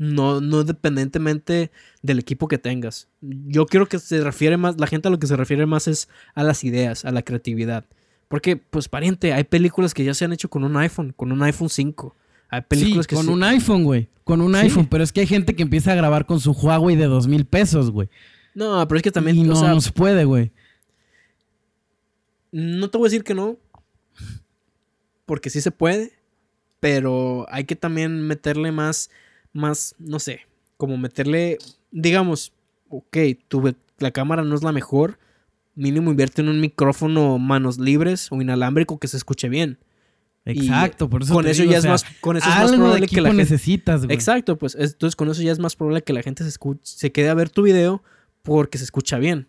no, 0.00 0.40
no 0.40 0.64
dependientemente 0.64 1.70
del 2.00 2.18
equipo 2.18 2.48
que 2.48 2.56
tengas. 2.56 3.06
Yo 3.20 3.66
quiero 3.66 3.86
que 3.86 3.98
se 3.98 4.22
refiere 4.24 4.56
más, 4.56 4.80
la 4.80 4.86
gente 4.86 5.08
a 5.08 5.10
lo 5.10 5.18
que 5.18 5.26
se 5.26 5.36
refiere 5.36 5.66
más 5.66 5.86
es 5.88 6.08
a 6.34 6.42
las 6.42 6.64
ideas, 6.64 7.04
a 7.04 7.12
la 7.12 7.20
creatividad. 7.20 7.84
Porque, 8.28 8.56
pues, 8.56 8.88
pariente, 8.88 9.34
hay 9.34 9.44
películas 9.44 9.92
que 9.92 10.02
ya 10.02 10.14
se 10.14 10.24
han 10.24 10.32
hecho 10.32 10.48
con 10.48 10.64
un 10.64 10.74
iPhone, 10.78 11.12
con 11.14 11.32
un 11.32 11.42
iPhone 11.42 11.68
5. 11.68 12.16
Hay 12.48 12.62
películas 12.62 13.04
sí, 13.04 13.08
que 13.10 13.14
con 13.16 13.26
se- 13.26 13.30
un 13.30 13.42
iPhone, 13.42 13.84
güey. 13.84 14.08
Con 14.24 14.40
un 14.40 14.54
Sí. 14.54 14.60
iPhone. 14.60 14.86
Pero 14.86 15.04
es 15.04 15.12
que 15.12 15.20
hay 15.20 15.26
gente 15.26 15.54
que 15.54 15.62
empieza 15.62 15.92
a 15.92 15.96
grabar 15.96 16.24
con 16.24 16.40
su 16.40 16.52
Huawei 16.52 16.96
de 16.96 17.04
dos 17.04 17.28
mil 17.28 17.44
pesos, 17.44 17.90
güey. 17.90 18.08
No, 18.54 18.86
pero 18.88 18.96
es 18.96 19.02
que 19.02 19.10
también, 19.10 19.36
y 19.36 19.42
o 19.42 19.44
no, 19.48 19.56
sea, 19.56 19.68
no 19.74 19.80
se 19.82 19.92
puede, 19.92 20.24
güey. 20.24 20.50
no 22.52 22.88
te 22.90 22.98
voy 22.98 23.06
a 23.06 23.10
decir 23.10 23.22
que 23.24 23.34
no. 23.34 23.56
Porque 25.26 25.50
sí 25.50 25.60
se 25.60 25.70
puede. 25.70 26.12
Pero 26.80 27.46
hay 27.50 27.64
que 27.64 27.76
también 27.76 28.22
meterle 28.26 28.72
más, 28.72 29.10
más, 29.52 29.94
no 29.98 30.18
sé, 30.18 30.40
como 30.76 30.96
meterle, 30.96 31.58
digamos, 31.90 32.52
ok, 32.88 33.16
tu, 33.48 33.74
la 33.98 34.10
cámara 34.10 34.42
no 34.44 34.54
es 34.54 34.62
la 34.62 34.72
mejor. 34.72 35.18
Mínimo 35.74 36.10
invierte 36.10 36.42
en 36.42 36.48
un 36.48 36.60
micrófono 36.60 37.38
manos 37.38 37.78
libres 37.78 38.28
o 38.30 38.40
inalámbrico 38.40 38.98
que 38.98 39.08
se 39.08 39.16
escuche 39.16 39.48
bien. 39.48 39.78
Y 40.44 40.62
Exacto, 40.66 41.08
por 41.08 41.22
eso 41.22 41.34
con 41.34 41.46
eso 41.46 41.62
digo, 41.62 41.72
ya 41.72 41.78
o 41.78 41.80
es 41.80 41.86
más, 41.86 42.04
con 42.20 42.36
eso 42.36 42.48
es 42.48 42.54
más 42.56 42.70
de 42.70 42.76
probable 42.78 43.06
que 43.08 43.20
la 43.20 43.28
gente, 43.28 43.42
necesitas, 43.42 44.04
güey. 44.04 44.14
Exacto, 44.14 44.56
pues 44.58 44.74
es- 44.74 44.92
entonces 44.92 45.14
con 45.14 45.30
eso 45.30 45.42
ya 45.42 45.52
es 45.52 45.58
más 45.58 45.76
probable 45.76 46.02
que 46.02 46.12
la 46.12 46.22
gente 46.22 46.42
se 46.42 46.48
escuche, 46.48 46.80
se 46.82 47.12
quede 47.12 47.28
a 47.28 47.34
ver 47.34 47.50
tu 47.50 47.62
video 47.62 48.02
porque 48.42 48.78
se 48.78 48.84
escucha 48.84 49.18
bien. 49.18 49.48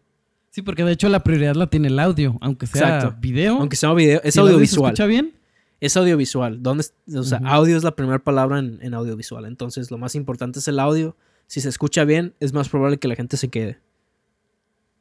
Sí, 0.50 0.62
porque 0.62 0.84
de 0.84 0.92
hecho 0.92 1.08
la 1.08 1.24
prioridad 1.24 1.56
la 1.56 1.68
tiene 1.68 1.88
el 1.88 1.98
audio, 1.98 2.38
aunque 2.42 2.68
sea 2.68 2.96
Exacto. 2.98 3.18
video. 3.22 3.56
Aunque 3.58 3.78
sea 3.78 3.94
video, 3.94 4.22
es 4.24 4.34
si 4.34 4.40
el 4.40 4.44
audio 4.44 4.52
se 4.52 4.56
audiovisual. 4.56 4.92
escucha 4.92 5.06
bien? 5.06 5.34
Es 5.82 5.98
audiovisual. 5.98 6.64
¿Dónde, 6.64 6.86
o 7.14 7.24
sea, 7.24 7.42
audio 7.44 7.76
es 7.76 7.84
la 7.84 7.96
primera 7.96 8.20
palabra 8.20 8.60
en, 8.60 8.80
en 8.82 8.94
audiovisual. 8.94 9.46
Entonces, 9.46 9.92
lo 9.92 9.98
más 9.98 10.16
importante 10.16 10.60
es 10.60 10.68
el 10.70 10.80
audio. 10.80 11.18
Si 11.48 11.60
se 11.60 11.68
escucha 11.68 12.06
bien, 12.06 12.34
es 12.40 12.54
más 12.54 12.70
probable 12.70 12.98
que 12.98 13.10
la 13.10 13.16
gente 13.16 13.36
se 13.36 13.50
quede. 13.50 13.80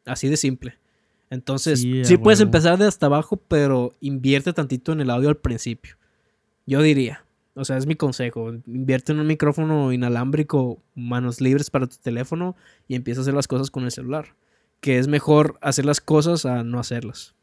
Así 0.05 0.29
de 0.29 0.37
simple. 0.37 0.79
Entonces, 1.31 1.81
Sí, 1.83 2.05
sí, 2.05 2.17
puedes 2.17 2.41
empezar 2.41 2.77
de 2.77 2.87
hasta 2.87 3.07
abajo, 3.07 3.37
pero 3.37 3.95
invierte 4.01 4.53
tantito 4.53 4.91
en 4.93 5.01
el 5.01 5.11
audio 5.11 5.29
al 5.29 5.37
principio. 5.37 5.97
Yo 6.67 6.83
diría. 6.83 7.25
O 7.55 7.65
sea, 7.65 7.77
es 7.77 7.87
mi 7.87 7.95
consejo. 7.95 8.53
Invierte 8.67 9.13
en 9.13 9.21
un 9.21 9.27
micrófono 9.27 9.93
inalámbrico, 9.93 10.83
manos 10.95 11.41
libres 11.41 11.71
para 11.71 11.87
tu 11.87 11.97
teléfono 11.97 12.57
y 12.89 12.95
empieza 12.95 13.21
a 13.21 13.23
hacer 13.23 13.35
las 13.35 13.49
cosas 13.49 13.71
con 13.71 13.85
el 13.85 13.91
celular. 13.91 14.35
Que 14.81 14.99
es 14.99 15.09
mejor 15.09 15.59
hacer 15.61 15.85
las 15.85 16.01
cosas 16.01 16.47
a 16.47 16.65
no 16.65 16.81
hacerlas. 16.81 17.35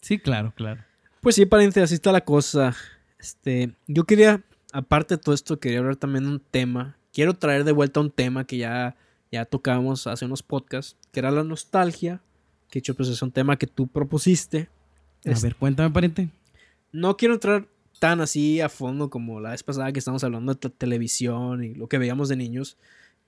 Sí, 0.00 0.18
claro, 0.18 0.52
claro. 0.54 0.82
Pues 1.26 1.34
sí, 1.34 1.44
pariente, 1.44 1.82
así 1.82 1.94
está 1.94 2.12
la 2.12 2.20
cosa. 2.20 2.76
Este, 3.18 3.72
yo 3.88 4.04
quería, 4.04 4.44
aparte 4.72 5.16
de 5.16 5.20
todo 5.20 5.34
esto, 5.34 5.58
quería 5.58 5.80
hablar 5.80 5.96
también 5.96 6.22
de 6.22 6.30
un 6.30 6.38
tema. 6.38 6.96
Quiero 7.12 7.34
traer 7.34 7.64
de 7.64 7.72
vuelta 7.72 7.98
un 7.98 8.12
tema 8.12 8.46
que 8.46 8.58
ya, 8.58 8.94
ya 9.32 9.44
tocamos 9.44 10.06
hace 10.06 10.24
unos 10.24 10.44
podcasts, 10.44 10.96
que 11.10 11.18
era 11.18 11.32
la 11.32 11.42
nostalgia. 11.42 12.22
Que 12.70 12.78
hecho, 12.78 12.94
pues 12.94 13.08
es 13.08 13.20
un 13.22 13.32
tema 13.32 13.56
que 13.56 13.66
tú 13.66 13.88
propusiste. 13.88 14.68
A 15.24 15.36
ver, 15.40 15.56
cuéntame, 15.56 15.90
pariente. 15.90 16.28
No 16.92 17.16
quiero 17.16 17.34
entrar 17.34 17.66
tan 17.98 18.20
así 18.20 18.60
a 18.60 18.68
fondo 18.68 19.10
como 19.10 19.40
la 19.40 19.50
vez 19.50 19.64
pasada 19.64 19.90
que 19.90 19.98
estábamos 19.98 20.22
hablando 20.22 20.54
de 20.54 20.60
te- 20.60 20.70
televisión 20.70 21.64
y 21.64 21.74
lo 21.74 21.88
que 21.88 21.98
veíamos 21.98 22.28
de 22.28 22.36
niños. 22.36 22.76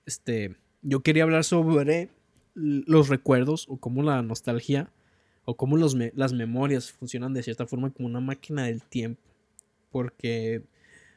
Este, 0.05 0.55
yo 0.83 1.01
quería 1.01 1.23
hablar 1.23 1.43
sobre 1.43 2.07
los 2.55 3.09
recuerdos 3.09 3.65
o 3.67 3.75
cómo 3.75 4.03
la 4.03 4.21
nostalgia 4.21 4.89
o 5.45 5.55
cómo 5.55 5.77
los 5.77 5.95
me- 5.95 6.11
las 6.15 6.33
memorias 6.33 6.91
funcionan 6.91 7.33
de 7.33 7.43
cierta 7.43 7.65
forma 7.65 7.89
como 7.91 8.07
una 8.07 8.19
máquina 8.19 8.63
del 8.65 8.81
tiempo. 8.81 9.21
Porque 9.91 10.61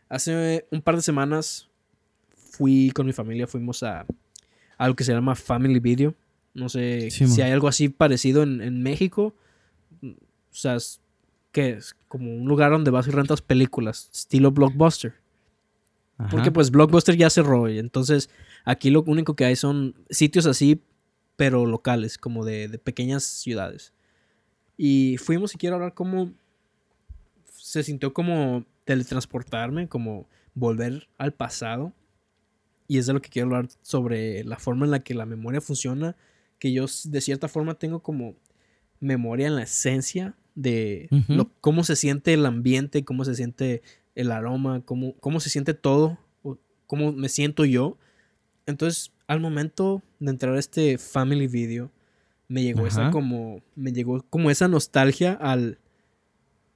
hace 0.09 0.67
un 0.71 0.81
par 0.83 0.97
de 0.97 1.03
semanas 1.03 1.69
fui 2.35 2.91
con 2.95 3.07
mi 3.07 3.13
familia, 3.13 3.47
fuimos 3.47 3.83
a, 3.83 4.01
a 4.01 4.07
algo 4.79 4.97
que 4.97 5.05
se 5.05 5.13
llama 5.13 5.35
Family 5.35 5.81
Video. 5.81 6.15
No 6.55 6.69
sé 6.69 7.11
Sí, 7.11 7.27
si 7.27 7.41
hay 7.43 7.53
algo 7.53 7.69
así 7.69 7.89
parecido 7.89 8.43
en, 8.43 8.61
en 8.61 8.83
México. 8.83 9.35
O 10.03 10.15
sea, 10.51 10.77
es- 10.77 11.01
que 11.51 11.71
es 11.73 11.95
como 12.09 12.35
un 12.35 12.49
lugar 12.49 12.71
donde 12.71 12.91
vas 12.91 13.07
y 13.07 13.11
rentas 13.11 13.43
películas, 13.43 14.09
estilo 14.11 14.51
blockbuster. 14.53 15.13
Ajá. 16.17 16.31
Porque 16.31 16.51
pues 16.51 16.71
Blockbuster 16.71 17.15
ya 17.17 17.29
cerró. 17.29 17.69
y 17.69 17.79
entonces 17.79 18.31
aquí 18.65 18.89
lo 18.91 19.03
único 19.03 19.35
que 19.37 19.45
hay 19.45 19.57
son 19.57 19.95
sitios 20.09 20.47
así, 20.47 20.81
pero 21.37 21.67
locales, 21.67 22.17
como 22.17 22.45
de, 22.47 22.69
de 22.69 22.79
pequeñas 22.79 23.25
ciudades. 23.25 23.93
Y 24.77 25.17
fuimos 25.19 25.55
y 25.55 25.59
quiero 25.59 25.77
hablar 25.77 25.95
cómo 25.95 26.33
se 27.57 27.83
sintió 27.83 28.13
como 28.13 28.65
teletransportarme, 28.85 29.89
como 29.89 30.27
volver 30.55 31.09
al 31.19 31.33
pasado. 31.33 31.93
Y 32.89 32.99
es 32.99 33.07
de 33.07 33.13
lo 33.13 33.23
que 33.23 33.31
quiero 33.31 33.47
hablar 33.49 33.69
sobre 33.83 34.45
la 34.45 34.59
forma 34.59 34.85
en 34.85 34.91
la 34.91 35.01
que 35.01 35.15
la 35.15 35.27
memoria 35.27 35.61
funciona. 35.61 36.17
Que 36.59 36.73
yo 36.73 36.87
de 37.05 37.21
cierta 37.21 37.49
forma 37.49 37.75
tengo 37.75 38.01
como 38.03 38.35
memoria 39.01 39.47
en 39.47 39.57
la 39.57 39.63
esencia 39.63 40.35
de 40.55 41.09
lo- 41.29 41.51
cómo 41.61 41.83
se 41.85 41.97
siente 41.97 42.35
el 42.35 42.45
ambiente, 42.47 43.05
cómo 43.05 43.25
se 43.25 43.35
siente 43.35 43.83
el 44.15 44.31
aroma, 44.31 44.83
cómo, 44.85 45.15
cómo 45.21 45.41
se 45.41 45.49
siente 45.51 45.75
todo, 45.75 46.19
o 46.43 46.59
cómo 46.87 47.13
me 47.13 47.29
siento 47.29 47.65
yo. 47.65 47.97
Entonces, 48.67 49.13
al 49.27 49.41
momento 49.41 50.03
de 50.21 50.31
entrar 50.31 50.55
a 50.55 50.59
este 50.59 50.99
family 50.99 51.47
video, 51.47 51.91
me 52.53 52.63
llegó 52.63 52.87
esa 52.87 53.11
como, 53.11 53.63
me 53.77 53.93
llegó 53.93 54.23
como 54.29 54.51
esa 54.51 54.69
nostalgia 54.69 55.33
al, 55.33 55.79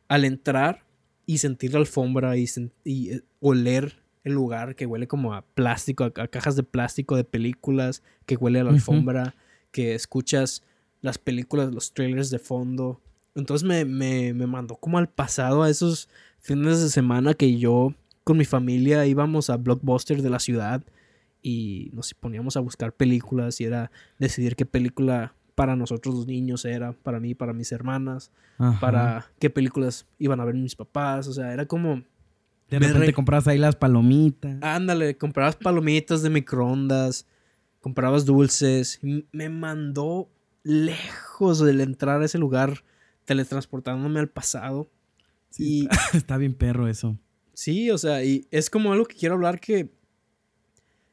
al 0.09 0.24
entrar 0.24 0.85
y 1.27 1.39
sentir 1.39 1.74
la 1.74 1.81
alfombra 1.81 2.37
y, 2.39 2.47
y, 2.85 3.11
eh, 3.11 3.22
oler 3.41 4.03
el 4.24 4.33
lugar 4.33 4.74
que 4.74 4.87
huele 4.87 5.07
como 5.07 5.35
a 5.35 5.43
plástico, 5.43 6.05
a, 6.05 6.07
a 6.07 6.29
cajas 6.29 6.57
de 6.57 6.62
plástico 6.62 7.14
de 7.14 7.24
películas, 7.24 8.03
que 8.24 8.37
huele 8.37 8.61
a 8.61 8.64
la 8.64 8.70
alfombra, 8.70 9.35
que 9.70 9.95
escuchas 9.95 10.62
las 11.03 11.18
películas, 11.18 11.72
los 11.72 11.93
trailers 11.93 12.31
de 12.31 12.39
fondo. 12.39 13.03
Entonces 13.35 13.68
me, 13.68 13.85
me, 13.85 14.33
me 14.33 14.47
mandó 14.47 14.77
como 14.77 14.97
al 14.97 15.11
pasado 15.11 15.62
a 15.62 15.68
esos 15.68 16.09
fines 16.41 16.81
de 16.81 16.89
semana 16.89 17.35
que 17.35 17.59
yo 17.59 17.95
con 18.24 18.39
mi 18.39 18.47
familia 18.47 19.05
íbamos 19.05 19.51
a 19.51 19.59
Blockbuster 19.59 20.22
de 20.22 20.31
la 20.31 20.39
ciudad 20.39 20.83
y 21.43 21.91
nos 21.93 22.14
poníamos 22.14 22.57
a 22.57 22.61
buscar 22.61 22.95
películas 22.95 23.61
y 23.61 23.64
era 23.64 23.91
decidir 24.18 24.57
qué 24.57 24.64
película 24.64 25.36
para 25.57 25.75
nosotros 25.75 26.15
los 26.15 26.27
niños 26.29 26.65
era, 26.65 26.93
para 26.93 27.19
mí, 27.19 27.35
para 27.35 27.53
mis 27.53 27.73
hermanas, 27.73 28.31
Ajá. 28.59 28.79
para 28.79 29.27
qué 29.41 29.51
películas 29.51 30.07
iban 30.19 30.39
a 30.39 30.45
ver 30.45 30.55
mis 30.55 30.77
papás, 30.77 31.27
o 31.27 31.33
sea, 31.33 31.53
era 31.53 31.67
como, 31.67 32.05
De 32.71 32.79
repente 32.79 32.99
re- 33.07 33.13
compras 33.13 33.49
ahí 33.49 33.59
las 33.59 33.75
palomitas. 33.75 34.59
ándale, 34.63 35.17
comprabas 35.17 35.57
palomitas 35.57 36.23
de 36.23 36.31
microondas, 36.31 37.27
comprabas 37.81 38.25
dulces, 38.25 39.01
me 39.33 39.49
mandó 39.49 40.29
lejos 40.63 41.59
del 41.65 41.81
entrar 41.81 42.21
a 42.21 42.25
ese 42.27 42.39
lugar, 42.39 42.85
teletransportándome 43.25 44.21
al 44.21 44.29
pasado. 44.29 44.89
Sí, 45.51 45.85
Y 45.85 45.89
Está 46.17 46.37
bien 46.37 46.55
perro 46.55 46.87
eso. 46.87 47.17
Sí, 47.55 47.91
o 47.91 47.97
sea, 47.99 48.23
y 48.23 48.47
es 48.51 48.69
como 48.69 48.93
algo 48.93 49.07
que 49.07 49.17
quiero 49.17 49.35
hablar 49.37 49.59
que 49.59 49.89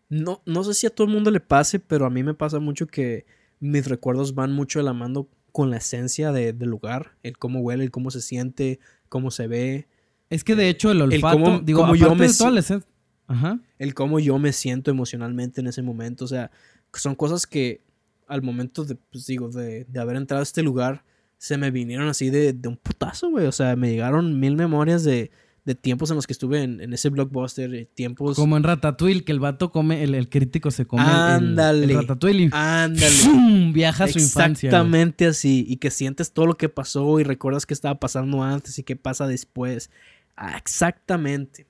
no, 0.09 0.41
no 0.45 0.63
sé 0.63 0.73
si 0.73 0.85
a 0.85 0.89
todo 0.89 1.07
el 1.07 1.13
mundo 1.13 1.31
le 1.31 1.39
pase, 1.39 1.79
pero 1.79 2.05
a 2.05 2.09
mí 2.09 2.23
me 2.23 2.33
pasa 2.33 2.59
mucho 2.59 2.85
que 2.87 3.25
mis 3.63 3.87
recuerdos 3.87 4.35
van 4.35 4.51
mucho 4.51 4.79
de 4.79 4.83
la 4.85 4.93
mano 4.93 5.27
con 5.51 5.69
la 5.69 5.77
esencia 5.77 6.31
de- 6.31 6.53
del 6.53 6.69
lugar, 6.69 7.11
el 7.23 7.37
cómo 7.37 7.59
huele, 7.59 7.83
el 7.83 7.91
cómo 7.91 8.11
se 8.11 8.21
siente, 8.21 8.79
cómo 9.09 9.31
se 9.31 9.47
ve, 9.47 9.87
Es 10.29 10.43
que 10.43 10.55
de 10.55 10.67
hecho 10.69 10.89
el 10.91 11.01
olfato, 11.01 11.37
cómo- 11.39 11.59
digo, 11.59 11.81
cómo 11.81 11.95
yo 11.95 12.15
me 12.15 12.27
de 12.27 12.33
toda 12.33 12.49
si- 12.49 12.53
la 12.55 12.59
esencia- 12.59 12.89
Ajá. 13.27 13.59
el 13.77 13.93
cómo 13.93 14.19
yo 14.19 14.39
me 14.39 14.51
siento 14.51 14.89
emocionalmente 14.91 15.61
en 15.61 15.67
ese 15.67 15.81
momento, 15.83 16.25
o 16.25 16.27
sea, 16.27 16.49
son 16.93 17.13
cosas 17.15 17.45
que 17.45 17.81
al 18.27 18.41
momento 18.41 18.83
de, 18.83 18.95
pues 18.95 19.25
digo, 19.27 19.49
de, 19.49 19.85
de 19.85 19.99
haber 19.99 20.15
entrado 20.15 20.39
a 20.39 20.43
este 20.43 20.63
lugar, 20.63 21.03
se 21.37 21.57
me 21.57 21.69
vinieron 21.71 22.07
así 22.07 22.29
de, 22.31 22.53
de 22.53 22.67
un 22.67 22.77
putazo, 22.77 23.29
güey, 23.29 23.45
o 23.45 23.51
sea, 23.51 23.75
me 23.75 23.89
llegaron 23.91 24.39
mil 24.39 24.55
memorias 24.55 25.03
de, 25.03 25.29
de 25.65 25.75
tiempos 25.75 26.09
en 26.09 26.17
los 26.17 26.27
que 26.27 26.33
estuve 26.33 26.61
en, 26.61 26.81
en 26.81 26.91
ese 26.93 27.07
blockbuster, 27.09 27.73
eh, 27.73 27.89
tiempos... 27.93 28.35
Como 28.35 28.57
en 28.57 28.63
Ratatouille, 28.63 29.23
que 29.23 29.31
el 29.31 29.39
vato 29.39 29.71
come, 29.71 30.03
el, 30.03 30.13
el 30.13 30.27
crítico 30.27 30.71
se 30.71 30.85
come 30.85 31.03
el- 31.03 31.09
el, 31.09 31.15
Ándale. 31.15 31.93
Ratatouille 31.93 32.43
y 32.45 32.49
Ándale. 32.51 33.09
¡fum! 33.09 33.71
viaja 33.71 34.03
a 34.03 34.07
su 34.09 34.19
infancia. 34.19 34.67
Exactamente 34.67 35.25
así. 35.25 35.65
Y 35.67 35.77
que 35.77 35.89
sientes 35.89 36.33
todo 36.33 36.47
lo 36.47 36.55
que 36.57 36.67
pasó 36.67 37.19
y 37.19 37.23
recuerdas 37.23 37.65
qué 37.65 37.73
estaba 37.73 37.97
pasando 37.97 38.43
antes 38.43 38.77
y 38.77 38.83
qué 38.83 38.95
pasa 38.97 39.25
después. 39.25 39.89
Ah, 40.35 40.57
exactamente. 40.57 41.65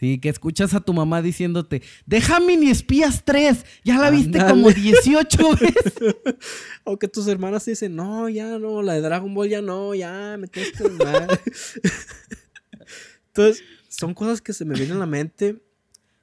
Sí, 0.00 0.18
que 0.18 0.28
escuchas 0.28 0.74
a 0.74 0.80
tu 0.80 0.92
mamá 0.92 1.22
diciéndote, 1.22 1.80
deja 2.04 2.38
mini 2.38 2.68
espías 2.70 3.22
3, 3.24 3.64
ya 3.82 3.98
la 3.98 4.10
viste 4.10 4.38
Ándale. 4.40 4.50
como 4.50 4.70
18 4.70 5.38
veces. 5.60 5.94
O 6.84 6.98
que 6.98 7.08
tus 7.08 7.26
hermanas 7.28 7.64
te 7.64 7.70
dicen, 7.70 7.96
no, 7.96 8.28
ya 8.28 8.58
no, 8.58 8.82
la 8.82 8.92
de 8.92 9.00
Dragon 9.00 9.32
Ball 9.32 9.48
ya 9.48 9.62
no, 9.62 9.94
ya 9.94 10.36
me 10.38 10.48
tienes 10.48 10.72
que 10.72 10.82
calmar". 10.84 11.40
Entonces, 13.36 13.62
son 13.88 14.14
cosas 14.14 14.40
que 14.40 14.54
se 14.54 14.64
me 14.64 14.74
vienen 14.74 14.96
a 14.96 15.00
la 15.00 15.06
mente. 15.06 15.62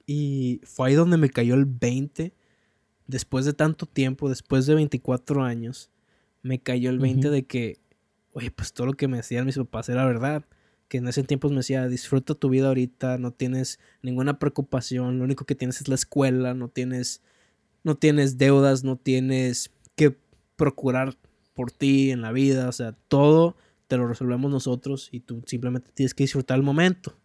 Y 0.07 0.61
fue 0.63 0.89
ahí 0.89 0.95
donde 0.95 1.17
me 1.17 1.29
cayó 1.29 1.53
el 1.53 1.65
20 1.65 2.33
después 3.07 3.45
de 3.45 3.53
tanto 3.53 3.85
tiempo, 3.85 4.29
después 4.29 4.65
de 4.65 4.75
24 4.75 5.43
años, 5.43 5.91
me 6.41 6.59
cayó 6.59 6.89
el 6.89 6.99
20 6.99 7.29
de 7.29 7.45
que, 7.45 7.79
oye, 8.33 8.51
pues 8.51 8.73
todo 8.73 8.87
lo 8.87 8.93
que 8.93 9.07
me 9.07 9.17
decían 9.17 9.45
mis 9.45 9.57
papás 9.57 9.89
era 9.89 10.05
verdad. 10.05 10.43
Que 10.87 10.97
en 10.97 11.07
ese 11.07 11.23
tiempo 11.23 11.49
me 11.49 11.57
decía, 11.57 11.87
disfruta 11.87 12.33
tu 12.33 12.49
vida 12.49 12.67
ahorita, 12.67 13.17
no 13.17 13.31
tienes 13.31 13.79
ninguna 14.01 14.39
preocupación, 14.39 15.19
lo 15.19 15.23
único 15.23 15.45
que 15.45 15.55
tienes 15.55 15.79
es 15.81 15.87
la 15.87 15.95
escuela, 15.95 16.53
no 16.53 16.67
tienes, 16.67 17.21
no 17.83 17.95
tienes 17.95 18.37
deudas, 18.37 18.83
no 18.83 18.97
tienes 18.97 19.71
que 19.95 20.17
procurar 20.55 21.15
por 21.53 21.71
ti 21.71 22.11
en 22.11 22.21
la 22.21 22.31
vida, 22.31 22.67
o 22.67 22.71
sea, 22.71 22.93
todo 23.07 23.55
te 23.93 23.97
lo 23.97 24.07
resolvemos 24.07 24.51
nosotros 24.51 25.09
y 25.11 25.19
tú 25.19 25.43
simplemente 25.45 25.91
tienes 25.93 26.15
que 26.15 26.23
disfrutar 26.23 26.57
el 26.57 26.63
momento. 26.63 27.15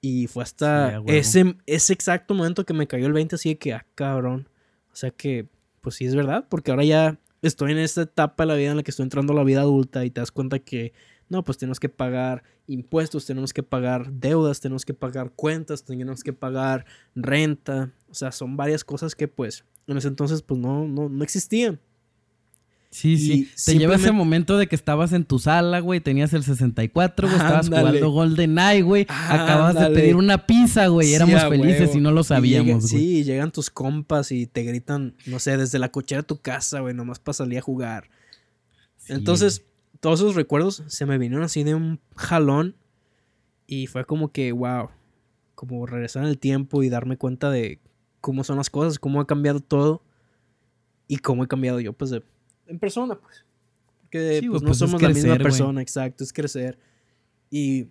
Y 0.00 0.28
fue 0.28 0.44
hasta 0.44 1.02
ese, 1.08 1.56
ese 1.66 1.92
exacto 1.92 2.32
momento 2.32 2.64
que 2.64 2.72
me 2.72 2.86
cayó 2.86 3.08
el 3.08 3.12
20 3.12 3.34
así 3.34 3.48
de 3.48 3.58
que, 3.58 3.74
ah, 3.74 3.84
cabrón. 3.96 4.48
O 4.92 4.94
sea 4.94 5.10
que, 5.10 5.48
pues 5.80 5.96
sí 5.96 6.04
es 6.04 6.14
verdad, 6.14 6.46
porque 6.48 6.70
ahora 6.70 6.84
ya 6.84 7.18
estoy 7.42 7.72
en 7.72 7.78
esta 7.78 8.02
etapa 8.02 8.44
de 8.44 8.46
la 8.46 8.54
vida 8.54 8.70
en 8.70 8.76
la 8.76 8.82
que 8.84 8.92
estoy 8.92 9.02
entrando 9.02 9.32
a 9.32 9.36
la 9.36 9.42
vida 9.42 9.62
adulta 9.62 10.04
y 10.04 10.10
te 10.10 10.20
das 10.20 10.30
cuenta 10.30 10.60
que, 10.60 10.92
no, 11.28 11.42
pues 11.42 11.58
tenemos 11.58 11.80
que 11.80 11.88
pagar 11.88 12.44
impuestos, 12.68 13.26
tenemos 13.26 13.52
que 13.52 13.64
pagar 13.64 14.12
deudas, 14.12 14.60
tenemos 14.60 14.84
que 14.84 14.94
pagar 14.94 15.32
cuentas, 15.32 15.82
tenemos 15.82 16.22
que 16.22 16.32
pagar 16.32 16.86
renta. 17.16 17.90
O 18.08 18.14
sea, 18.14 18.30
son 18.30 18.56
varias 18.56 18.84
cosas 18.84 19.16
que 19.16 19.26
pues 19.26 19.64
en 19.88 19.96
ese 19.96 20.06
entonces 20.06 20.40
pues 20.42 20.60
no, 20.60 20.86
no, 20.86 21.08
no 21.08 21.24
existían. 21.24 21.80
Sí, 22.94 23.18
sí. 23.18 23.50
Te 23.66 23.76
lleva 23.76 23.96
ese 23.96 24.12
momento 24.12 24.56
de 24.56 24.68
que 24.68 24.76
estabas 24.76 25.12
en 25.12 25.24
tu 25.24 25.40
sala, 25.40 25.80
güey, 25.80 25.98
tenías 25.98 26.32
el 26.32 26.44
64, 26.44 27.26
güey, 27.26 27.40
estabas 27.40 27.68
jugando 27.68 28.10
Golden 28.10 28.56
Eye, 28.56 28.82
güey. 28.82 29.04
Acabas 29.08 29.74
de 29.74 29.90
pedir 29.90 30.14
una 30.14 30.46
pizza, 30.46 30.86
güey. 30.86 31.12
Éramos 31.12 31.42
felices 31.48 31.96
y 31.96 32.00
no 32.00 32.12
lo 32.12 32.22
sabíamos, 32.22 32.88
güey. 32.88 33.02
Sí, 33.02 33.24
llegan 33.24 33.50
tus 33.50 33.68
compas 33.68 34.30
y 34.30 34.46
te 34.46 34.62
gritan, 34.62 35.16
no 35.26 35.40
sé, 35.40 35.56
desde 35.56 35.80
la 35.80 35.88
cochera 35.88 36.22
de 36.22 36.28
tu 36.28 36.40
casa, 36.40 36.78
güey, 36.78 36.94
nomás 36.94 37.18
para 37.18 37.32
salir 37.32 37.58
a 37.58 37.62
jugar. 37.62 38.10
Entonces, 39.08 39.64
todos 39.98 40.20
esos 40.20 40.36
recuerdos 40.36 40.84
se 40.86 41.04
me 41.04 41.18
vinieron 41.18 41.44
así 41.44 41.64
de 41.64 41.74
un 41.74 41.98
jalón 42.14 42.76
y 43.66 43.88
fue 43.88 44.04
como 44.04 44.30
que, 44.30 44.52
wow, 44.52 44.90
como 45.56 45.84
regresar 45.86 46.22
en 46.22 46.28
el 46.28 46.38
tiempo 46.38 46.84
y 46.84 46.90
darme 46.90 47.16
cuenta 47.16 47.50
de 47.50 47.80
cómo 48.20 48.44
son 48.44 48.56
las 48.58 48.70
cosas, 48.70 49.00
cómo 49.00 49.20
ha 49.20 49.26
cambiado 49.26 49.58
todo 49.58 50.04
y 51.08 51.16
cómo 51.16 51.42
he 51.42 51.48
cambiado 51.48 51.80
yo, 51.80 51.92
pues, 51.92 52.10
de 52.10 52.22
en 52.66 52.78
persona, 52.78 53.14
pues. 53.16 53.44
Porque 54.02 54.42
pues, 54.48 54.62
no 54.62 54.68
pues, 54.68 54.78
somos 54.78 55.02
la 55.02 55.08
misma 55.08 55.36
persona, 55.38 55.82
exacto, 55.82 56.22
es 56.22 56.32
crecer. 56.32 56.78
Y 57.50 57.88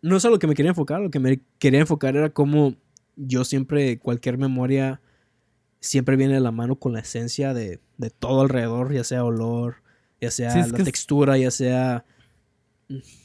no 0.00 0.16
es 0.16 0.24
a 0.24 0.30
lo 0.30 0.38
que 0.38 0.46
me 0.46 0.54
quería 0.54 0.70
enfocar, 0.70 1.00
lo 1.00 1.10
que 1.10 1.18
me 1.18 1.40
quería 1.58 1.80
enfocar 1.80 2.16
era 2.16 2.30
cómo 2.30 2.76
yo 3.16 3.44
siempre, 3.44 3.98
cualquier 3.98 4.38
memoria, 4.38 5.00
siempre 5.80 6.16
viene 6.16 6.34
de 6.34 6.40
la 6.40 6.50
mano 6.50 6.76
con 6.76 6.92
la 6.92 7.00
esencia 7.00 7.54
de, 7.54 7.80
de 7.98 8.10
todo 8.10 8.42
alrededor, 8.42 8.92
ya 8.92 9.04
sea 9.04 9.24
olor, 9.24 9.76
ya 10.20 10.30
sea 10.30 10.66
la 10.66 10.84
textura, 10.84 11.36
ya 11.38 11.50
sea, 11.50 12.04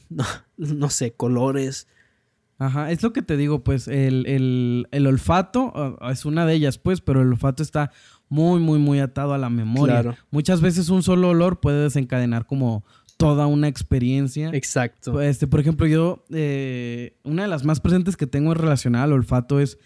no, 0.08 0.24
no, 0.56 0.90
sé, 0.90 1.12
colores. 1.12 1.86
Ajá, 2.58 2.90
es 2.90 3.02
lo 3.02 3.12
que 3.12 3.22
te 3.22 3.36
digo, 3.36 3.64
pues 3.64 3.88
el, 3.88 4.26
el, 4.26 4.88
el 4.90 5.06
olfato 5.06 5.72
ah, 5.74 6.12
es 6.12 6.24
una 6.24 6.44
de 6.44 6.54
ellas, 6.54 6.78
pues, 6.78 7.00
pero 7.00 7.22
el 7.22 7.28
olfato 7.28 7.62
está 7.62 7.92
muy, 8.30 8.60
muy, 8.60 8.78
muy 8.78 9.00
atado 9.00 9.34
a 9.34 9.38
la 9.38 9.50
memoria. 9.50 10.16
Muchas 10.30 10.62
veces 10.62 10.88
un 10.88 11.02
solo 11.02 11.28
olor 11.30 11.60
puede 11.60 11.82
desencadenar 11.82 12.46
como 12.46 12.84
toda 13.20 13.46
una 13.46 13.68
experiencia. 13.68 14.50
Exacto. 14.54 15.20
Este, 15.20 15.46
por 15.46 15.60
ejemplo, 15.60 15.86
yo, 15.86 16.24
eh, 16.30 17.16
una 17.22 17.42
de 17.42 17.48
las 17.48 17.64
más 17.64 17.80
presentes 17.80 18.16
que 18.16 18.26
tengo 18.26 18.54
relacionada 18.54 19.04
al 19.04 19.12
olfato 19.12 19.60
es, 19.60 19.78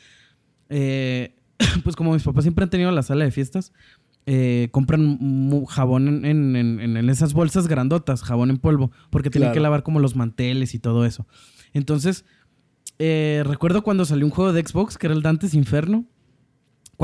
eh, 0.69 1.35
pues 1.83 1.97
como 1.97 2.13
mis 2.13 2.23
papás 2.23 2.45
siempre 2.45 2.63
han 2.63 2.71
tenido 2.71 2.93
la 2.93 3.03
sala 3.03 3.25
de 3.25 3.33
fiestas, 3.33 3.73
eh, 4.27 4.69
compran 4.71 5.19
jabón 5.67 6.25
en, 6.25 7.11
esas 7.11 7.33
bolsas 7.33 7.67
grandotas, 7.67 8.23
jabón 8.23 8.51
en 8.51 8.59
polvo, 8.59 8.93
porque 9.11 9.31
tienen 9.31 9.53
que 9.53 9.61
lavar 9.61 9.83
como 9.83 10.01
los 10.01 10.15
manteles 10.17 10.75
y 10.75 10.79
todo 10.79 11.05
eso. 11.05 11.27
Entonces, 11.73 12.27
recuerdo 12.99 13.83
cuando 13.83 14.05
salió 14.05 14.27
un 14.27 14.33
juego 14.33 14.53
de 14.53 14.65
Xbox 14.65 14.97
que 14.97 15.07
era 15.09 15.15
el 15.15 15.23
Dantes 15.23 15.55
Inferno. 15.55 16.05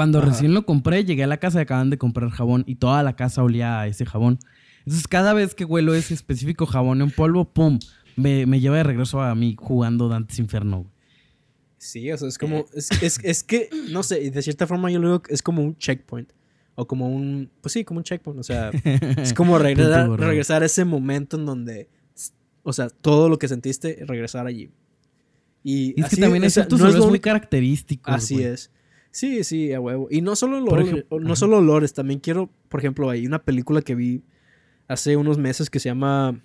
Cuando 0.00 0.22
recién 0.22 0.54
lo 0.54 0.64
compré, 0.64 1.04
llegué 1.04 1.24
a 1.24 1.26
la 1.26 1.36
casa 1.36 1.58
y 1.58 1.62
acaban 1.64 1.90
de 1.90 1.98
comprar 1.98 2.30
jabón 2.30 2.64
y 2.66 2.76
toda 2.76 3.02
la 3.02 3.16
casa 3.16 3.42
olía 3.42 3.80
a 3.80 3.86
ese 3.86 4.06
jabón. 4.06 4.38
Entonces, 4.78 5.06
cada 5.06 5.34
vez 5.34 5.54
que 5.54 5.66
huelo 5.66 5.94
ese 5.94 6.14
específico 6.14 6.64
jabón 6.64 7.02
en 7.02 7.10
polvo, 7.10 7.44
¡pum! 7.44 7.78
Me, 8.16 8.46
lleva 8.60 8.78
de 8.78 8.82
regreso 8.82 9.20
a 9.20 9.34
mí 9.34 9.56
jugando 9.58 10.08
Dantes 10.08 10.38
Inferno. 10.38 10.90
Sí, 11.76 12.10
o 12.10 12.16
sea, 12.16 12.28
es 12.28 12.38
como. 12.38 12.64
Es, 12.72 13.44
que, 13.44 13.68
no 13.90 14.02
sé, 14.02 14.30
de 14.30 14.40
cierta 14.40 14.66
forma 14.66 14.90
yo 14.90 15.00
lo 15.00 15.08
digo, 15.08 15.22
es 15.28 15.42
como 15.42 15.60
un 15.60 15.76
checkpoint. 15.76 16.32
O 16.76 16.86
como 16.86 17.06
un. 17.10 17.50
Pues 17.60 17.74
sí, 17.74 17.84
como 17.84 17.98
un 17.98 18.04
checkpoint. 18.04 18.40
O 18.40 18.42
sea, 18.42 18.70
es 19.18 19.34
como 19.34 19.58
regresar, 19.58 20.08
regresar 20.18 20.62
a 20.62 20.64
ese 20.64 20.86
momento 20.86 21.36
en 21.36 21.44
donde. 21.44 21.90
O 22.62 22.72
sea, 22.72 22.88
todo 22.88 23.28
lo 23.28 23.38
que 23.38 23.48
sentiste, 23.48 24.02
regresar 24.06 24.46
allí. 24.46 24.70
Y, 25.62 26.00
es 26.00 26.08
que 26.08 26.16
también 26.16 26.44
es, 26.44 26.56
no 26.56 26.88
es 26.88 26.96
muy 26.96 27.20
característico. 27.20 28.10
Así 28.10 28.42
es. 28.42 28.70
Sí, 29.10 29.42
sí, 29.44 29.72
a 29.72 29.80
huevo. 29.80 30.08
Y 30.10 30.20
no 30.20 30.36
solo 30.36 30.58
olores, 30.58 31.04
no 31.10 31.36
solo 31.36 31.58
olores, 31.58 31.92
también 31.94 32.20
quiero, 32.20 32.50
por 32.68 32.80
ejemplo, 32.80 33.10
hay 33.10 33.26
una 33.26 33.42
película 33.42 33.82
que 33.82 33.94
vi 33.94 34.22
hace 34.88 35.16
unos 35.16 35.38
meses 35.38 35.70
que 35.70 35.80
se 35.80 35.88
llama 35.88 36.40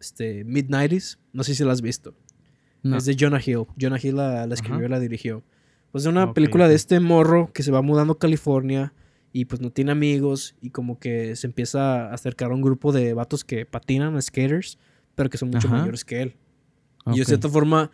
este, 0.00 0.44
Midnighties. 0.44 1.18
No 1.32 1.44
sé 1.44 1.54
si 1.54 1.64
la 1.64 1.72
has 1.72 1.82
visto. 1.82 2.14
Es 2.84 3.04
de 3.04 3.16
Jonah 3.18 3.40
Hill. 3.44 3.66
Jonah 3.80 3.98
Hill 4.02 4.16
la, 4.16 4.44
escribió 4.44 4.86
y 4.86 4.88
la 4.88 4.98
dirigió. 4.98 5.44
Pues 5.92 6.04
es 6.04 6.08
una 6.08 6.34
película 6.34 6.68
de 6.68 6.74
este 6.74 6.98
morro 7.00 7.50
que 7.52 7.62
se 7.62 7.70
va 7.70 7.82
mudando 7.82 8.14
a 8.14 8.18
California 8.18 8.92
y 9.32 9.44
pues 9.44 9.60
no 9.60 9.70
tiene 9.70 9.92
amigos 9.92 10.56
y 10.60 10.70
como 10.70 10.98
que 10.98 11.36
se 11.36 11.46
empieza 11.46 12.08
a 12.08 12.14
acercar 12.14 12.50
a 12.50 12.54
un 12.54 12.62
grupo 12.62 12.92
de 12.92 13.14
vatos 13.14 13.44
que 13.44 13.66
patinan, 13.66 14.20
skaters, 14.20 14.78
pero 15.14 15.30
que 15.30 15.38
son 15.38 15.50
mucho 15.50 15.68
mayores 15.68 16.04
que 16.04 16.22
él. 16.22 16.36
Y 17.06 17.18
de 17.18 17.24
cierta 17.24 17.48
forma 17.48 17.90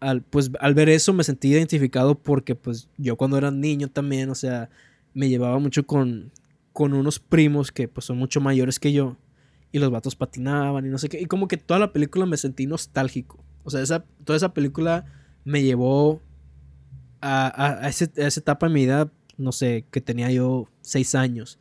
al, 0.00 0.22
pues, 0.22 0.50
al 0.60 0.74
ver 0.74 0.88
eso 0.88 1.12
me 1.12 1.24
sentí 1.24 1.48
identificado 1.48 2.16
porque 2.16 2.54
pues 2.54 2.88
yo 2.96 3.16
cuando 3.16 3.36
era 3.38 3.50
niño 3.50 3.88
también, 3.88 4.30
o 4.30 4.34
sea, 4.34 4.70
me 5.14 5.28
llevaba 5.28 5.58
mucho 5.58 5.86
con, 5.86 6.32
con 6.72 6.92
unos 6.92 7.18
primos 7.18 7.72
que 7.72 7.88
pues 7.88 8.06
son 8.06 8.18
mucho 8.18 8.40
mayores 8.40 8.78
que 8.78 8.92
yo 8.92 9.16
y 9.72 9.78
los 9.78 9.90
vatos 9.90 10.16
patinaban 10.16 10.86
y 10.86 10.88
no 10.88 10.98
sé 10.98 11.08
qué. 11.08 11.20
Y 11.20 11.26
como 11.26 11.48
que 11.48 11.56
toda 11.56 11.80
la 11.80 11.92
película 11.92 12.26
me 12.26 12.36
sentí 12.36 12.66
nostálgico. 12.66 13.44
O 13.64 13.70
sea, 13.70 13.82
esa, 13.82 14.04
toda 14.24 14.36
esa 14.36 14.54
película 14.54 15.04
me 15.44 15.62
llevó 15.62 16.22
a, 17.20 17.84
a, 17.84 17.88
esa 17.88 18.40
etapa 18.40 18.66
de 18.66 18.72
mi 18.72 18.80
vida, 18.82 19.10
no 19.36 19.52
sé, 19.52 19.84
que 19.90 20.00
tenía 20.00 20.30
yo 20.30 20.68
seis 20.80 21.14
años. 21.14 21.58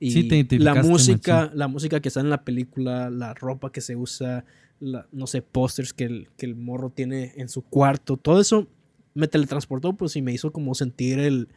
Y 0.00 0.58
la 0.58 0.82
música, 0.82 1.52
la 1.54 1.68
música 1.68 2.00
que 2.00 2.08
está 2.08 2.20
en 2.20 2.30
la 2.30 2.44
película, 2.44 3.08
la 3.08 3.34
ropa 3.34 3.70
que 3.70 3.80
se 3.80 3.94
usa, 3.94 4.44
no 4.82 5.26
sé, 5.26 5.42
pósters 5.42 5.92
que 5.92 6.04
el, 6.04 6.28
que 6.36 6.46
el 6.46 6.56
morro 6.56 6.90
tiene 6.90 7.32
en 7.36 7.48
su 7.48 7.62
cuarto, 7.62 8.16
todo 8.16 8.40
eso 8.40 8.68
me 9.14 9.28
teletransportó, 9.28 9.92
pues, 9.92 10.16
y 10.16 10.22
me 10.22 10.32
hizo 10.32 10.52
como 10.52 10.74
sentir 10.74 11.18
el, 11.18 11.48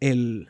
el, 0.00 0.48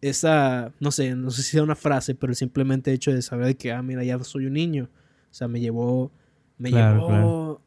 esa, 0.00 0.72
no 0.80 0.90
sé, 0.90 1.14
no 1.14 1.30
sé 1.30 1.42
si 1.42 1.52
sea 1.52 1.62
una 1.62 1.76
frase, 1.76 2.14
pero 2.14 2.34
simplemente 2.34 2.92
hecho 2.92 3.12
de 3.12 3.22
saber 3.22 3.56
que, 3.56 3.72
ah, 3.72 3.82
mira, 3.82 4.02
ya 4.02 4.18
soy 4.24 4.46
un 4.46 4.54
niño. 4.54 4.90
O 5.30 5.34
sea, 5.34 5.46
me 5.46 5.60
llevó, 5.60 6.10
me 6.56 6.70
llevó 6.70 7.60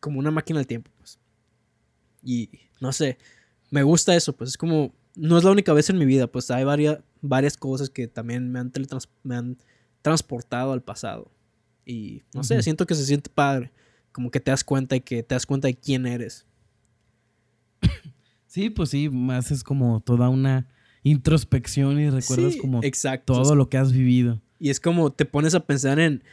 como 0.00 0.18
una 0.18 0.30
máquina 0.30 0.60
del 0.60 0.66
tiempo, 0.66 0.90
pues. 0.98 1.18
Y, 2.22 2.50
no 2.80 2.92
sé, 2.92 3.18
me 3.70 3.82
gusta 3.82 4.14
eso, 4.14 4.34
pues, 4.34 4.50
es 4.50 4.56
como, 4.56 4.94
no 5.14 5.36
es 5.36 5.44
la 5.44 5.50
única 5.50 5.72
vez 5.72 5.90
en 5.90 5.98
mi 5.98 6.06
vida, 6.06 6.28
pues, 6.28 6.50
hay 6.50 6.64
varias, 6.64 7.00
varias 7.20 7.56
cosas 7.56 7.90
que 7.90 8.08
también 8.08 8.50
me 8.50 8.58
han, 8.60 8.72
me 9.22 9.36
han 9.36 9.58
transportado 10.02 10.72
al 10.72 10.82
pasado. 10.82 11.30
Y 11.88 12.22
no 12.34 12.44
sé, 12.44 12.62
siento 12.62 12.86
que 12.86 12.94
se 12.94 13.06
siente 13.06 13.30
padre. 13.30 13.72
Como 14.12 14.30
que 14.30 14.40
te 14.40 14.50
das 14.50 14.62
cuenta 14.62 14.94
y 14.94 15.00
que 15.00 15.22
te 15.22 15.34
das 15.34 15.46
cuenta 15.46 15.68
de 15.68 15.74
quién 15.74 16.06
eres. 16.06 16.46
Sí, 18.46 18.70
pues 18.70 18.90
sí, 18.90 19.10
haces 19.30 19.62
como 19.62 20.00
toda 20.00 20.28
una 20.28 20.66
introspección 21.02 22.00
y 22.00 22.10
recuerdas 22.10 22.56
como 22.56 22.80
todo 23.24 23.54
lo 23.54 23.68
que 23.68 23.76
has 23.76 23.92
vivido. 23.92 24.40
Y 24.58 24.70
es 24.70 24.80
como 24.80 25.12
te 25.12 25.24
pones 25.24 25.54
a 25.54 25.66
pensar 25.66 26.00
en, 26.00 26.24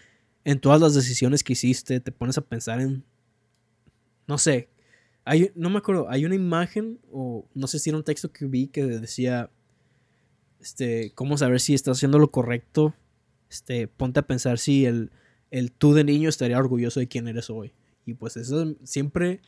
en 0.46 0.60
todas 0.60 0.82
las 0.82 0.94
decisiones 0.94 1.44
que 1.44 1.54
hiciste, 1.54 2.00
te 2.00 2.12
pones 2.12 2.38
a 2.38 2.42
pensar 2.42 2.80
en, 2.80 3.04
no 4.28 4.38
sé, 4.38 4.70
hay, 5.26 5.52
no 5.56 5.70
me 5.70 5.78
acuerdo, 5.78 6.10
hay 6.10 6.26
una 6.26 6.36
imagen 6.36 7.00
o 7.12 7.46
no 7.54 7.68
sé 7.68 7.80
si 7.80 7.90
era 7.90 7.98
un 7.98 8.04
texto 8.04 8.32
que 8.32 8.46
vi 8.46 8.68
que 8.68 8.86
decía, 8.86 9.50
este, 10.62 11.12
cómo 11.16 11.38
saber 11.38 11.60
si 11.60 11.74
estás 11.74 11.98
haciendo 11.98 12.18
lo 12.18 12.32
correcto, 12.32 12.96
este, 13.50 13.88
ponte 13.88 14.22
a 14.22 14.28
pensar 14.28 14.58
si 14.58 14.86
el, 14.86 15.12
el 15.56 15.72
tú 15.72 15.94
de 15.94 16.04
niño 16.04 16.28
estaría 16.28 16.60
orgulloso 16.60 17.00
de 17.00 17.08
quién 17.08 17.30
eres 17.30 17.50
hoy. 17.50 17.72
Y 18.06 18.14
pues 18.14 18.36
eso 18.36 18.76
siempre, 18.84 19.40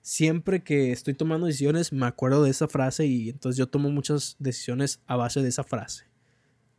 siempre 0.00 0.62
que 0.62 0.92
estoy 0.92 1.14
tomando 1.14 1.48
decisiones 1.48 1.92
me 1.92 2.06
acuerdo 2.06 2.44
de 2.44 2.50
esa 2.50 2.68
frase 2.68 3.06
y 3.06 3.30
entonces 3.30 3.58
yo 3.58 3.66
tomo 3.66 3.90
muchas 3.90 4.36
decisiones 4.38 5.00
a 5.08 5.16
base 5.16 5.42
de 5.42 5.48
esa 5.48 5.64
frase. 5.64 6.04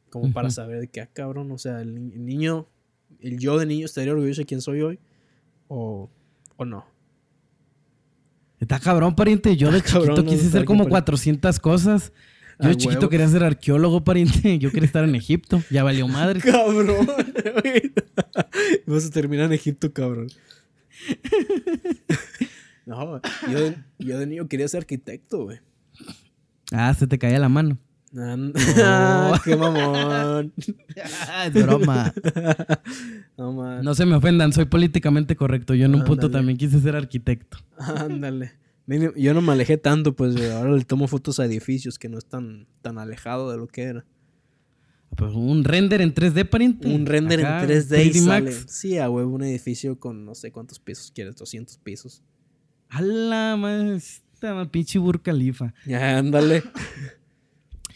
Como 0.10 0.32
para 0.32 0.50
saber 0.52 0.80
de 0.80 0.88
qué, 0.88 1.02
ah, 1.02 1.10
cabrón, 1.12 1.52
o 1.52 1.58
sea, 1.58 1.82
el, 1.82 2.26
niño, 2.26 2.66
el 3.20 3.38
yo 3.38 3.60
de 3.60 3.66
niño 3.66 3.86
estaría 3.86 4.14
orgulloso 4.14 4.40
de 4.40 4.46
quién 4.46 4.62
soy 4.62 4.80
hoy 4.80 5.00
o, 5.68 6.10
o 6.56 6.64
no. 6.64 6.86
Está 8.58 8.80
cabrón, 8.80 9.16
pariente. 9.16 9.58
Yo 9.58 9.70
de 9.70 9.82
chiquito 9.82 10.24
quise 10.24 10.50
ser 10.50 10.64
como 10.64 10.88
400 10.88 11.60
cosas. 11.60 12.14
Yo 12.60 12.66
A 12.66 12.70
de 12.70 12.78
chiquito 12.78 13.00
huevo. 13.02 13.10
quería 13.10 13.28
ser 13.28 13.44
arqueólogo, 13.44 14.04
pariente. 14.04 14.58
Yo 14.60 14.72
quería 14.72 14.88
estar 14.88 15.04
en 15.04 15.14
Egipto. 15.16 15.62
Ya 15.70 15.84
valió 15.84 16.08
madre. 16.08 16.40
Cabrón. 16.52 17.06
güey. 17.06 17.94
Vas 18.88 19.06
a 19.06 19.10
terminar 19.12 19.46
en 19.46 19.54
Egipto, 19.54 19.92
cabrón. 19.94 20.28
No, 22.86 23.22
yo 23.52 23.60
de, 23.60 23.76
yo 24.00 24.18
de 24.18 24.26
niño 24.28 24.48
quería 24.48 24.66
ser 24.70 24.78
arquitecto, 24.80 25.44
güey. 25.44 25.60
Ah, 26.72 26.94
se 26.94 27.06
te 27.06 27.20
caía 27.20 27.38
la 27.38 27.50
mano. 27.50 27.78
An- 28.16 28.54
No. 28.78 29.34
¡Qué 29.44 29.58
mamón! 29.58 30.54
es 30.56 31.54
broma. 31.54 32.14
No, 33.38 33.52
man. 33.52 33.84
No 33.84 33.94
se 33.94 34.06
me 34.06 34.16
ofendan, 34.16 34.54
soy 34.54 34.66
políticamente 34.66 35.36
correcto. 35.36 35.74
Yo 35.74 35.86
en 35.86 35.96
un 35.96 36.06
punto 36.06 36.32
también 36.32 36.58
quise 36.58 36.80
ser 36.80 36.96
arquitecto. 36.96 37.58
Ándale. 37.78 38.54
Yo 38.88 39.34
no 39.34 39.42
me 39.42 39.52
alejé 39.52 39.78
tanto, 39.78 40.16
pues 40.16 40.36
ahora 40.52 40.72
le 40.72 40.86
tomo 40.86 41.08
fotos 41.08 41.40
a 41.40 41.46
edificios 41.46 42.00
que 42.00 42.08
no 42.08 42.18
están 42.18 42.68
tan 42.82 42.98
alejado 42.98 43.52
de 43.52 43.58
lo 43.58 43.68
que 43.68 43.84
era. 43.84 44.06
Pues 45.16 45.34
un 45.34 45.64
render 45.64 46.02
en 46.02 46.14
3D, 46.14 46.48
pariente. 46.48 46.88
Un 46.88 47.06
render 47.06 47.42
Acá, 47.46 47.64
en 47.64 47.70
3D 47.70 48.06
y 48.06 48.10
3D 48.12 48.26
sale. 48.26 48.52
Sí, 48.68 48.98
a 48.98 49.10
huevo, 49.10 49.36
un 49.36 49.44
edificio 49.44 50.00
con 50.00 50.26
no 50.26 50.36
sé 50.36 50.52
cuántos 50.52 50.80
pisos 50.80 51.12
quieres, 51.12 51.36
200 51.36 51.78
pisos. 51.80 52.22
A 52.90 53.02
la 53.02 53.96
esta 53.96 54.70
pinche 54.72 55.00
Burj 55.00 55.22
Khalifa. 55.22 55.74
Ya, 55.86 56.18
ándale. 56.18 56.64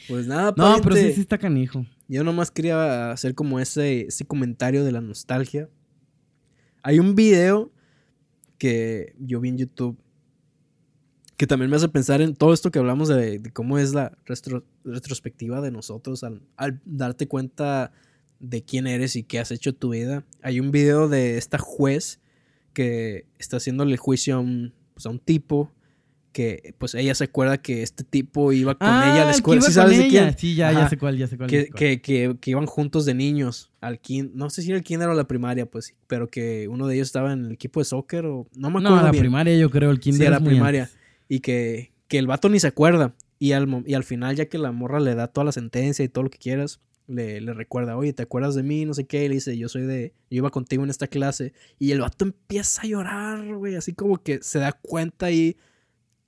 Pues 0.08 0.26
nada, 0.28 0.46
No, 0.46 0.54
pero 0.56 0.78
sí, 0.78 0.82
pariente. 0.89 1.14
sí 1.14 1.22
está 1.22 1.38
canijo. 1.38 1.86
Yo 2.08 2.24
nomás 2.24 2.50
quería 2.52 3.12
hacer 3.12 3.36
como 3.36 3.60
ese, 3.60 4.08
ese 4.08 4.26
comentario 4.26 4.84
de 4.84 4.92
la 4.92 5.00
nostalgia. 5.00 5.70
Hay 6.82 7.00
un 7.00 7.16
video 7.16 7.72
que 8.58 9.16
yo 9.20 9.39
vi 9.39 9.50
en 9.50 9.58
YouTube 9.60 9.98
que 11.42 11.48
también 11.48 11.72
me 11.72 11.76
hace 11.76 11.89
pensar 11.89 12.22
en 12.22 12.36
todo 12.36 12.54
esto 12.54 12.70
que 12.70 12.78
hablamos 12.78 13.08
de, 13.08 13.39
de 13.39 13.52
cómo 13.52 13.80
es 13.80 13.96
la 13.96 14.12
retro- 14.28 14.64
retrospectiva 14.86 15.60
de 15.60 15.72
nosotros 15.72 16.24
al, 16.24 16.44
al 16.56 16.80
darte 16.86 17.28
cuenta 17.28 17.92
de 18.39 18.62
quién 18.62 18.86
eres 18.86 19.16
y 19.16 19.24
qué 19.24 19.39
has 19.39 19.50
hecho 19.50 19.74
tu 19.74 19.89
vida. 19.89 20.24
Hay 20.44 20.60
un 20.60 20.70
video 20.70 21.10
de 21.10 21.39
esta 21.39 21.58
juez 21.58 22.20
que 22.74 23.26
está 23.39 23.58
haciéndole 23.58 23.98
juicio 23.98 24.36
a 24.36 24.39
un, 24.39 24.72
pues, 24.94 25.08
a 25.08 25.10
un 25.10 25.18
tipo 25.18 25.72
que 26.32 26.76
pues 26.78 26.94
ella 26.94 27.16
se 27.16 27.24
acuerda 27.24 27.58
que 27.58 27.82
este 27.82 28.04
tipo 28.04 28.54
iba 28.54 28.76
con 28.76 28.88
ella 28.88 29.24
a 29.24 29.26
la 29.26 29.32
escuela. 29.32 29.62
¿Sí 29.64 29.72
sabes 29.74 29.98
de 29.98 30.08
quién? 30.10 30.38
Sí, 30.38 30.54
ya, 30.54 30.88
sé 30.89 30.98
cuál, 30.98 31.18
ya 31.18 31.26
sé 31.26 31.38
cuál. 31.38 31.50
que, 31.50 31.64
sé 31.64 31.70
cuál. 31.72 31.80
que, 31.80 32.02
que, 32.02 32.38
que 32.39 32.52
iban 32.52 32.68
juntos 32.68 33.04
de 33.06 33.16
niños 33.16 33.72
al 33.82 34.00
kin 34.00 34.32
no 34.36 34.52
sé 34.52 34.62
si 34.62 34.70
era 34.70 34.78
el 34.78 34.84
kinder 34.84 35.10
o 35.10 35.16
la 35.16 35.26
primaria 35.28 35.66
pues 35.66 35.96
pero 36.06 36.30
que 36.30 36.68
uno 36.68 36.86
de 36.86 36.94
ellos 36.96 37.08
estaba 37.08 37.34
en 37.34 37.46
el 37.46 37.52
equipo 37.54 37.80
de 37.82 37.86
soccer 37.86 38.28
o 38.28 38.48
no 38.56 38.70
me 38.70 38.78
acuerdo 38.78 38.98
No, 38.98 39.04
la 39.04 39.10
bien 39.12 39.24
primaria 39.24 39.58
yo 39.58 39.72
creo, 39.72 39.89
el 39.89 40.00
kinder 40.00 40.22
sí, 40.22 40.28
a 40.28 40.30
la 40.30 40.39
primaria 40.39 40.84
antes. 40.84 41.01
Y 41.34 41.40
que, 41.40 41.94
que 42.10 42.18
el 42.18 42.28
vato 42.28 42.50
ni 42.50 42.60
se 42.60 42.68
acuerda 42.68 43.16
y 43.40 43.54
al, 43.54 43.84
y 43.88 43.94
al 43.94 44.04
final 44.04 44.36
ya 44.36 44.48
que 44.48 44.58
la 44.58 44.74
morra 44.74 45.00
le 45.00 45.16
da 45.16 45.28
toda 45.30 45.46
la 45.46 45.54
sentencia 45.54 46.04
y 46.04 46.10
todo 46.10 46.26
lo 46.26 46.30
que 46.30 46.38
quieras 46.38 46.82
le, 47.08 47.40
le 47.40 47.54
recuerda, 47.54 47.96
oye, 47.96 48.12
¿te 48.12 48.24
acuerdas 48.24 48.54
de 48.56 48.64
mí? 48.64 48.86
No 48.86 48.94
sé 48.94 49.06
qué. 49.06 49.26
Y 49.26 49.28
le 49.30 49.36
dice, 49.36 49.58
yo 49.58 49.68
soy 49.68 49.82
de. 49.84 50.14
Yo 50.30 50.38
iba 50.38 50.50
contigo 50.50 50.84
en 50.84 50.90
esta 50.90 51.08
clase. 51.08 51.52
Y 51.78 51.92
el 51.92 52.00
vato 52.02 52.24
empieza 52.24 52.84
a 52.84 52.86
llorar, 52.86 53.54
güey. 53.56 53.76
Así 53.76 53.92
como 53.94 54.22
que 54.22 54.42
se 54.42 54.60
da 54.60 54.72
cuenta 54.72 55.26
ahí 55.26 55.58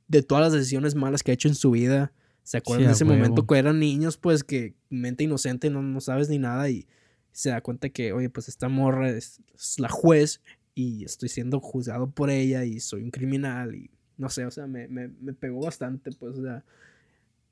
de 0.09 0.23
todas 0.23 0.43
las 0.43 0.51
decisiones 0.53 0.95
malas 0.95 1.23
que 1.23 1.31
ha 1.31 1.35
hecho 1.35 1.47
en 1.47 1.55
su 1.55 1.71
vida. 1.71 2.11
Se 2.43 2.57
acuerda 2.57 2.79
Sí, 2.79 2.83
en 2.85 2.89
a 2.89 2.93
ese 2.93 3.03
huevo. 3.05 3.15
momento 3.17 3.45
que 3.47 3.57
eran 3.57 3.79
niños, 3.79 4.17
pues 4.17 4.43
que 4.43 4.73
mente 4.89 5.23
inocente, 5.23 5.69
no, 5.69 5.81
no 5.81 6.01
sabes 6.01 6.27
ni 6.27 6.37
nada. 6.39 6.69
Y 6.69 6.87
se 7.31 7.49
da 7.49 7.61
cuenta 7.61 7.87
que, 7.89 8.11
oye, 8.11 8.29
pues 8.29 8.49
esta 8.49 8.67
morra 8.67 9.09
es, 9.09 9.41
es 9.55 9.79
la 9.79 9.89
juez. 9.89 10.41
Y 10.75 11.05
estoy 11.05 11.29
siendo 11.29 11.61
juzgado 11.61 12.09
por 12.11 12.29
ella. 12.29 12.65
Y 12.65 12.81
soy 12.81 13.03
un 13.03 13.11
criminal. 13.11 13.73
Y 13.75 13.89
no 14.17 14.29
sé, 14.29 14.45
o 14.45 14.51
sea, 14.51 14.67
me, 14.67 14.87
me, 14.87 15.09
me 15.21 15.33
pegó 15.33 15.61
bastante, 15.61 16.11
pues, 16.11 16.37
o 16.37 16.43
sea 16.43 16.63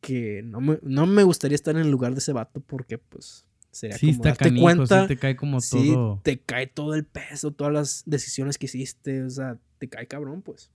que 0.02 0.42
no 0.44 0.60
me, 0.60 0.80
no 0.82 1.06
me 1.06 1.24
gustaría 1.24 1.56
estar 1.56 1.76
en 1.76 1.84
el 1.84 1.92
lugar 1.92 2.14
de 2.14 2.18
ese 2.20 2.34
vato 2.34 2.60
porque 2.60 2.98
pues 2.98 3.46
sería 3.70 3.98
Sí, 3.98 4.12
como 4.12 4.24
darte 4.24 4.46
canijo, 4.46 4.64
cuenta 4.64 5.02
sí 5.04 5.08
te 5.08 5.18
cae 5.18 5.36
como 5.36 5.62
sí, 5.62 5.94
todo. 5.94 6.20
te 6.24 6.40
cae 6.40 6.68
todo 6.68 6.96
el 6.96 7.06
peso, 7.06 7.52
todas 7.52 7.72
las 7.72 8.04
decisiones 8.06 8.58
que 8.58 8.66
hiciste, 8.66 9.24
o 9.24 9.30
sea, 9.30 9.58
te 9.78 9.88
cae 9.88 10.08
cabrón, 10.08 10.42
pues. 10.42 10.72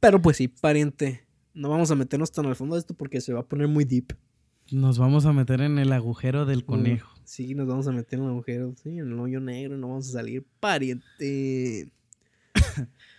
Pero 0.00 0.20
pues 0.20 0.38
sí, 0.38 0.48
pariente, 0.48 1.24
no 1.54 1.68
vamos 1.68 1.90
a 1.90 1.94
meternos 1.94 2.32
tan 2.32 2.46
al 2.46 2.56
fondo 2.56 2.74
de 2.74 2.80
esto 2.80 2.94
porque 2.94 3.20
se 3.20 3.32
va 3.32 3.40
a 3.40 3.46
poner 3.46 3.68
muy 3.68 3.84
deep. 3.84 4.14
Nos 4.72 4.98
vamos 4.98 5.26
a 5.26 5.32
meter 5.32 5.60
en 5.60 5.78
el 5.78 5.92
agujero 5.92 6.46
del 6.46 6.64
conejo. 6.64 7.12
Sí, 7.24 7.54
nos 7.54 7.68
vamos 7.68 7.86
a 7.86 7.92
meter 7.92 8.18
en 8.18 8.24
el 8.24 8.30
agujero, 8.30 8.74
sí, 8.82 8.98
en 8.98 9.12
el 9.12 9.18
hoyo 9.18 9.38
negro, 9.38 9.76
no 9.76 9.88
vamos 9.88 10.08
a 10.08 10.12
salir, 10.12 10.44
pariente. 10.60 11.92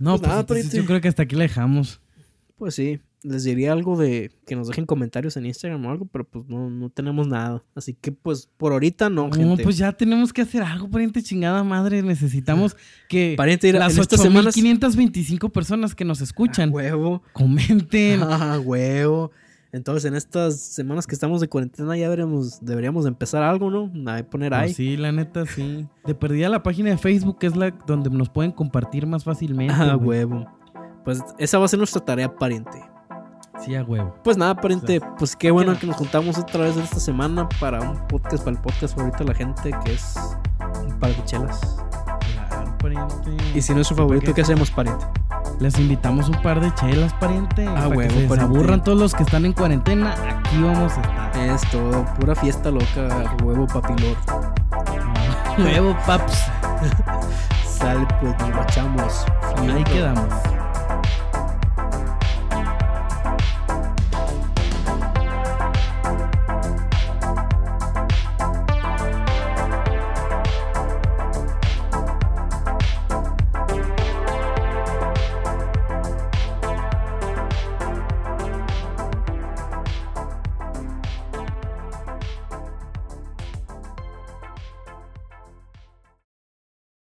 No, 0.00 0.12
Pues 0.12 0.20
pues, 0.22 0.28
nada, 0.28 0.40
entonces 0.40 0.64
pariente. 0.66 0.76
yo 0.78 0.86
creo 0.86 1.00
que 1.00 1.06
hasta 1.08 1.22
aquí 1.22 1.36
la 1.36 1.42
dejamos. 1.42 2.00
Pues 2.56 2.74
sí, 2.74 3.00
les 3.22 3.44
diría 3.44 3.72
algo 3.72 3.96
de 3.98 4.30
que 4.46 4.56
nos 4.56 4.66
dejen 4.68 4.84
comentarios 4.86 5.36
en 5.36 5.46
Instagram 5.46 5.84
o 5.86 5.90
algo, 5.90 6.06
pero 6.06 6.24
pues 6.28 6.46
no, 6.48 6.68
no 6.70 6.90
tenemos 6.90 7.26
nada. 7.28 7.62
Así 7.74 7.94
que 7.94 8.10
pues 8.12 8.48
por 8.56 8.72
ahorita 8.72 9.08
no, 9.10 9.28
No, 9.28 9.32
gente. 9.34 9.62
pues 9.62 9.76
ya 9.78 9.92
tenemos 9.92 10.32
que 10.32 10.42
hacer 10.42 10.62
algo, 10.62 10.90
pariente 10.90 11.22
chingada 11.22 11.62
madre. 11.64 12.02
Necesitamos 12.02 12.76
que 13.08 13.34
Pariente, 13.36 13.68
mira, 13.68 13.78
las 13.80 13.94
en 13.94 14.00
estas 14.00 14.20
semanas... 14.22 14.54
8525 14.56 15.50
personas 15.50 15.94
que 15.94 16.04
nos 16.04 16.20
Ah, 16.20 16.24
escuchan 16.24 16.70
huevo. 16.72 17.22
comenten. 17.32 18.20
Ah, 18.24 18.58
huevo. 18.58 19.30
Entonces, 19.72 20.04
en 20.04 20.16
estas 20.16 20.58
semanas 20.58 21.06
que 21.06 21.14
estamos 21.14 21.40
de 21.40 21.48
cuarentena 21.48 21.96
ya 21.96 22.08
veremos, 22.08 22.64
deberíamos 22.64 23.06
empezar 23.06 23.42
algo, 23.42 23.70
¿no? 23.70 23.90
A 24.10 24.22
poner 24.24 24.52
ahí. 24.52 24.68
Pues 24.68 24.76
sí, 24.76 24.96
la 24.96 25.12
neta, 25.12 25.46
sí. 25.46 25.86
De 26.04 26.14
perdida 26.14 26.48
la 26.48 26.62
página 26.62 26.90
de 26.90 26.98
Facebook, 26.98 27.38
que 27.38 27.46
es 27.46 27.56
la 27.56 27.70
donde 27.86 28.10
nos 28.10 28.28
pueden 28.28 28.50
compartir 28.50 29.06
más 29.06 29.22
fácilmente. 29.24 29.74
Ah, 29.76 29.94
güey. 29.94 30.24
huevo. 30.24 30.46
Pues 31.04 31.22
esa 31.38 31.58
va 31.58 31.66
a 31.66 31.68
ser 31.68 31.78
nuestra 31.78 32.04
tarea, 32.04 32.34
pariente. 32.34 32.82
Sí, 33.60 33.74
a 33.74 33.84
huevo. 33.84 34.14
Pues 34.24 34.36
nada, 34.36 34.56
pariente, 34.56 35.00
pues 35.18 35.36
qué 35.36 35.50
bueno 35.50 35.78
que 35.78 35.86
nos 35.86 35.96
juntamos 35.96 36.38
otra 36.38 36.64
vez 36.64 36.76
esta 36.76 36.98
semana 36.98 37.48
para 37.60 37.80
un 37.80 38.08
podcast, 38.08 38.42
para 38.42 38.56
el 38.56 38.62
podcast 38.62 38.96
favorito 38.96 39.18
de 39.18 39.24
la 39.26 39.34
gente, 39.34 39.70
que 39.84 39.92
es 39.92 40.16
un 40.82 40.98
pariente. 42.80 43.36
Y 43.54 43.62
si 43.62 43.74
no 43.74 43.80
es 43.80 43.86
su 43.86 43.94
favorito, 43.94 44.34
¿qué 44.34 44.42
hacemos, 44.42 44.70
pariente? 44.70 45.04
Les 45.60 45.78
invitamos 45.78 46.28
un 46.28 46.40
par 46.42 46.60
de 46.60 46.74
chelas, 46.74 47.12
pariente. 47.14 47.66
Ah, 47.68 47.74
para 47.74 47.88
huevo, 47.88 48.00
que 48.00 48.20
se 48.20 48.28
pariente. 48.28 48.40
aburran 48.56 48.82
todos 48.82 48.98
los 48.98 49.14
que 49.14 49.22
están 49.22 49.44
en 49.44 49.52
cuarentena. 49.52 50.14
Aquí 50.14 50.60
vamos 50.62 50.92
a 50.96 51.00
estar. 51.00 51.36
Es 51.36 51.60
todo, 51.70 52.04
pura 52.18 52.34
fiesta 52.34 52.70
loca, 52.70 53.36
huevo 53.42 53.66
papilor. 53.66 54.16
Huevo, 55.58 55.96
paps. 56.06 56.46
Sale, 57.66 58.06
pues 58.20 58.34
nos. 58.96 59.26
Ahí 59.58 59.84
quedamos. 59.84 60.59